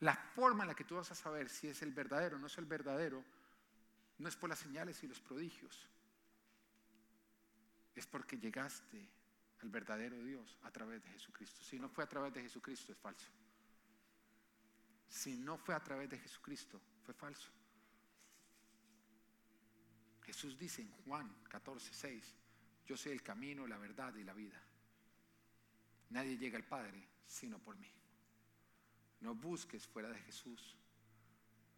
La 0.00 0.14
forma 0.14 0.64
en 0.64 0.68
la 0.68 0.74
que 0.74 0.84
tú 0.84 0.96
vas 0.96 1.10
a 1.10 1.14
saber 1.14 1.48
si 1.48 1.68
es 1.68 1.82
el 1.82 1.92
verdadero 1.92 2.36
o 2.36 2.38
no 2.38 2.46
es 2.46 2.56
el 2.58 2.66
verdadero 2.66 3.24
no 4.18 4.28
es 4.28 4.36
por 4.36 4.48
las 4.48 4.58
señales 4.58 5.02
y 5.02 5.06
los 5.06 5.20
prodigios, 5.20 5.88
es 7.94 8.06
porque 8.06 8.38
llegaste 8.38 9.08
al 9.60 9.68
verdadero 9.68 10.22
Dios 10.22 10.58
a 10.62 10.70
través 10.70 11.02
de 11.02 11.08
Jesucristo. 11.10 11.62
Si 11.62 11.78
no 11.78 11.88
fue 11.88 12.04
a 12.04 12.08
través 12.08 12.32
de 12.32 12.42
Jesucristo, 12.42 12.92
es 12.92 12.98
falso. 12.98 13.30
Si 15.08 15.36
no 15.36 15.56
fue 15.56 15.74
a 15.74 15.82
través 15.82 16.10
de 16.10 16.18
Jesucristo, 16.18 16.80
fue 17.04 17.14
falso. 17.14 17.50
Jesús 20.28 20.58
dice 20.58 20.82
en 20.82 20.90
Juan 21.06 21.26
14, 21.48 21.90
6, 21.90 22.34
yo 22.86 22.98
soy 22.98 23.12
el 23.12 23.22
camino, 23.22 23.66
la 23.66 23.78
verdad 23.78 24.14
y 24.14 24.24
la 24.24 24.34
vida. 24.34 24.60
Nadie 26.10 26.36
llega 26.36 26.58
al 26.58 26.64
Padre 26.64 27.02
sino 27.24 27.58
por 27.58 27.74
mí. 27.78 27.90
No 29.22 29.34
busques 29.34 29.86
fuera 29.86 30.10
de 30.10 30.18
Jesús. 30.20 30.76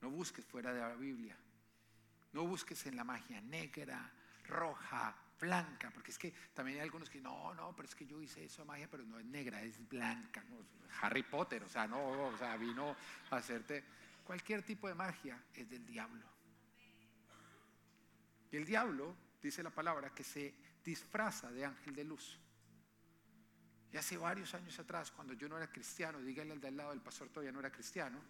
No 0.01 0.11
busques 0.11 0.45
fuera 0.45 0.73
de 0.73 0.81
la 0.81 0.97
Biblia. 0.97 1.37
No 2.33 2.45
busques 2.45 2.85
en 2.87 2.97
la 2.97 3.05
magia 3.05 3.41
negra, 3.41 4.13
roja, 4.49 5.15
blanca, 5.39 5.93
porque 5.93 6.11
es 6.11 6.19
que 6.19 6.35
también 6.53 6.79
hay 6.79 6.83
algunos 6.83 7.09
que 7.09 7.21
no, 7.21 7.55
no, 7.55 7.73
pero 7.77 7.89
es 7.89 7.95
que 7.95 8.05
yo 8.05 8.21
hice 8.21 8.45
eso 8.45 8.65
magia, 8.65 8.89
pero 8.91 9.05
no 9.05 9.21
es 9.21 9.27
negra, 9.27 9.63
es 9.63 9.89
blanca, 9.89 10.43
Harry 11.03 11.23
Potter, 11.23 11.63
o 11.63 11.69
sea, 11.69 11.87
no, 11.87 12.27
o 12.27 12.37
sea, 12.37 12.57
vino 12.57 12.97
a 13.31 13.37
hacerte 13.37 13.85
cualquier 14.25 14.65
tipo 14.65 14.89
de 14.89 14.95
magia 14.95 15.41
es 15.55 15.71
del 15.71 15.87
diablo. 15.87 16.40
Y 18.51 18.57
el 18.57 18.65
diablo, 18.65 19.17
dice 19.43 19.63
la 19.63 19.71
palabra, 19.71 20.11
que 20.15 20.25
se 20.25 20.55
disfraza 20.85 21.51
de 21.51 21.65
ángel 21.65 21.95
de 21.95 22.05
luz. 22.05 22.39
Y 23.93 23.97
hace 23.97 24.17
varios 24.17 24.55
años 24.55 24.79
atrás, 24.79 25.11
cuando 25.11 25.35
yo 25.35 25.49
no 25.49 25.57
era 25.57 25.71
cristiano, 25.71 26.21
dígale 26.21 26.53
al 26.53 26.61
de 26.61 26.69
al 26.69 26.77
lado, 26.77 26.93
el 26.93 27.01
pastor 27.01 27.29
todavía 27.29 27.53
no 27.53 27.61
era 27.61 27.71
cristiano. 27.71 28.21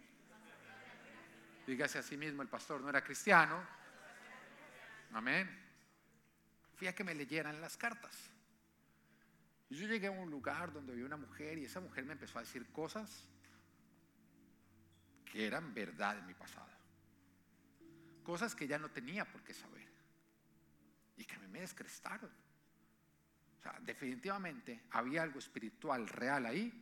Dígase 1.66 1.98
a 1.98 2.02
sí 2.02 2.16
mismo, 2.16 2.42
el 2.42 2.48
pastor 2.48 2.80
no 2.80 2.88
era 2.88 3.02
cristiano. 3.02 3.62
Amén 5.12 5.70
fui 6.80 6.88
a 6.88 6.94
que 6.94 7.04
me 7.04 7.14
leyeran 7.14 7.60
las 7.60 7.76
cartas. 7.76 8.16
Yo 9.68 9.86
llegué 9.86 10.06
a 10.06 10.10
un 10.10 10.30
lugar 10.30 10.72
donde 10.72 10.94
había 10.94 11.04
una 11.04 11.18
mujer 11.18 11.58
y 11.58 11.66
esa 11.66 11.78
mujer 11.78 12.06
me 12.06 12.14
empezó 12.14 12.38
a 12.38 12.40
decir 12.40 12.66
cosas 12.72 13.28
que 15.26 15.46
eran 15.46 15.74
verdad 15.74 16.16
en 16.16 16.26
mi 16.26 16.32
pasado. 16.32 16.70
Cosas 18.22 18.54
que 18.54 18.66
ya 18.66 18.78
no 18.78 18.90
tenía 18.90 19.30
por 19.30 19.42
qué 19.42 19.52
saber. 19.52 19.79
Y 21.20 21.24
que 21.24 21.34
a 21.34 21.38
mí 21.38 21.46
me 21.48 21.60
descrestaron. 21.60 22.30
O 23.58 23.62
sea, 23.62 23.78
definitivamente 23.80 24.84
había 24.90 25.22
algo 25.22 25.38
espiritual 25.38 26.08
real 26.08 26.46
ahí. 26.46 26.72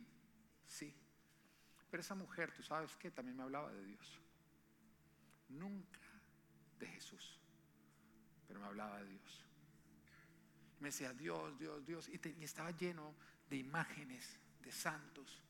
Sí. 0.65 0.93
Pero 1.91 2.01
esa 2.01 2.15
mujer, 2.15 2.51
tú 2.51 2.63
sabes 2.63 2.95
que 2.95 3.11
también 3.11 3.35
me 3.35 3.43
hablaba 3.43 3.71
de 3.71 3.83
Dios. 3.83 4.19
Nunca 5.49 5.99
de 6.79 6.87
Jesús. 6.87 7.39
Pero 8.47 8.59
me 8.59 8.67
hablaba 8.67 9.01
de 9.01 9.09
Dios 9.09 9.49
me 10.79 10.87
decía 10.87 11.13
Dios, 11.13 11.57
Dios, 11.59 11.85
Dios, 11.85 12.09
y, 12.09 12.43
estaba 12.43 12.71
lleno 12.71 13.13
de 13.49 13.57
imágenes 13.57 14.39
de 14.61 14.71
santos. 14.71 15.41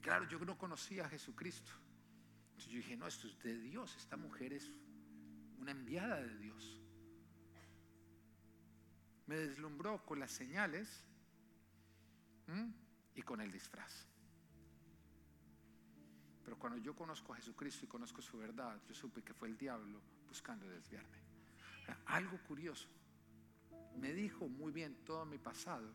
claro, 0.00 0.26
yo 0.28 0.38
no 0.40 0.56
conocía 0.56 1.06
a 1.06 1.08
Jesucristo. 1.08 1.72
Entonces 2.50 2.72
yo 2.72 2.78
dije, 2.78 2.96
no, 2.96 3.06
esto 3.06 3.28
es 3.28 3.38
de 3.42 3.58
Dios, 3.58 3.94
esta 3.96 4.16
mujer 4.16 4.52
es 4.52 4.70
una 5.58 5.72
enviada 5.72 6.20
de 6.20 6.36
Dios. 6.38 6.77
Me 9.28 9.36
deslumbró 9.36 10.04
con 10.04 10.18
las 10.18 10.32
señales 10.32 11.04
y 13.14 13.22
con 13.22 13.40
el 13.40 13.52
disfraz. 13.52 14.06
Pero 16.42 16.58
cuando 16.58 16.78
yo 16.78 16.96
conozco 16.96 17.34
a 17.34 17.36
Jesucristo 17.36 17.84
y 17.84 17.88
conozco 17.88 18.22
su 18.22 18.38
verdad, 18.38 18.80
yo 18.88 18.94
supe 18.94 19.22
que 19.22 19.34
fue 19.34 19.48
el 19.48 19.58
diablo 19.58 20.00
buscando 20.26 20.66
desviarme. 20.66 21.18
Algo 22.06 22.38
curioso 22.48 22.88
me 24.00 24.14
dijo 24.14 24.48
muy 24.48 24.72
bien 24.72 24.96
todo 25.04 25.26
mi 25.26 25.38
pasado, 25.38 25.92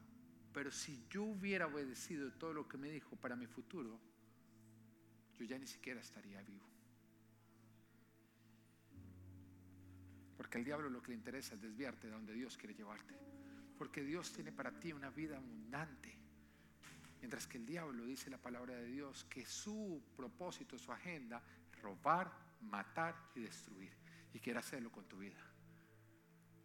pero 0.53 0.71
si 0.71 1.03
yo 1.09 1.23
hubiera 1.23 1.65
obedecido 1.65 2.31
todo 2.34 2.53
lo 2.53 2.67
que 2.67 2.77
me 2.77 2.89
dijo 2.89 3.15
para 3.15 3.36
mi 3.36 3.47
futuro, 3.47 3.99
yo 5.39 5.45
ya 5.45 5.57
ni 5.57 5.65
siquiera 5.65 6.01
estaría 6.01 6.41
vivo. 6.43 6.72
Porque 10.43 10.57
al 10.57 10.65
diablo 10.65 10.89
lo 10.89 11.01
que 11.01 11.11
le 11.11 11.15
interesa 11.15 11.55
es 11.55 11.61
desviarte 11.61 12.07
de 12.07 12.13
donde 12.13 12.33
Dios 12.33 12.57
quiere 12.57 12.75
llevarte. 12.75 13.15
Porque 13.77 14.03
Dios 14.03 14.33
tiene 14.33 14.51
para 14.51 14.77
ti 14.77 14.91
una 14.91 15.09
vida 15.09 15.37
abundante. 15.37 16.13
Mientras 17.21 17.47
que 17.47 17.59
el 17.59 17.65
diablo 17.65 18.03
dice 18.03 18.29
la 18.29 18.37
palabra 18.37 18.75
de 18.75 18.87
Dios 18.87 19.25
que 19.29 19.45
su 19.45 20.03
propósito, 20.17 20.77
su 20.77 20.91
agenda, 20.91 21.41
robar, 21.81 22.29
matar 22.59 23.15
y 23.35 23.39
destruir. 23.39 23.93
Y 24.33 24.39
quiere 24.41 24.59
hacerlo 24.59 24.91
con 24.91 25.07
tu 25.07 25.19
vida. 25.19 25.39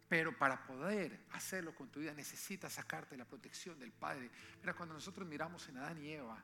Pero 0.09 0.37
para 0.37 0.61
poder 0.67 1.27
hacerlo 1.31 1.73
con 1.73 1.89
tu 1.89 2.01
vida 2.01 2.13
necesitas 2.13 2.73
sacarte 2.73 3.15
la 3.15 3.23
protección 3.23 3.79
del 3.79 3.93
Padre. 3.93 4.29
Mira, 4.59 4.73
cuando 4.73 4.93
nosotros 4.93 5.25
miramos 5.25 5.69
en 5.69 5.77
Adán 5.77 6.03
y 6.03 6.09
Eva, 6.09 6.43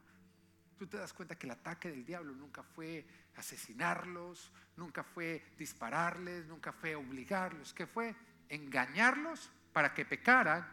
tú 0.77 0.87
te 0.87 0.97
das 0.97 1.13
cuenta 1.13 1.37
que 1.37 1.47
el 1.47 1.51
ataque 1.51 1.89
del 1.89 2.05
diablo 2.05 2.33
nunca 2.33 2.63
fue 2.63 3.05
asesinarlos, 3.35 4.51
nunca 4.77 5.03
fue 5.03 5.53
dispararles, 5.57 6.45
nunca 6.47 6.71
fue 6.71 6.95
obligarlos, 6.95 7.73
que 7.73 7.87
fue 7.87 8.15
engañarlos 8.49 9.51
para 9.73 9.93
que 9.93 10.05
pecaran, 10.05 10.65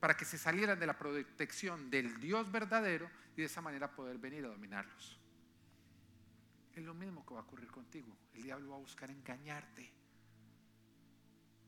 para 0.00 0.16
que 0.16 0.24
se 0.24 0.38
salieran 0.38 0.78
de 0.78 0.86
la 0.86 0.98
protección 0.98 1.90
del 1.90 2.18
Dios 2.20 2.50
verdadero 2.50 3.08
y 3.36 3.40
de 3.40 3.46
esa 3.46 3.60
manera 3.60 3.90
poder 3.90 4.18
venir 4.18 4.44
a 4.44 4.48
dominarlos. 4.48 5.18
Es 6.74 6.82
lo 6.82 6.94
mismo 6.94 7.24
que 7.26 7.34
va 7.34 7.40
a 7.40 7.44
ocurrir 7.44 7.70
contigo. 7.70 8.16
El 8.34 8.42
diablo 8.42 8.70
va 8.70 8.76
a 8.76 8.80
buscar 8.80 9.10
engañarte 9.10 9.92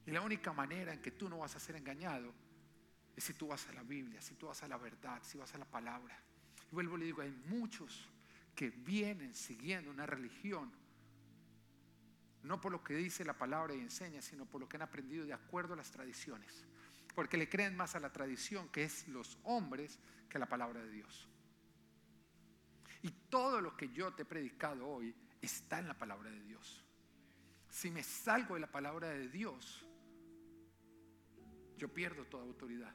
Y 0.07 0.11
la 0.11 0.21
única 0.21 0.53
manera 0.53 0.93
en 0.93 1.01
que 1.01 1.13
tú 1.13 1.29
no 1.29 1.39
vas 1.39 1.55
a 1.57 1.61
ser 1.61 1.77
engañado 1.77 2.33
es 3.17 3.25
si 3.25 3.35
tú 3.35 3.49
vas 3.49 3.69
a 3.69 3.73
la 3.73 3.83
Biblia, 3.83 4.21
si 4.21 4.35
tú 4.35 4.47
vas 4.47 4.63
a 4.63 4.69
la 4.69 4.77
verdad, 4.77 5.23
si 5.23 5.39
vas 5.39 5.55
a 5.55 5.59
la 5.59 5.65
palabra. 5.65 6.19
Vuelvo 6.75 6.97
y 6.97 7.01
le 7.01 7.07
digo, 7.07 7.23
hay 7.23 7.31
muchos 7.47 8.09
que 8.55 8.71
vienen 8.71 9.33
siguiendo 9.33 9.91
una 9.93 10.07
religión, 10.07 10.73
no 12.43 12.61
por 12.61 12.73
lo 12.73 12.83
que 12.83 12.95
dice 12.95 13.25
la 13.25 13.39
palabra 13.39 13.75
y 13.75 13.81
enseña, 13.81 14.21
sino 14.21 14.45
por 14.45 14.61
lo 14.61 14.69
que 14.69 14.77
han 14.77 14.83
aprendido 14.83 15.25
de 15.25 15.33
acuerdo 15.33 15.75
a 15.75 15.77
las 15.77 15.93
tradiciones. 15.93 16.65
Porque 17.15 17.37
le 17.37 17.49
creen 17.49 17.77
más 17.77 17.95
a 17.95 18.01
la 18.01 18.13
tradición, 18.13 18.69
que 18.71 18.83
es 18.83 19.07
los 19.07 19.39
hombres, 19.45 20.01
que 20.29 20.37
a 20.37 20.41
la 20.41 20.49
palabra 20.49 20.83
de 20.83 20.91
Dios. 20.91 21.29
Y 23.03 23.11
todo 23.31 23.61
lo 23.61 23.77
que 23.77 23.91
yo 23.91 24.13
te 24.13 24.23
he 24.23 24.27
predicado 24.27 24.89
hoy 24.89 25.15
está 25.41 25.79
en 25.79 25.87
la 25.87 25.97
palabra 25.97 26.31
de 26.31 26.41
Dios. 26.41 26.85
Si 27.71 27.89
me 27.91 28.03
salgo 28.03 28.55
de 28.55 28.61
la 28.61 28.73
palabra 28.73 29.11
de 29.11 29.29
Dios, 29.29 29.87
yo 31.77 31.89
pierdo 31.89 32.25
toda 32.25 32.43
autoridad. 32.43 32.95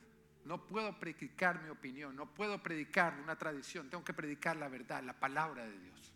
No 0.50 0.66
puedo 0.66 1.00
predicar 1.00 1.62
mi 1.62 1.70
opinión, 1.70 2.16
no 2.16 2.34
puedo 2.34 2.58
predicar 2.58 3.20
una 3.22 3.38
tradición, 3.38 3.88
tengo 3.88 4.04
que 4.04 4.16
predicar 4.16 4.56
la 4.56 4.68
verdad, 4.68 5.04
la 5.04 5.14
palabra 5.14 5.64
de 5.64 5.78
Dios. 5.78 6.12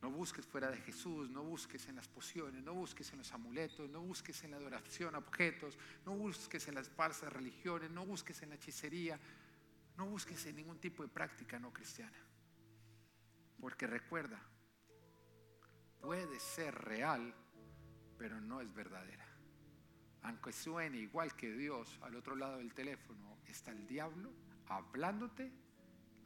No 0.00 0.10
busques 0.10 0.46
fuera 0.46 0.70
de 0.70 0.78
Jesús, 0.78 1.28
no 1.28 1.42
busques 1.42 1.86
en 1.86 1.96
las 1.96 2.08
pociones, 2.08 2.62
no 2.62 2.72
busques 2.72 3.12
en 3.12 3.18
los 3.18 3.30
amuletos, 3.30 3.90
no 3.90 4.00
busques 4.00 4.42
en 4.42 4.52
la 4.52 4.56
adoración 4.56 5.14
a 5.14 5.18
objetos, 5.18 5.76
no 6.06 6.16
busques 6.16 6.66
en 6.66 6.76
las 6.76 6.88
falsas 6.88 7.30
religiones, 7.30 7.90
no 7.90 8.06
busques 8.06 8.40
en 8.40 8.48
la 8.48 8.54
hechicería, 8.54 9.20
no 9.98 10.06
busques 10.06 10.46
en 10.46 10.56
ningún 10.56 10.78
tipo 10.78 11.02
de 11.02 11.10
práctica 11.10 11.58
no 11.58 11.74
cristiana. 11.74 12.16
Porque 13.60 13.86
recuerda, 13.86 14.40
puede 16.00 16.40
ser 16.40 16.74
real, 16.74 17.34
pero 18.16 18.40
no 18.40 18.62
es 18.62 18.72
verdadera. 18.72 19.31
Aunque 20.22 20.52
suene 20.52 20.98
igual 20.98 21.34
que 21.34 21.52
Dios, 21.52 21.98
al 22.02 22.14
otro 22.14 22.36
lado 22.36 22.58
del 22.58 22.72
teléfono 22.74 23.38
está 23.46 23.72
el 23.72 23.86
diablo 23.86 24.30
hablándote, 24.68 25.50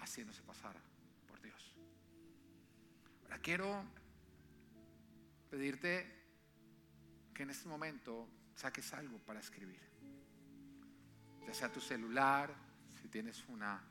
haciéndose 0.00 0.42
pasar 0.42 0.76
por 1.26 1.40
Dios. 1.40 1.74
Ahora 3.24 3.38
quiero 3.38 3.84
pedirte 5.50 6.16
que 7.34 7.42
en 7.42 7.50
este 7.50 7.68
momento 7.68 8.28
saques 8.54 8.92
algo 8.92 9.18
para 9.18 9.40
escribir. 9.40 9.80
Ya 11.46 11.54
sea 11.54 11.72
tu 11.72 11.80
celular, 11.80 12.54
si 13.00 13.08
tienes 13.08 13.44
una 13.48 13.82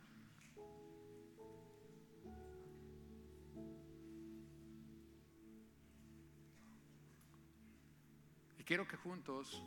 Y 8.57 8.63
quiero 8.63 8.87
que 8.87 8.97
juntos 8.97 9.63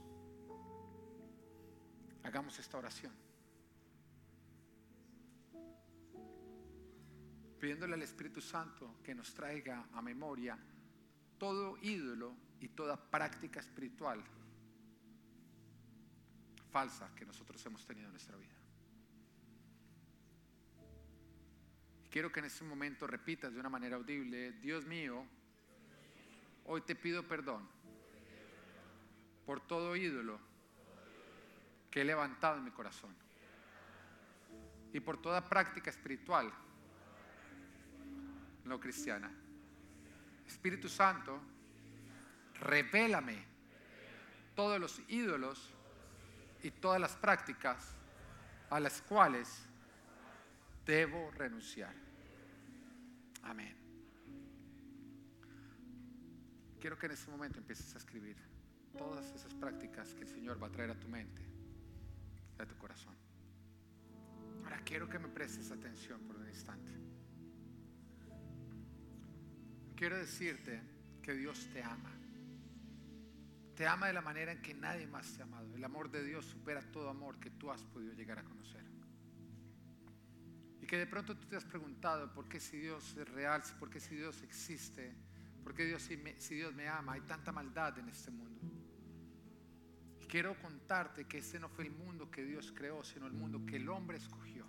hagamos 2.28 2.58
esta 2.58 2.76
oración. 2.76 3.12
Pidiéndole 7.58 7.94
al 7.94 8.02
Espíritu 8.02 8.42
Santo 8.42 8.98
que 9.02 9.14
nos 9.14 9.32
traiga 9.32 9.88
a 9.94 10.02
memoria 10.02 10.58
todo 11.38 11.78
ídolo 11.82 12.36
y 12.60 12.68
toda 12.68 12.96
práctica 12.96 13.60
espiritual 13.60 14.22
falsa 16.70 17.10
que 17.16 17.24
nosotros 17.24 17.64
hemos 17.64 17.84
tenido 17.86 18.06
en 18.06 18.12
nuestra 18.12 18.36
vida. 18.36 18.54
Quiero 22.10 22.30
que 22.30 22.40
en 22.40 22.46
este 22.46 22.64
momento 22.64 23.06
repitas 23.06 23.54
de 23.54 23.60
una 23.60 23.70
manera 23.70 23.96
audible, 23.96 24.52
Dios 24.52 24.84
mío, 24.84 25.24
hoy 26.66 26.82
te 26.82 26.94
pido 26.94 27.26
perdón 27.26 27.66
por 29.46 29.66
todo 29.66 29.96
ídolo 29.96 30.47
que 31.90 32.02
he 32.02 32.04
levantado 32.04 32.58
en 32.58 32.64
mi 32.64 32.70
corazón 32.70 33.14
y 34.92 35.00
por 35.00 35.20
toda 35.20 35.48
práctica 35.48 35.90
espiritual 35.90 36.52
no 38.64 38.78
cristiana. 38.78 39.30
Espíritu 40.46 40.88
Santo, 40.88 41.40
revélame 42.60 43.44
todos 44.54 44.80
los 44.80 45.00
ídolos 45.08 45.70
y 46.62 46.70
todas 46.70 47.00
las 47.00 47.16
prácticas 47.16 47.94
a 48.70 48.80
las 48.80 49.00
cuales 49.02 49.62
debo 50.84 51.30
renunciar. 51.32 51.94
Amén. 53.42 53.76
Quiero 56.80 56.98
que 56.98 57.06
en 57.06 57.12
este 57.12 57.30
momento 57.30 57.58
empieces 57.58 57.94
a 57.94 57.98
escribir 57.98 58.36
todas 58.96 59.26
esas 59.32 59.52
prácticas 59.54 60.14
que 60.14 60.22
el 60.22 60.28
Señor 60.28 60.62
va 60.62 60.68
a 60.68 60.70
traer 60.70 60.90
a 60.90 60.98
tu 60.98 61.08
mente, 61.08 61.42
a 62.58 62.66
tu 62.66 62.76
corazón. 62.76 63.14
Ahora 64.64 64.80
quiero 64.84 65.08
que 65.08 65.18
me 65.18 65.28
prestes 65.28 65.70
atención 65.70 66.20
por 66.22 66.36
un 66.36 66.46
instante. 66.48 66.92
Quiero 69.96 70.16
decirte 70.16 70.80
que 71.22 71.34
Dios 71.34 71.68
te 71.72 71.82
ama. 71.82 72.12
Te 73.74 73.86
ama 73.86 74.08
de 74.08 74.12
la 74.12 74.20
manera 74.20 74.52
en 74.52 74.60
que 74.60 74.74
nadie 74.74 75.06
más 75.06 75.34
te 75.34 75.42
ha 75.42 75.44
amado. 75.44 75.74
El 75.74 75.84
amor 75.84 76.10
de 76.10 76.22
Dios 76.24 76.44
supera 76.44 76.80
todo 76.80 77.08
amor 77.08 77.38
que 77.38 77.50
tú 77.50 77.70
has 77.70 77.82
podido 77.84 78.12
llegar 78.12 78.38
a 78.38 78.44
conocer. 78.44 78.84
Y 80.80 80.86
que 80.86 80.98
de 80.98 81.06
pronto 81.06 81.36
tú 81.36 81.46
te 81.46 81.56
has 81.56 81.64
preguntado 81.64 82.32
por 82.32 82.48
qué 82.48 82.60
si 82.60 82.78
Dios 82.78 83.16
es 83.16 83.28
real, 83.28 83.62
por 83.78 83.90
qué 83.90 84.00
si 84.00 84.16
Dios 84.16 84.42
existe, 84.42 85.14
por 85.62 85.74
qué 85.74 85.84
Dios, 85.84 86.02
si 86.02 86.54
Dios 86.54 86.74
me 86.74 86.88
ama, 86.88 87.12
hay 87.12 87.20
tanta 87.22 87.52
maldad 87.52 87.98
en 87.98 88.08
este 88.08 88.30
mundo. 88.30 88.77
Quiero 90.28 90.54
contarte 90.60 91.24
que 91.24 91.38
este 91.38 91.58
no 91.58 91.70
fue 91.70 91.84
el 91.84 91.90
mundo 91.90 92.30
que 92.30 92.44
Dios 92.44 92.70
creó, 92.76 93.02
sino 93.02 93.26
el 93.26 93.32
mundo 93.32 93.64
que 93.64 93.76
el 93.76 93.88
hombre 93.88 94.18
escogió. 94.18 94.66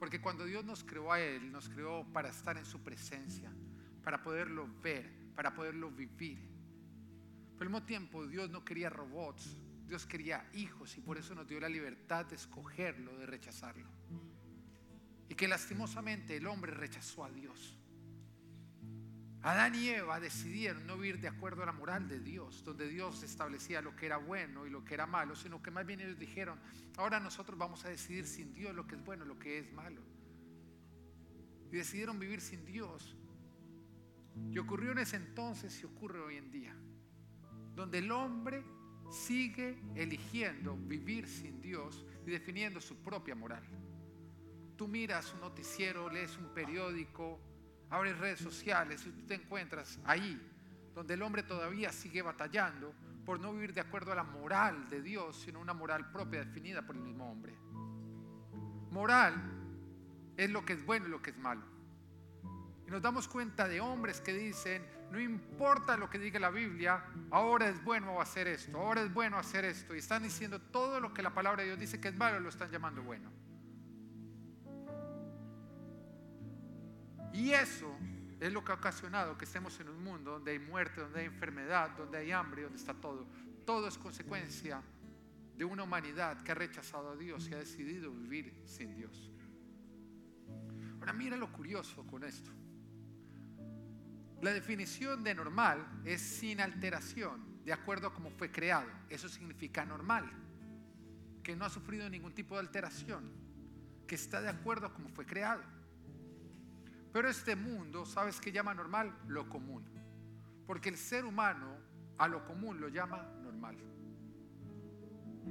Porque 0.00 0.20
cuando 0.20 0.44
Dios 0.44 0.64
nos 0.64 0.82
creó 0.82 1.12
a 1.12 1.20
Él, 1.20 1.52
nos 1.52 1.68
creó 1.68 2.04
para 2.12 2.28
estar 2.28 2.56
en 2.58 2.64
su 2.64 2.82
presencia, 2.82 3.52
para 4.02 4.20
poderlo 4.20 4.68
ver, 4.82 5.08
para 5.36 5.54
poderlo 5.54 5.92
vivir. 5.92 6.40
Pero 7.52 7.62
al 7.62 7.68
mismo 7.68 7.86
tiempo 7.86 8.26
Dios 8.26 8.50
no 8.50 8.64
quería 8.64 8.90
robots, 8.90 9.56
Dios 9.86 10.06
quería 10.06 10.44
hijos 10.54 10.98
y 10.98 11.00
por 11.00 11.16
eso 11.16 11.36
nos 11.36 11.46
dio 11.46 11.60
la 11.60 11.68
libertad 11.68 12.26
de 12.26 12.34
escogerlo, 12.34 13.16
de 13.16 13.26
rechazarlo. 13.26 13.86
Y 15.28 15.36
que 15.36 15.46
lastimosamente 15.46 16.36
el 16.36 16.48
hombre 16.48 16.72
rechazó 16.72 17.24
a 17.24 17.30
Dios. 17.30 17.78
Adán 19.44 19.74
y 19.74 19.90
Eva 19.90 20.20
decidieron 20.20 20.86
no 20.86 20.96
vivir 20.96 21.20
de 21.20 21.28
acuerdo 21.28 21.62
a 21.62 21.66
la 21.66 21.72
moral 21.72 22.08
de 22.08 22.18
Dios, 22.18 22.64
donde 22.64 22.88
Dios 22.88 23.22
establecía 23.22 23.82
lo 23.82 23.94
que 23.94 24.06
era 24.06 24.16
bueno 24.16 24.66
y 24.66 24.70
lo 24.70 24.82
que 24.86 24.94
era 24.94 25.06
malo, 25.06 25.36
sino 25.36 25.62
que 25.62 25.70
más 25.70 25.84
bien 25.84 26.00
ellos 26.00 26.18
dijeron, 26.18 26.58
ahora 26.96 27.20
nosotros 27.20 27.58
vamos 27.58 27.84
a 27.84 27.90
decidir 27.90 28.26
sin 28.26 28.54
Dios 28.54 28.74
lo 28.74 28.86
que 28.86 28.94
es 28.94 29.04
bueno 29.04 29.26
y 29.26 29.28
lo 29.28 29.38
que 29.38 29.58
es 29.58 29.70
malo. 29.74 30.00
Y 31.70 31.76
decidieron 31.76 32.18
vivir 32.18 32.40
sin 32.40 32.64
Dios. 32.64 33.18
Y 34.50 34.58
ocurrió 34.58 34.92
en 34.92 34.98
ese 35.00 35.16
entonces 35.16 35.78
y 35.82 35.84
ocurre 35.84 36.20
hoy 36.22 36.38
en 36.38 36.50
día, 36.50 36.74
donde 37.74 37.98
el 37.98 38.10
hombre 38.12 38.64
sigue 39.10 39.78
eligiendo 39.94 40.74
vivir 40.74 41.28
sin 41.28 41.60
Dios 41.60 42.06
y 42.26 42.30
definiendo 42.30 42.80
su 42.80 42.96
propia 42.96 43.34
moral. 43.34 43.62
Tú 44.74 44.88
miras 44.88 45.34
un 45.34 45.40
noticiero, 45.40 46.08
lees 46.08 46.38
un 46.38 46.54
periódico, 46.54 47.38
abres 47.90 48.18
redes 48.18 48.40
sociales 48.40 49.04
y 49.06 49.10
tú 49.10 49.26
te 49.26 49.34
encuentras 49.34 49.98
ahí, 50.04 50.40
donde 50.94 51.14
el 51.14 51.22
hombre 51.22 51.42
todavía 51.42 51.92
sigue 51.92 52.22
batallando 52.22 52.94
por 53.24 53.40
no 53.40 53.52
vivir 53.52 53.72
de 53.72 53.80
acuerdo 53.80 54.12
a 54.12 54.14
la 54.14 54.24
moral 54.24 54.88
de 54.90 55.00
Dios, 55.00 55.36
sino 55.36 55.60
una 55.60 55.72
moral 55.72 56.10
propia 56.10 56.44
definida 56.44 56.82
por 56.82 56.96
el 56.96 57.02
mismo 57.02 57.30
hombre. 57.30 57.54
Moral 58.90 59.34
es 60.36 60.50
lo 60.50 60.64
que 60.64 60.74
es 60.74 60.84
bueno 60.84 61.06
y 61.06 61.10
lo 61.10 61.22
que 61.22 61.30
es 61.30 61.38
malo. 61.38 61.62
Y 62.86 62.90
nos 62.90 63.00
damos 63.00 63.28
cuenta 63.28 63.66
de 63.66 63.80
hombres 63.80 64.20
que 64.20 64.34
dicen, 64.34 64.86
no 65.10 65.20
importa 65.20 65.96
lo 65.96 66.10
que 66.10 66.18
diga 66.18 66.38
la 66.38 66.50
Biblia, 66.50 67.04
ahora 67.30 67.68
es 67.68 67.82
bueno 67.82 68.20
hacer 68.20 68.46
esto, 68.46 68.78
ahora 68.78 69.02
es 69.02 69.12
bueno 69.12 69.38
hacer 69.38 69.64
esto. 69.64 69.94
Y 69.94 69.98
están 69.98 70.22
diciendo 70.22 70.60
todo 70.60 71.00
lo 71.00 71.14
que 71.14 71.22
la 71.22 71.32
palabra 71.32 71.62
de 71.62 71.68
Dios 71.68 71.78
dice 71.78 72.00
que 72.00 72.08
es 72.08 72.16
malo, 72.16 72.40
lo 72.40 72.48
están 72.48 72.70
llamando 72.70 73.02
bueno. 73.02 73.30
Y 77.34 77.50
eso 77.50 77.92
es 78.38 78.52
lo 78.52 78.64
que 78.64 78.70
ha 78.70 78.76
ocasionado 78.76 79.36
que 79.36 79.44
estemos 79.44 79.78
en 79.80 79.88
un 79.88 80.04
mundo 80.04 80.30
donde 80.30 80.52
hay 80.52 80.60
muerte, 80.60 81.00
donde 81.00 81.20
hay 81.20 81.26
enfermedad, 81.26 81.90
donde 81.96 82.18
hay 82.18 82.30
hambre, 82.30 82.62
donde 82.62 82.78
está 82.78 82.94
todo. 82.94 83.26
Todo 83.66 83.88
es 83.88 83.98
consecuencia 83.98 84.80
de 85.56 85.64
una 85.64 85.82
humanidad 85.82 86.40
que 86.42 86.52
ha 86.52 86.54
rechazado 86.54 87.10
a 87.10 87.16
Dios 87.16 87.48
y 87.48 87.54
ha 87.54 87.58
decidido 87.58 88.12
vivir 88.12 88.54
sin 88.64 88.94
Dios. 88.94 89.32
Ahora 91.00 91.12
mira 91.12 91.36
lo 91.36 91.50
curioso 91.52 92.06
con 92.06 92.22
esto. 92.22 92.52
La 94.40 94.52
definición 94.52 95.24
de 95.24 95.34
normal 95.34 96.02
es 96.04 96.20
sin 96.20 96.60
alteración, 96.60 97.64
de 97.64 97.72
acuerdo 97.72 98.06
a 98.06 98.14
cómo 98.14 98.30
fue 98.30 98.52
creado. 98.52 98.88
Eso 99.08 99.28
significa 99.28 99.84
normal, 99.84 100.30
que 101.42 101.56
no 101.56 101.64
ha 101.64 101.70
sufrido 101.70 102.08
ningún 102.08 102.32
tipo 102.32 102.54
de 102.54 102.60
alteración, 102.60 103.32
que 104.06 104.14
está 104.14 104.40
de 104.40 104.50
acuerdo 104.50 104.86
a 104.86 104.92
cómo 104.92 105.08
fue 105.08 105.26
creado. 105.26 105.73
Pero 107.14 107.28
este 107.28 107.54
mundo, 107.54 108.04
¿sabes 108.04 108.40
qué 108.40 108.50
llama 108.50 108.74
normal? 108.74 109.16
Lo 109.28 109.48
común. 109.48 109.84
Porque 110.66 110.88
el 110.88 110.96
ser 110.96 111.24
humano 111.24 111.76
a 112.18 112.26
lo 112.26 112.44
común 112.44 112.80
lo 112.80 112.88
llama 112.88 113.22
normal. 113.40 113.76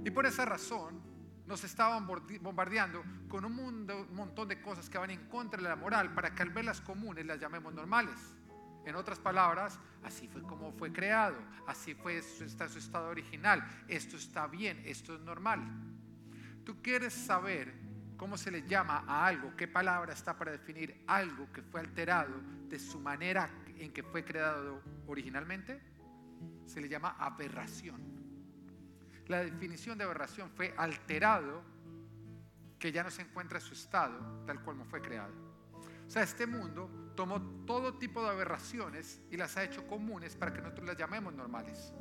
Y 0.04 0.12
por 0.12 0.26
esa 0.26 0.44
razón 0.44 1.02
nos 1.48 1.64
estaban 1.64 2.06
bombardeando 2.06 3.02
con 3.30 3.46
un, 3.46 3.56
mundo, 3.56 4.08
un 4.10 4.14
montón 4.14 4.50
de 4.50 4.62
cosas 4.62 4.90
que 4.90 4.98
van 4.98 5.12
en 5.12 5.30
contra 5.30 5.62
de 5.62 5.70
la 5.70 5.78
moral 5.78 6.14
para 6.14 6.36
que 6.36 6.42
al 6.42 6.50
verlas 6.50 6.82
comunes 6.82 7.26
las 7.26 7.40
llamemos 7.40 7.74
normales. 7.74 8.16
En 8.86 8.96
otras 8.96 9.18
palabras, 9.18 9.80
así 10.04 10.28
fue 10.28 10.42
como 10.42 10.74
fue 10.74 10.92
creado, 10.92 11.38
así 11.66 11.96
fue, 11.96 12.18
está 12.18 12.68
su 12.68 12.80
estado 12.80 13.08
original, 13.08 13.66
esto 13.88 14.18
está 14.18 14.48
bien, 14.48 14.82
esto 14.84 15.16
es 15.16 15.22
normal. 15.22 15.62
Tú 16.66 16.82
quieres 16.82 17.14
saber 17.14 17.74
cómo 18.24 18.38
se 18.38 18.50
le 18.50 18.64
llama 18.66 19.04
a 19.06 19.28
algo, 19.28 19.54
qué 19.58 19.68
palabra 19.68 20.14
está 20.14 20.34
para 20.38 20.54
definir 20.54 21.04
algo 21.08 21.52
que 21.52 21.62
fue 21.62 21.82
alterado 21.82 22.34
de 22.70 22.80
su 22.80 22.98
manera 22.98 23.50
en 23.78 23.92
que 23.92 24.02
fue 24.02 24.24
creado 24.24 24.82
originalmente, 25.08 25.82
se 26.66 26.80
le 26.80 26.88
llama 26.88 27.18
aberración. 27.20 28.02
La 29.28 29.44
definición 29.44 29.98
de 29.98 30.06
aberración 30.06 30.50
fue 30.52 30.74
alterado 30.78 31.64
que 32.80 32.94
ya 32.94 33.04
no 33.04 33.12
se 33.12 33.24
encuentra 33.24 33.60
en 33.60 33.66
su 33.66 33.74
estado 33.74 34.46
tal 34.46 34.64
como 34.64 34.86
fue 34.86 35.02
creado. 35.02 35.34
O 36.08 36.10
sea, 36.10 36.24
este 36.24 36.48
mundo 36.48 37.12
tomó 37.18 37.42
todo 37.66 37.98
tipo 37.98 38.24
de 38.24 38.30
aberraciones 38.30 39.20
y 39.32 39.36
las 39.36 39.58
ha 39.58 39.66
hecho 39.66 39.86
comunes 39.86 40.38
para 40.38 40.54
que 40.54 40.62
nosotros 40.62 40.88
las 40.88 40.98
llamemos 40.98 41.34
normales. 41.34 41.94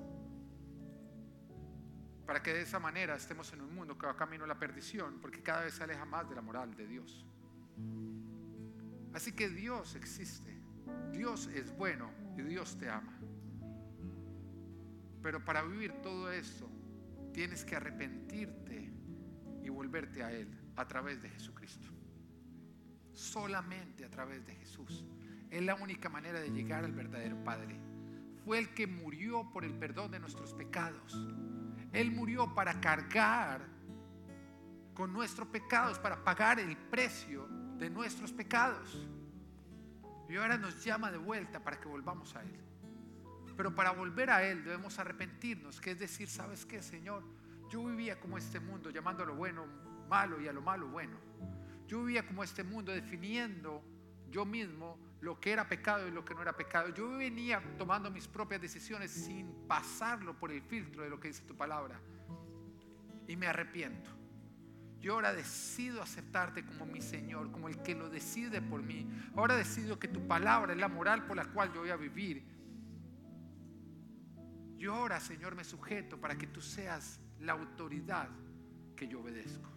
Para 2.27 2.43
que 2.43 2.53
de 2.53 2.63
esa 2.63 2.79
manera 2.79 3.17
estemos 3.17 3.53
en 3.53 3.61
un 3.61 3.75
mundo 3.75 3.99
que 3.99 4.07
va 4.07 4.17
camino 4.17 4.45
a 4.45 4.47
la 4.47 4.59
perdición, 4.59 5.19
porque 5.21 5.43
cada 5.43 5.63
vez 5.63 5.75
se 5.75 5.85
aleja 5.85 6.05
más 6.05 6.29
de 6.29 6.35
la 6.35 6.43
moral 6.43 6.75
de 6.77 6.87
Dios. 6.87 7.27
Así 9.13 9.33
que 9.33 9.49
Dios 9.49 9.95
existe, 9.95 10.57
Dios 11.13 11.49
es 11.49 11.77
bueno 11.77 12.11
y 12.37 12.43
Dios 12.43 12.79
te 12.79 12.89
ama. 12.89 13.19
Pero 15.23 15.45
para 15.45 15.63
vivir 15.63 15.93
todo 16.03 16.31
eso, 16.33 16.69
tienes 17.33 17.65
que 17.65 17.77
arrepentirte 17.77 18.91
y 19.63 19.69
volverte 19.69 20.23
a 20.23 20.33
Él 20.33 20.49
a 20.77 20.87
través 20.87 21.23
de 21.23 21.29
Jesucristo 21.29 21.93
solamente 23.15 24.05
a 24.05 24.11
través 24.11 24.45
de 24.47 24.55
Jesús. 24.55 25.05
Es 25.51 25.63
la 25.63 25.75
única 25.75 26.09
manera 26.09 26.41
de 26.41 26.51
llegar 26.51 26.85
al 26.85 26.93
verdadero 26.93 27.43
Padre. 27.45 27.79
Fue 28.45 28.59
el 28.59 28.75
que 28.75 28.87
murió 28.87 29.51
por 29.53 29.65
el 29.65 29.75
perdón 29.75 30.11
de 30.11 30.19
nuestros 30.19 30.55
pecados. 30.55 31.15
Él 31.93 32.11
murió 32.11 32.55
para 32.55 32.81
cargar 32.81 33.67
con 34.95 35.13
nuestros 35.13 35.49
pecados, 35.49 35.99
para 35.99 36.23
pagar 36.23 36.61
el 36.61 36.77
precio 36.77 37.47
de 37.79 37.91
nuestros 37.91 38.33
pecados. 38.33 39.07
Y 40.29 40.37
ahora 40.37 40.57
nos 40.57 40.83
llama 40.85 41.11
de 41.11 41.19
vuelta 41.19 41.63
para 41.63 41.79
que 41.81 41.89
volvamos 41.89 42.35
a 42.37 42.43
Él. 42.43 42.61
Pero 43.57 43.75
para 43.75 43.91
volver 43.91 44.31
a 44.31 44.43
Él 44.43 44.65
debemos 44.65 44.99
arrepentirnos, 44.99 45.81
que 45.81 45.91
es 45.91 45.99
decir, 45.99 46.29
¿sabes 46.29 46.65
qué, 46.65 46.83
Señor? 46.83 47.23
Yo 47.71 47.85
vivía 47.85 48.19
como 48.19 48.39
este 48.39 48.61
mundo, 48.61 48.91
llamando 48.91 49.23
a 49.23 49.27
lo 49.27 49.35
bueno 49.35 49.67
malo 50.09 50.41
y 50.41 50.49
a 50.49 50.53
lo 50.53 50.63
malo 50.63 50.89
bueno. 50.89 51.17
Yo 51.87 52.05
vivía 52.05 52.27
como 52.27 52.43
este 52.45 52.65
mundo 52.65 52.93
definiendo 52.93 53.83
yo 54.33 54.47
mismo 54.47 54.99
lo 55.21 55.39
que 55.39 55.53
era 55.53 55.69
pecado 55.69 56.09
y 56.09 56.11
lo 56.11 56.25
que 56.25 56.35
no 56.35 56.43
era 56.43 56.57
pecado. 56.57 56.89
Yo 56.89 57.11
venía 57.11 57.63
tomando 57.79 58.11
mis 58.11 58.27
propias 58.27 58.61
decisiones 58.61 59.11
sin 59.11 59.69
pasarlo 59.69 60.37
por 60.37 60.51
el 60.51 60.63
filtro 60.63 61.05
de 61.05 61.11
lo 61.11 61.21
que 61.21 61.29
dice 61.29 61.45
tu 61.45 61.55
palabra. 61.55 62.01
Y 63.29 63.37
me 63.37 63.47
arrepiento. 63.47 64.11
Yo 65.01 65.15
ahora 65.15 65.33
decido 65.33 66.01
aceptarte 66.01 66.65
como 66.65 66.87
mi 66.87 67.03
Señor, 67.03 67.53
como 67.53 67.69
el 67.69 67.83
que 67.83 67.95
lo 67.95 68.09
decide 68.09 68.63
por 68.63 68.83
mí. 68.83 69.09
Ahora 69.37 69.55
decido 69.55 69.99
que 69.99 70.09
tu 70.09 70.27
palabra 70.27 70.73
es 70.73 70.79
la 70.79 70.89
moral 70.89 71.27
por 71.27 71.37
la 71.37 71.45
cual 71.45 71.73
yo 71.73 71.81
voy 71.81 71.91
a 71.91 71.97
vivir. 71.97 72.43
Yo 74.77 74.95
ahora, 74.95 75.21
Señor, 75.21 75.55
me 75.55 75.63
sujeto 75.63 76.21
para 76.21 76.37
que 76.37 76.47
tú 76.47 76.61
seas 76.61 77.21
la 77.39 77.53
autoridad 77.53 78.29
que 78.97 79.07
yo 79.07 79.21
obedezco. 79.21 79.69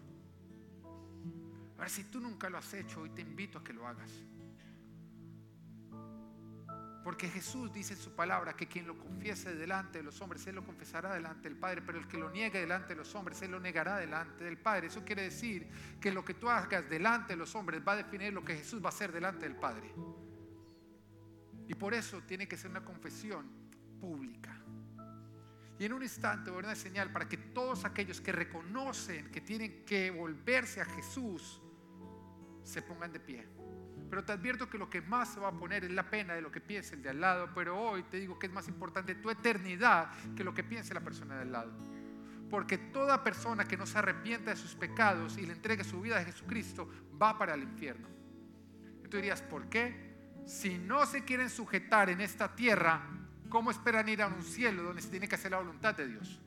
Ahora, 1.76 1.88
si 1.88 2.04
tú 2.04 2.20
nunca 2.20 2.48
lo 2.48 2.58
has 2.58 2.72
hecho, 2.72 3.02
hoy 3.02 3.10
te 3.10 3.22
invito 3.22 3.58
a 3.58 3.64
que 3.64 3.72
lo 3.72 3.86
hagas. 3.86 4.10
Porque 7.06 7.28
Jesús 7.28 7.72
dice 7.72 7.94
en 7.94 8.00
su 8.00 8.16
palabra 8.16 8.56
que 8.56 8.66
quien 8.66 8.84
lo 8.84 8.98
confiese 8.98 9.54
delante 9.54 9.98
de 9.98 10.02
los 10.02 10.20
hombres, 10.20 10.44
Él 10.48 10.56
lo 10.56 10.64
confesará 10.64 11.14
delante 11.14 11.48
del 11.48 11.56
Padre, 11.56 11.80
pero 11.80 11.98
el 11.98 12.08
que 12.08 12.18
lo 12.18 12.30
niegue 12.30 12.58
delante 12.58 12.94
de 12.94 12.96
los 12.96 13.14
hombres, 13.14 13.40
Él 13.42 13.52
lo 13.52 13.60
negará 13.60 13.98
delante 13.98 14.42
del 14.42 14.58
Padre. 14.58 14.88
Eso 14.88 15.04
quiere 15.04 15.22
decir 15.22 15.70
que 16.00 16.10
lo 16.10 16.24
que 16.24 16.34
tú 16.34 16.50
hagas 16.50 16.90
delante 16.90 17.34
de 17.34 17.36
los 17.36 17.54
hombres 17.54 17.80
va 17.86 17.92
a 17.92 17.96
definir 17.98 18.32
lo 18.32 18.44
que 18.44 18.56
Jesús 18.56 18.82
va 18.82 18.86
a 18.86 18.88
hacer 18.88 19.12
delante 19.12 19.48
del 19.48 19.54
Padre. 19.54 19.94
Y 21.68 21.76
por 21.76 21.94
eso 21.94 22.22
tiene 22.22 22.48
que 22.48 22.56
ser 22.56 22.72
una 22.72 22.84
confesión 22.84 23.48
pública. 24.00 24.60
Y 25.78 25.84
en 25.84 25.92
un 25.92 26.02
instante 26.02 26.50
voy 26.50 26.64
a 26.64 26.66
una 26.66 26.74
señal 26.74 27.12
para 27.12 27.28
que 27.28 27.36
todos 27.36 27.84
aquellos 27.84 28.20
que 28.20 28.32
reconocen 28.32 29.30
que 29.30 29.42
tienen 29.42 29.84
que 29.84 30.10
volverse 30.10 30.80
a 30.80 30.84
Jesús, 30.84 31.62
se 32.64 32.82
pongan 32.82 33.12
de 33.12 33.20
pie. 33.20 33.55
Pero 34.08 34.24
te 34.24 34.32
advierto 34.32 34.68
que 34.70 34.78
lo 34.78 34.88
que 34.88 35.00
más 35.02 35.34
se 35.34 35.40
va 35.40 35.48
a 35.48 35.52
poner 35.52 35.84
es 35.84 35.90
la 35.90 36.08
pena 36.08 36.34
de 36.34 36.40
lo 36.40 36.50
que 36.52 36.60
piense 36.60 36.94
el 36.94 37.02
de 37.02 37.10
al 37.10 37.20
lado. 37.20 37.50
Pero 37.54 37.78
hoy 37.78 38.02
te 38.04 38.18
digo 38.18 38.38
que 38.38 38.46
es 38.46 38.52
más 38.52 38.68
importante 38.68 39.14
tu 39.16 39.30
eternidad 39.30 40.10
que 40.34 40.44
lo 40.44 40.54
que 40.54 40.64
piense 40.64 40.94
la 40.94 41.00
persona 41.00 41.36
de 41.36 41.42
al 41.42 41.52
lado. 41.52 41.72
Porque 42.48 42.78
toda 42.78 43.24
persona 43.24 43.64
que 43.64 43.76
no 43.76 43.86
se 43.86 43.98
arrepienta 43.98 44.50
de 44.50 44.56
sus 44.56 44.74
pecados 44.74 45.36
y 45.36 45.46
le 45.46 45.52
entregue 45.52 45.82
su 45.82 46.00
vida 46.00 46.18
a 46.18 46.24
Jesucristo 46.24 46.88
va 47.20 47.36
para 47.36 47.54
el 47.54 47.62
infierno. 47.62 48.08
Y 49.04 49.08
tú 49.08 49.16
dirías, 49.16 49.42
¿por 49.42 49.68
qué? 49.68 50.14
Si 50.46 50.78
no 50.78 51.04
se 51.06 51.24
quieren 51.24 51.50
sujetar 51.50 52.08
en 52.08 52.20
esta 52.20 52.54
tierra, 52.54 53.02
¿cómo 53.48 53.70
esperan 53.70 54.08
ir 54.08 54.22
a 54.22 54.28
un 54.28 54.42
cielo 54.42 54.84
donde 54.84 55.02
se 55.02 55.08
tiene 55.08 55.28
que 55.28 55.34
hacer 55.34 55.50
la 55.50 55.58
voluntad 55.58 55.94
de 55.94 56.06
Dios? 56.06 56.40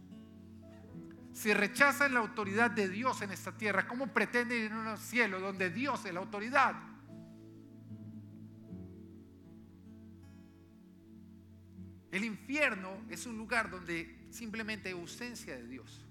si 1.39 1.53
rechazan 1.53 2.14
la 2.14 2.20
autoridad 2.20 2.70
de 2.70 2.89
Dios 2.89 3.22
en 3.22 3.32
esta 3.32 3.53
tierra, 3.53 3.88
¿cómo 3.88 4.07
pretenden 4.07 4.66
ir 4.66 4.72
a 4.74 4.91
un 4.91 4.97
cielo 4.97 5.39
donde 5.39 5.70
Dios 5.70 6.03
es 6.03 6.14
la 6.14 6.20
autoridad? 6.20 6.76
El 12.12 12.24
infierno 12.24 13.05
es 13.10 13.26
un 13.26 13.38
lugar 13.38 13.70
donde 13.70 14.28
simplemente 14.32 14.89
hay 14.89 14.95
ausencia 14.95 15.55
de 15.55 15.68
Dios. 15.68 16.05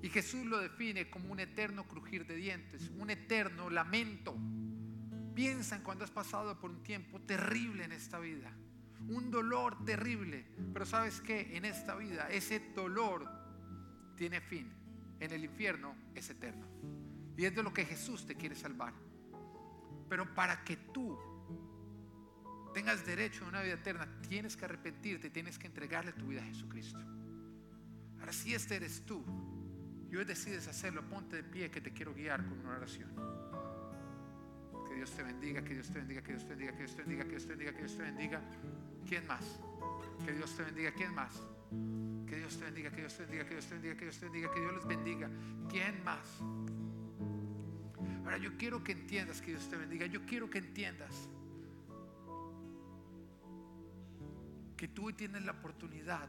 Y 0.00 0.08
Jesús 0.08 0.46
lo 0.46 0.58
define 0.58 1.10
como 1.10 1.32
un 1.32 1.40
eterno 1.40 1.86
crujir 1.86 2.26
de 2.26 2.36
dientes, 2.36 2.90
un 2.96 3.10
eterno 3.10 3.68
lamento. 3.68 4.36
Piensan 5.34 5.82
cuando 5.82 6.04
has 6.04 6.10
pasado 6.10 6.58
por 6.58 6.70
un 6.70 6.82
tiempo 6.82 7.20
terrible 7.20 7.84
en 7.84 7.92
esta 7.92 8.18
vida, 8.18 8.52
un 9.08 9.30
dolor 9.30 9.84
terrible. 9.84 10.46
Pero 10.72 10.86
sabes 10.86 11.20
que 11.20 11.56
en 11.56 11.64
esta 11.64 11.94
vida 11.96 12.28
ese 12.30 12.60
dolor 12.74 13.28
tiene 14.16 14.40
fin. 14.40 14.72
En 15.20 15.32
el 15.32 15.44
infierno 15.44 15.94
es 16.14 16.30
eterno. 16.30 16.66
Y 17.36 17.44
es 17.44 17.54
de 17.54 17.62
lo 17.62 17.72
que 17.72 17.84
Jesús 17.84 18.26
te 18.26 18.34
quiere 18.34 18.54
salvar. 18.54 18.94
Pero 20.08 20.34
para 20.34 20.64
que 20.64 20.76
tú 20.76 21.18
tengas 22.72 23.04
derecho 23.04 23.44
a 23.44 23.48
una 23.48 23.62
vida 23.62 23.74
eterna, 23.74 24.08
tienes 24.28 24.56
que 24.56 24.64
arrepentirte, 24.64 25.30
tienes 25.30 25.58
que 25.58 25.66
entregarle 25.66 26.12
tu 26.12 26.26
vida 26.26 26.42
a 26.42 26.44
Jesucristo. 26.44 26.98
Ahora, 28.20 28.32
si 28.32 28.54
este 28.54 28.76
eres 28.76 29.04
tú 29.04 29.24
y 30.10 30.16
hoy 30.16 30.24
decides 30.24 30.66
hacerlo, 30.68 31.08
ponte 31.08 31.36
de 31.36 31.44
pie 31.44 31.70
que 31.70 31.80
te 31.80 31.92
quiero 31.92 32.14
guiar 32.14 32.44
con 32.44 32.58
una 32.60 32.76
oración. 32.76 33.10
Que 34.88 34.94
Dios 34.94 35.10
te 35.10 35.22
bendiga, 35.22 35.62
que 35.62 35.74
Dios 35.74 35.90
te 35.90 35.98
bendiga, 35.98 36.22
que 36.22 36.32
Dios 36.32 36.44
te 36.44 36.50
bendiga, 36.50 36.72
que 36.72 36.78
Dios 36.78 36.96
te 36.96 37.02
bendiga, 37.02 37.24
que 37.24 37.30
Dios 37.30 37.46
te 37.46 37.52
bendiga, 37.52 37.72
que 37.72 37.78
Dios 37.78 37.96
te 37.96 38.02
bendiga. 38.02 38.40
¿Quién 39.06 39.26
más? 39.26 39.60
Que 40.24 40.32
Dios 40.32 40.56
te 40.56 40.62
bendiga, 40.62 40.92
¿quién 40.92 41.14
más? 41.14 41.42
Que 42.26 42.36
Dios 42.36 42.58
te 42.58 42.64
bendiga, 42.64 42.90
que 42.90 43.00
Dios 43.00 43.16
te 43.16 43.24
bendiga, 43.24 43.44
que 43.44 43.54
Dios 43.54 43.66
te 43.66 43.74
bendiga, 43.74 43.96
que 43.96 44.04
Dios 44.04 44.18
te 44.18 44.26
bendiga, 44.26 44.52
que 44.52 44.60
Dios 44.60 44.74
les 44.74 44.86
bendiga. 44.86 45.30
¿Quién 45.68 46.04
más? 46.04 46.40
Ahora 48.24 48.38
yo 48.38 48.56
quiero 48.58 48.82
que 48.82 48.92
entiendas 48.92 49.40
que 49.40 49.52
Dios 49.52 49.68
te 49.68 49.76
bendiga. 49.76 50.06
Yo 50.06 50.24
quiero 50.26 50.50
que 50.50 50.58
entiendas 50.58 51.28
que 54.78 54.88
tú 54.88 55.12
tienes 55.12 55.44
la 55.44 55.52
oportunidad 55.52 56.28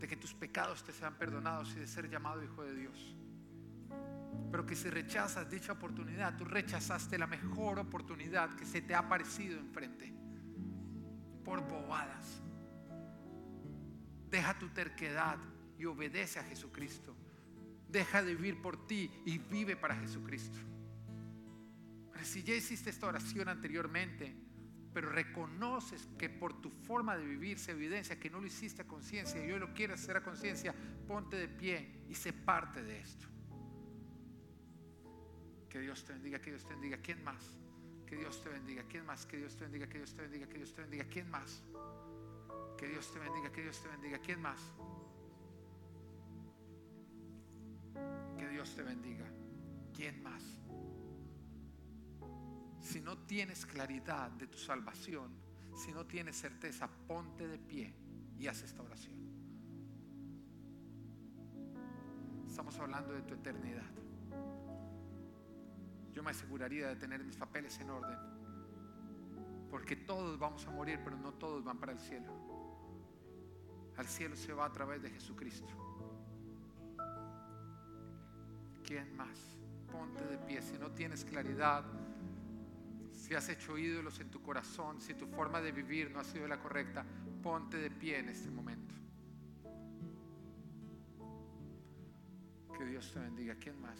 de 0.00 0.08
que 0.08 0.16
tus 0.16 0.34
pecados 0.34 0.82
te 0.82 0.92
sean 0.92 1.14
perdonados 1.14 1.72
y 1.76 1.78
de 1.78 1.86
ser 1.86 2.10
llamado 2.10 2.42
hijo 2.42 2.64
de 2.64 2.74
Dios. 2.74 3.16
Pero 4.50 4.66
que 4.66 4.74
si 4.74 4.90
rechazas 4.90 5.48
dicha 5.48 5.72
oportunidad, 5.72 6.36
tú 6.36 6.44
rechazaste 6.44 7.16
la 7.16 7.28
mejor 7.28 7.78
oportunidad 7.78 8.54
que 8.56 8.66
se 8.66 8.82
te 8.82 8.94
ha 8.94 8.98
aparecido 8.98 9.58
enfrente 9.58 10.12
por 11.44 11.66
bobadas. 11.66 12.42
Deja 14.28 14.58
tu 14.58 14.68
terquedad 14.70 15.38
y 15.78 15.84
obedece 15.84 16.40
a 16.40 16.44
Jesucristo. 16.44 17.14
Deja 17.88 18.24
de 18.24 18.34
vivir 18.34 18.60
por 18.60 18.88
ti 18.88 19.08
y 19.24 19.38
vive 19.38 19.76
para 19.76 19.94
Jesucristo. 19.94 20.58
si 22.24 22.42
ya 22.42 22.54
hiciste 22.54 22.90
esta 22.90 23.06
oración 23.06 23.48
anteriormente, 23.48 24.43
pero 24.94 25.10
reconoces 25.10 26.08
que 26.16 26.30
por 26.30 26.60
tu 26.60 26.70
forma 26.70 27.16
de 27.16 27.24
vivir 27.24 27.58
se 27.58 27.72
evidencia 27.72 28.18
que 28.18 28.30
no 28.30 28.40
lo 28.40 28.46
hiciste 28.46 28.82
a 28.82 28.86
conciencia 28.86 29.44
y 29.44 29.50
hoy 29.50 29.58
lo 29.58 29.74
quieres 29.74 30.00
hacer 30.00 30.16
a 30.16 30.22
conciencia, 30.22 30.72
ponte 31.08 31.36
de 31.36 31.48
pie 31.48 32.04
y 32.08 32.14
sé 32.14 32.32
parte 32.32 32.80
de 32.80 33.00
esto. 33.00 33.26
Que 35.68 35.80
Dios 35.80 36.04
te 36.04 36.12
bendiga, 36.12 36.38
que 36.38 36.50
Dios 36.50 36.64
te 36.64 36.70
bendiga. 36.70 36.98
¿Quién 36.98 37.24
más? 37.24 37.58
Que 38.06 38.14
Dios 38.16 38.40
te 38.40 38.48
bendiga. 38.48 38.84
¿Quién 38.84 39.04
más? 39.04 39.26
Que 39.26 39.36
Dios 39.38 39.56
te 39.56 39.64
bendiga, 39.64 39.88
que 39.88 39.98
Dios 39.98 40.14
te 40.14 40.22
bendiga, 40.22 40.46
que 40.46 40.54
Dios 40.58 40.72
te 40.72 40.82
bendiga. 40.82 41.04
¿Quién 41.06 41.30
más? 41.30 41.62
Que 42.78 42.88
Dios 42.88 43.12
te 43.12 43.18
bendiga, 43.18 43.50
que 43.50 43.62
Dios 43.62 43.82
te 43.82 43.88
bendiga. 43.88 44.18
¿Quién 44.20 44.40
más? 44.40 44.72
Que 48.38 48.48
Dios 48.48 48.76
te 48.76 48.82
bendiga. 48.84 49.26
¿Quién 49.92 50.22
más? 50.22 50.63
Si 52.84 53.00
no 53.00 53.16
tienes 53.16 53.64
claridad 53.64 54.30
de 54.32 54.46
tu 54.46 54.58
salvación, 54.58 55.32
si 55.74 55.90
no 55.90 56.04
tienes 56.04 56.36
certeza, 56.36 56.86
ponte 57.08 57.48
de 57.48 57.58
pie 57.58 57.94
y 58.38 58.46
haz 58.46 58.62
esta 58.62 58.82
oración. 58.82 59.14
Estamos 62.46 62.78
hablando 62.78 63.14
de 63.14 63.22
tu 63.22 63.32
eternidad. 63.32 63.90
Yo 66.12 66.22
me 66.22 66.32
aseguraría 66.32 66.88
de 66.88 66.96
tener 66.96 67.24
mis 67.24 67.38
papeles 67.38 67.80
en 67.80 67.88
orden. 67.88 68.18
Porque 69.70 69.96
todos 69.96 70.38
vamos 70.38 70.66
a 70.66 70.70
morir, 70.70 71.00
pero 71.02 71.16
no 71.16 71.32
todos 71.32 71.64
van 71.64 71.78
para 71.78 71.92
el 71.92 71.98
cielo. 71.98 72.30
Al 73.96 74.06
cielo 74.06 74.36
se 74.36 74.52
va 74.52 74.66
a 74.66 74.72
través 74.72 75.00
de 75.00 75.08
Jesucristo. 75.08 75.72
¿Quién 78.84 79.16
más? 79.16 79.56
Ponte 79.90 80.22
de 80.26 80.36
pie. 80.36 80.60
Si 80.60 80.76
no 80.76 80.90
tienes 80.90 81.24
claridad, 81.24 81.82
si 83.24 83.34
has 83.34 83.48
hecho 83.48 83.78
ídolos 83.78 84.20
en 84.20 84.30
tu 84.30 84.42
corazón, 84.42 85.00
si 85.00 85.14
tu 85.14 85.26
forma 85.26 85.58
de 85.62 85.72
vivir 85.72 86.10
no 86.10 86.20
ha 86.20 86.24
sido 86.24 86.46
la 86.46 86.60
correcta, 86.60 87.06
ponte 87.42 87.78
de 87.78 87.90
pie 87.90 88.18
en 88.18 88.28
este 88.28 88.50
momento. 88.50 88.94
Que 92.76 92.84
Dios 92.84 93.10
te 93.14 93.20
bendiga. 93.20 93.54
¿Quién 93.54 93.80
más? 93.80 93.98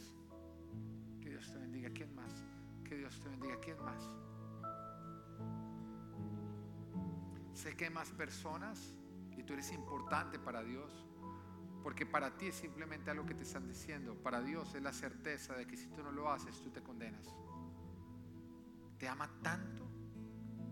Que 1.22 1.30
Dios 1.30 1.50
te 1.50 1.58
bendiga. 1.58 1.88
¿Quién 1.88 2.14
más? 2.14 2.44
Que 2.86 2.98
Dios 2.98 3.18
te 3.18 3.30
bendiga. 3.30 3.58
¿Quién 3.60 3.82
más? 3.82 4.10
Sé 7.54 7.74
que 7.78 7.86
hay 7.86 7.90
más 7.90 8.10
personas 8.12 8.94
y 9.38 9.42
tú 9.42 9.54
eres 9.54 9.72
importante 9.72 10.38
para 10.38 10.62
Dios. 10.62 11.06
Porque 11.82 12.04
para 12.04 12.36
ti 12.36 12.48
es 12.48 12.56
simplemente 12.56 13.10
algo 13.10 13.24
que 13.24 13.34
te 13.34 13.44
están 13.44 13.66
diciendo. 13.66 14.16
Para 14.22 14.42
Dios 14.42 14.74
es 14.74 14.82
la 14.82 14.92
certeza 14.92 15.54
de 15.54 15.66
que 15.66 15.78
si 15.78 15.86
tú 15.88 16.02
no 16.02 16.12
lo 16.12 16.30
haces, 16.30 16.60
tú 16.60 16.68
te 16.68 16.82
condenas. 16.82 17.34
Te 18.98 19.08
ama 19.08 19.28
tanto 19.42 19.84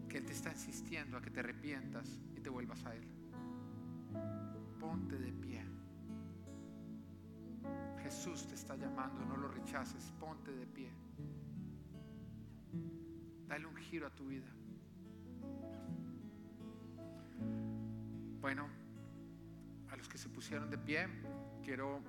que 0.09 0.19
Él 0.19 0.27
te 0.27 0.33
está 0.33 0.51
insistiendo 0.51 1.17
a 1.17 1.23
que 1.23 1.31
te 1.31 1.41
arrepientas 1.41 2.21
y 2.37 2.41
te 2.41 2.51
vuelvas 2.51 2.85
a 2.85 2.95
Él. 2.95 3.07
Ponte 4.79 5.19
de 5.19 5.33
pie. 5.33 5.65
Jesús 8.03 8.47
te 8.47 8.55
está 8.55 8.77
llamando, 8.77 9.25
no 9.25 9.37
lo 9.37 9.49
rechaces, 9.49 10.13
ponte 10.19 10.53
de 10.53 10.67
pie. 10.67 10.91
Dale 13.47 13.67
un 13.67 13.77
giro 13.77 14.07
a 14.07 14.11
tu 14.11 14.27
vida. 14.27 14.51
Bueno, 18.41 18.69
a 19.91 19.97
los 19.97 20.09
que 20.09 20.19
se 20.19 20.29
pusieron 20.29 20.69
de 20.69 20.79
pie, 20.79 21.07
quiero 21.63 22.01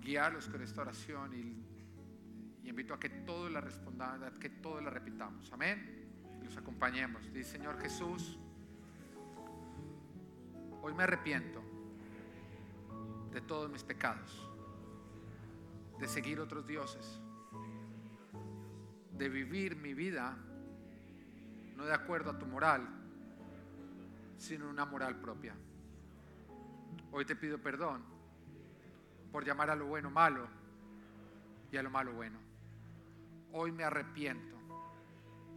guiarlos 0.00 0.48
con 0.48 0.62
esta 0.62 0.80
oración 0.82 1.32
y, 1.34 1.71
y 2.64 2.68
invito 2.68 2.94
a 2.94 3.00
que 3.00 3.08
todos 3.08 3.50
la 3.50 3.60
respondan, 3.60 4.24
a 4.24 4.30
que 4.32 4.48
todos 4.48 4.82
la 4.82 4.90
repitamos. 4.90 5.52
Amén. 5.52 6.08
Y 6.40 6.44
los 6.44 6.56
acompañemos. 6.56 7.32
Dice 7.32 7.52
Señor 7.52 7.80
Jesús, 7.80 8.38
hoy 10.80 10.94
me 10.94 11.04
arrepiento 11.04 11.62
de 13.32 13.40
todos 13.40 13.70
mis 13.70 13.82
pecados, 13.82 14.48
de 15.98 16.08
seguir 16.08 16.40
otros 16.40 16.66
dioses, 16.66 17.20
de 19.16 19.28
vivir 19.28 19.76
mi 19.76 19.94
vida 19.94 20.36
no 21.76 21.84
de 21.84 21.94
acuerdo 21.94 22.30
a 22.30 22.38
tu 22.38 22.46
moral, 22.46 22.86
sino 24.38 24.68
una 24.68 24.84
moral 24.84 25.16
propia. 25.16 25.54
Hoy 27.10 27.24
te 27.24 27.36
pido 27.36 27.58
perdón 27.58 28.02
por 29.30 29.44
llamar 29.44 29.70
a 29.70 29.76
lo 29.76 29.86
bueno 29.86 30.10
malo 30.10 30.46
y 31.70 31.76
a 31.76 31.82
lo 31.82 31.90
malo 31.90 32.12
bueno. 32.12 32.38
Hoy 33.52 33.72
me 33.72 33.84
arrepiento. 33.84 34.56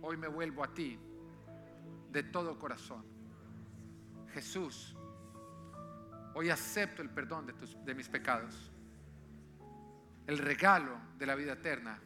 Hoy 0.02 0.18
me 0.18 0.28
vuelvo 0.28 0.64
a 0.64 0.74
ti 0.74 1.00
de 2.12 2.24
todo 2.24 2.60
corazón. 2.60 3.04
Jesús, 4.34 4.96
hoy 6.34 6.50
acepto 6.50 7.02
el 7.02 7.10
perdón 7.10 7.46
de, 7.46 7.54
tus, 7.54 7.84
de 7.86 7.96
mis 7.96 8.10
pecados. 8.10 8.72
El 10.28 10.38
regalo 10.38 10.98
de 11.18 11.26
la 11.26 11.36
vida 11.36 11.54
eterna 11.54 12.00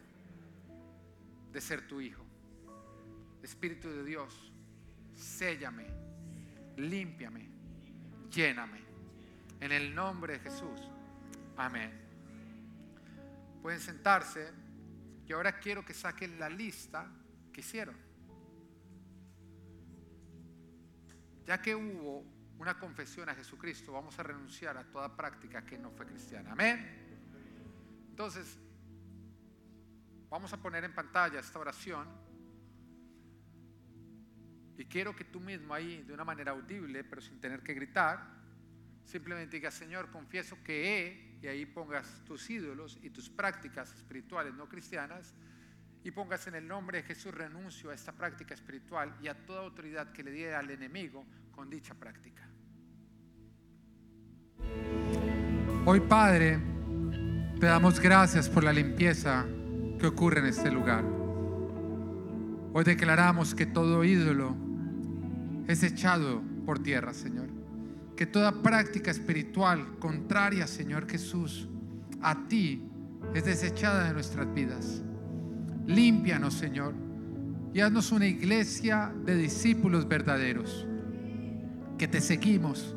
de 1.52 1.62
ser 1.62 1.88
tu 1.88 2.00
hijo. 2.02 2.24
Espíritu 3.42 3.90
de 3.90 4.04
Dios, 4.04 4.52
séllame, 5.16 5.88
límpiame, 6.78 7.50
lléname. 8.30 8.80
En 9.60 9.72
el 9.72 9.94
nombre 9.94 10.34
de 10.34 10.40
Jesús. 10.40 10.82
Amén. 11.58 11.92
Pueden 13.62 13.80
sentarse 13.80 14.52
y 15.30 15.34
ahora 15.34 15.60
quiero 15.60 15.86
que 15.86 15.94
saquen 15.94 16.40
la 16.40 16.50
lista 16.50 17.08
que 17.54 17.62
hicieron. 17.62 17.96
Ya 21.46 21.62
que 21.62 21.76
hubo 21.76 22.26
una 22.58 22.80
confesión 22.80 23.30
a 23.30 23.36
Jesucristo, 23.36 23.94
vamos 23.94 24.18
a 24.18 24.24
renunciar 24.24 24.76
a 24.76 24.84
toda 24.84 25.16
práctica 25.16 25.64
que 25.64 25.78
no 25.78 25.92
fue 25.92 26.08
cristiana. 26.08 26.52
Amén. 26.54 26.84
Entonces, 28.10 28.58
vamos 30.30 30.52
a 30.52 30.58
poner 30.58 30.84
en 30.84 30.96
pantalla 30.96 31.40
esta 31.40 31.60
oración. 31.60 32.08
Y 34.78 34.86
quiero 34.86 35.16
que 35.16 35.26
tú 35.26 35.40
mismo 35.40 35.76
ahí, 35.76 36.02
de 36.02 36.14
una 36.14 36.26
manera 36.26 36.52
audible, 36.54 37.04
pero 37.04 37.22
sin 37.22 37.40
tener 37.40 37.62
que 37.62 37.76
gritar, 37.76 38.40
Simplemente 39.10 39.58
digas, 39.58 39.74
Señor, 39.74 40.12
confieso 40.12 40.56
que 40.64 41.00
he, 41.00 41.29
y 41.42 41.48
ahí 41.48 41.66
pongas 41.66 42.06
tus 42.26 42.50
ídolos 42.50 42.98
y 43.02 43.10
tus 43.10 43.30
prácticas 43.30 43.94
espirituales 43.94 44.54
no 44.54 44.68
cristianas, 44.68 45.34
y 46.04 46.12
pongas 46.12 46.48
en 46.48 46.56
el 46.56 46.68
nombre 46.68 47.00
de 47.00 47.04
Jesús 47.04 47.34
renuncio 47.34 47.90
a 47.90 47.94
esta 47.94 48.14
práctica 48.14 48.54
espiritual 48.54 49.14
y 49.22 49.28
a 49.28 49.46
toda 49.46 49.62
autoridad 49.62 50.12
que 50.14 50.24
le 50.24 50.32
diera 50.32 50.60
al 50.60 50.70
enemigo 50.70 51.26
con 51.52 51.70
dicha 51.70 51.94
práctica. 51.94 52.48
Hoy, 55.86 56.00
Padre, 56.02 56.60
te 57.60 57.66
damos 57.66 58.00
gracias 58.00 58.48
por 58.48 58.64
la 58.64 58.72
limpieza 58.72 59.46
que 60.00 60.08
ocurre 60.08 60.40
en 60.40 60.46
este 60.46 60.72
lugar. 60.72 61.04
Hoy 62.72 62.84
declaramos 62.86 63.54
que 63.54 63.66
todo 63.66 64.04
ídolo 64.06 64.56
es 65.68 65.84
echado 65.84 66.42
por 66.66 66.80
tierra, 66.80 67.14
Señor 67.14 67.59
que 68.20 68.26
toda 68.26 68.52
práctica 68.52 69.12
espiritual 69.12 69.98
contraria, 69.98 70.68
Señor 70.68 71.10
Jesús, 71.10 71.70
a 72.22 72.50
ti 72.50 72.84
es 73.34 73.46
desechada 73.46 74.04
de 74.04 74.14
nuestras 74.14 74.54
vidas. 74.54 75.02
Límpianos, 75.88 76.54
Señor, 76.54 76.94
y 77.74 77.80
haznos 77.80 78.12
una 78.12 78.28
iglesia 78.28 79.14
de 79.24 79.38
discípulos 79.38 80.06
verdaderos, 80.06 80.86
que 81.98 82.10
te 82.10 82.20
seguimos, 82.20 82.94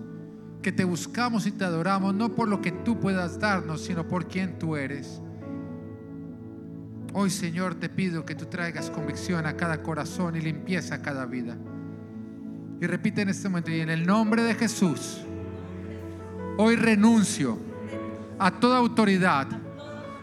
que 0.60 0.72
te 0.72 0.82
buscamos 0.82 1.46
y 1.46 1.52
te 1.52 1.66
adoramos, 1.66 2.16
no 2.16 2.34
por 2.34 2.48
lo 2.48 2.60
que 2.60 2.72
tú 2.72 2.98
puedas 2.98 3.38
darnos, 3.38 3.84
sino 3.84 4.08
por 4.08 4.26
quien 4.26 4.58
tú 4.58 4.74
eres. 4.74 5.22
Hoy, 7.12 7.30
Señor, 7.30 7.76
te 7.76 7.88
pido 7.88 8.26
que 8.26 8.34
tú 8.34 8.46
traigas 8.46 8.90
convicción 8.90 9.46
a 9.46 9.56
cada 9.56 9.84
corazón 9.84 10.34
y 10.34 10.40
limpieza 10.40 10.96
a 10.96 11.02
cada 11.02 11.26
vida. 11.26 11.56
Y 12.82 12.86
repite 12.88 13.22
en 13.22 13.28
este 13.28 13.48
momento, 13.48 13.70
y 13.70 13.78
en 13.78 13.90
el 13.90 14.04
nombre 14.04 14.42
de 14.42 14.56
Jesús, 14.56 15.20
hoy 16.58 16.74
renuncio 16.74 17.56
a 18.40 18.50
toda 18.50 18.78
autoridad 18.78 19.46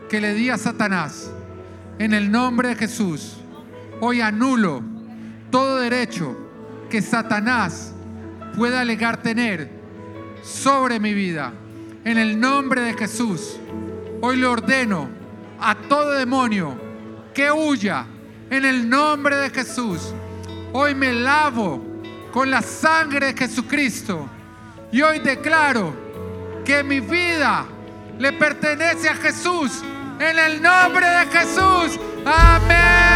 que 0.09 0.19
le 0.19 0.33
di 0.33 0.49
a 0.49 0.57
Satanás. 0.57 1.31
En 1.99 2.13
el 2.13 2.29
nombre 2.29 2.67
de 2.67 2.75
Jesús, 2.75 3.37
hoy 4.01 4.19
anulo 4.19 4.83
todo 5.49 5.77
derecho 5.77 6.37
que 6.89 7.01
Satanás 7.01 7.93
pueda 8.57 8.81
alegar 8.81 9.21
tener 9.21 9.69
sobre 10.43 10.99
mi 10.99 11.13
vida. 11.13 11.53
En 12.03 12.17
el 12.17 12.37
nombre 12.37 12.81
de 12.81 12.93
Jesús, 12.93 13.57
hoy 14.19 14.35
le 14.35 14.47
ordeno 14.47 15.07
a 15.61 15.75
todo 15.75 16.11
demonio 16.11 16.77
que 17.33 17.53
huya. 17.53 18.05
En 18.49 18.65
el 18.65 18.89
nombre 18.89 19.37
de 19.37 19.49
Jesús, 19.49 20.13
hoy 20.73 20.93
me 20.93 21.13
lavo 21.13 21.88
con 22.31 22.49
la 22.49 22.61
sangre 22.61 23.33
de 23.33 23.37
Jesucristo. 23.37 24.27
Y 24.91 25.01
hoy 25.01 25.19
declaro 25.19 25.93
que 26.65 26.83
mi 26.83 26.99
vida 26.99 27.65
le 28.17 28.33
pertenece 28.33 29.09
a 29.09 29.15
Jesús. 29.15 29.83
En 30.19 30.37
el 30.37 30.61
nombre 30.61 31.07
de 31.07 31.25
Jesús. 31.27 31.99
Amén. 32.25 33.08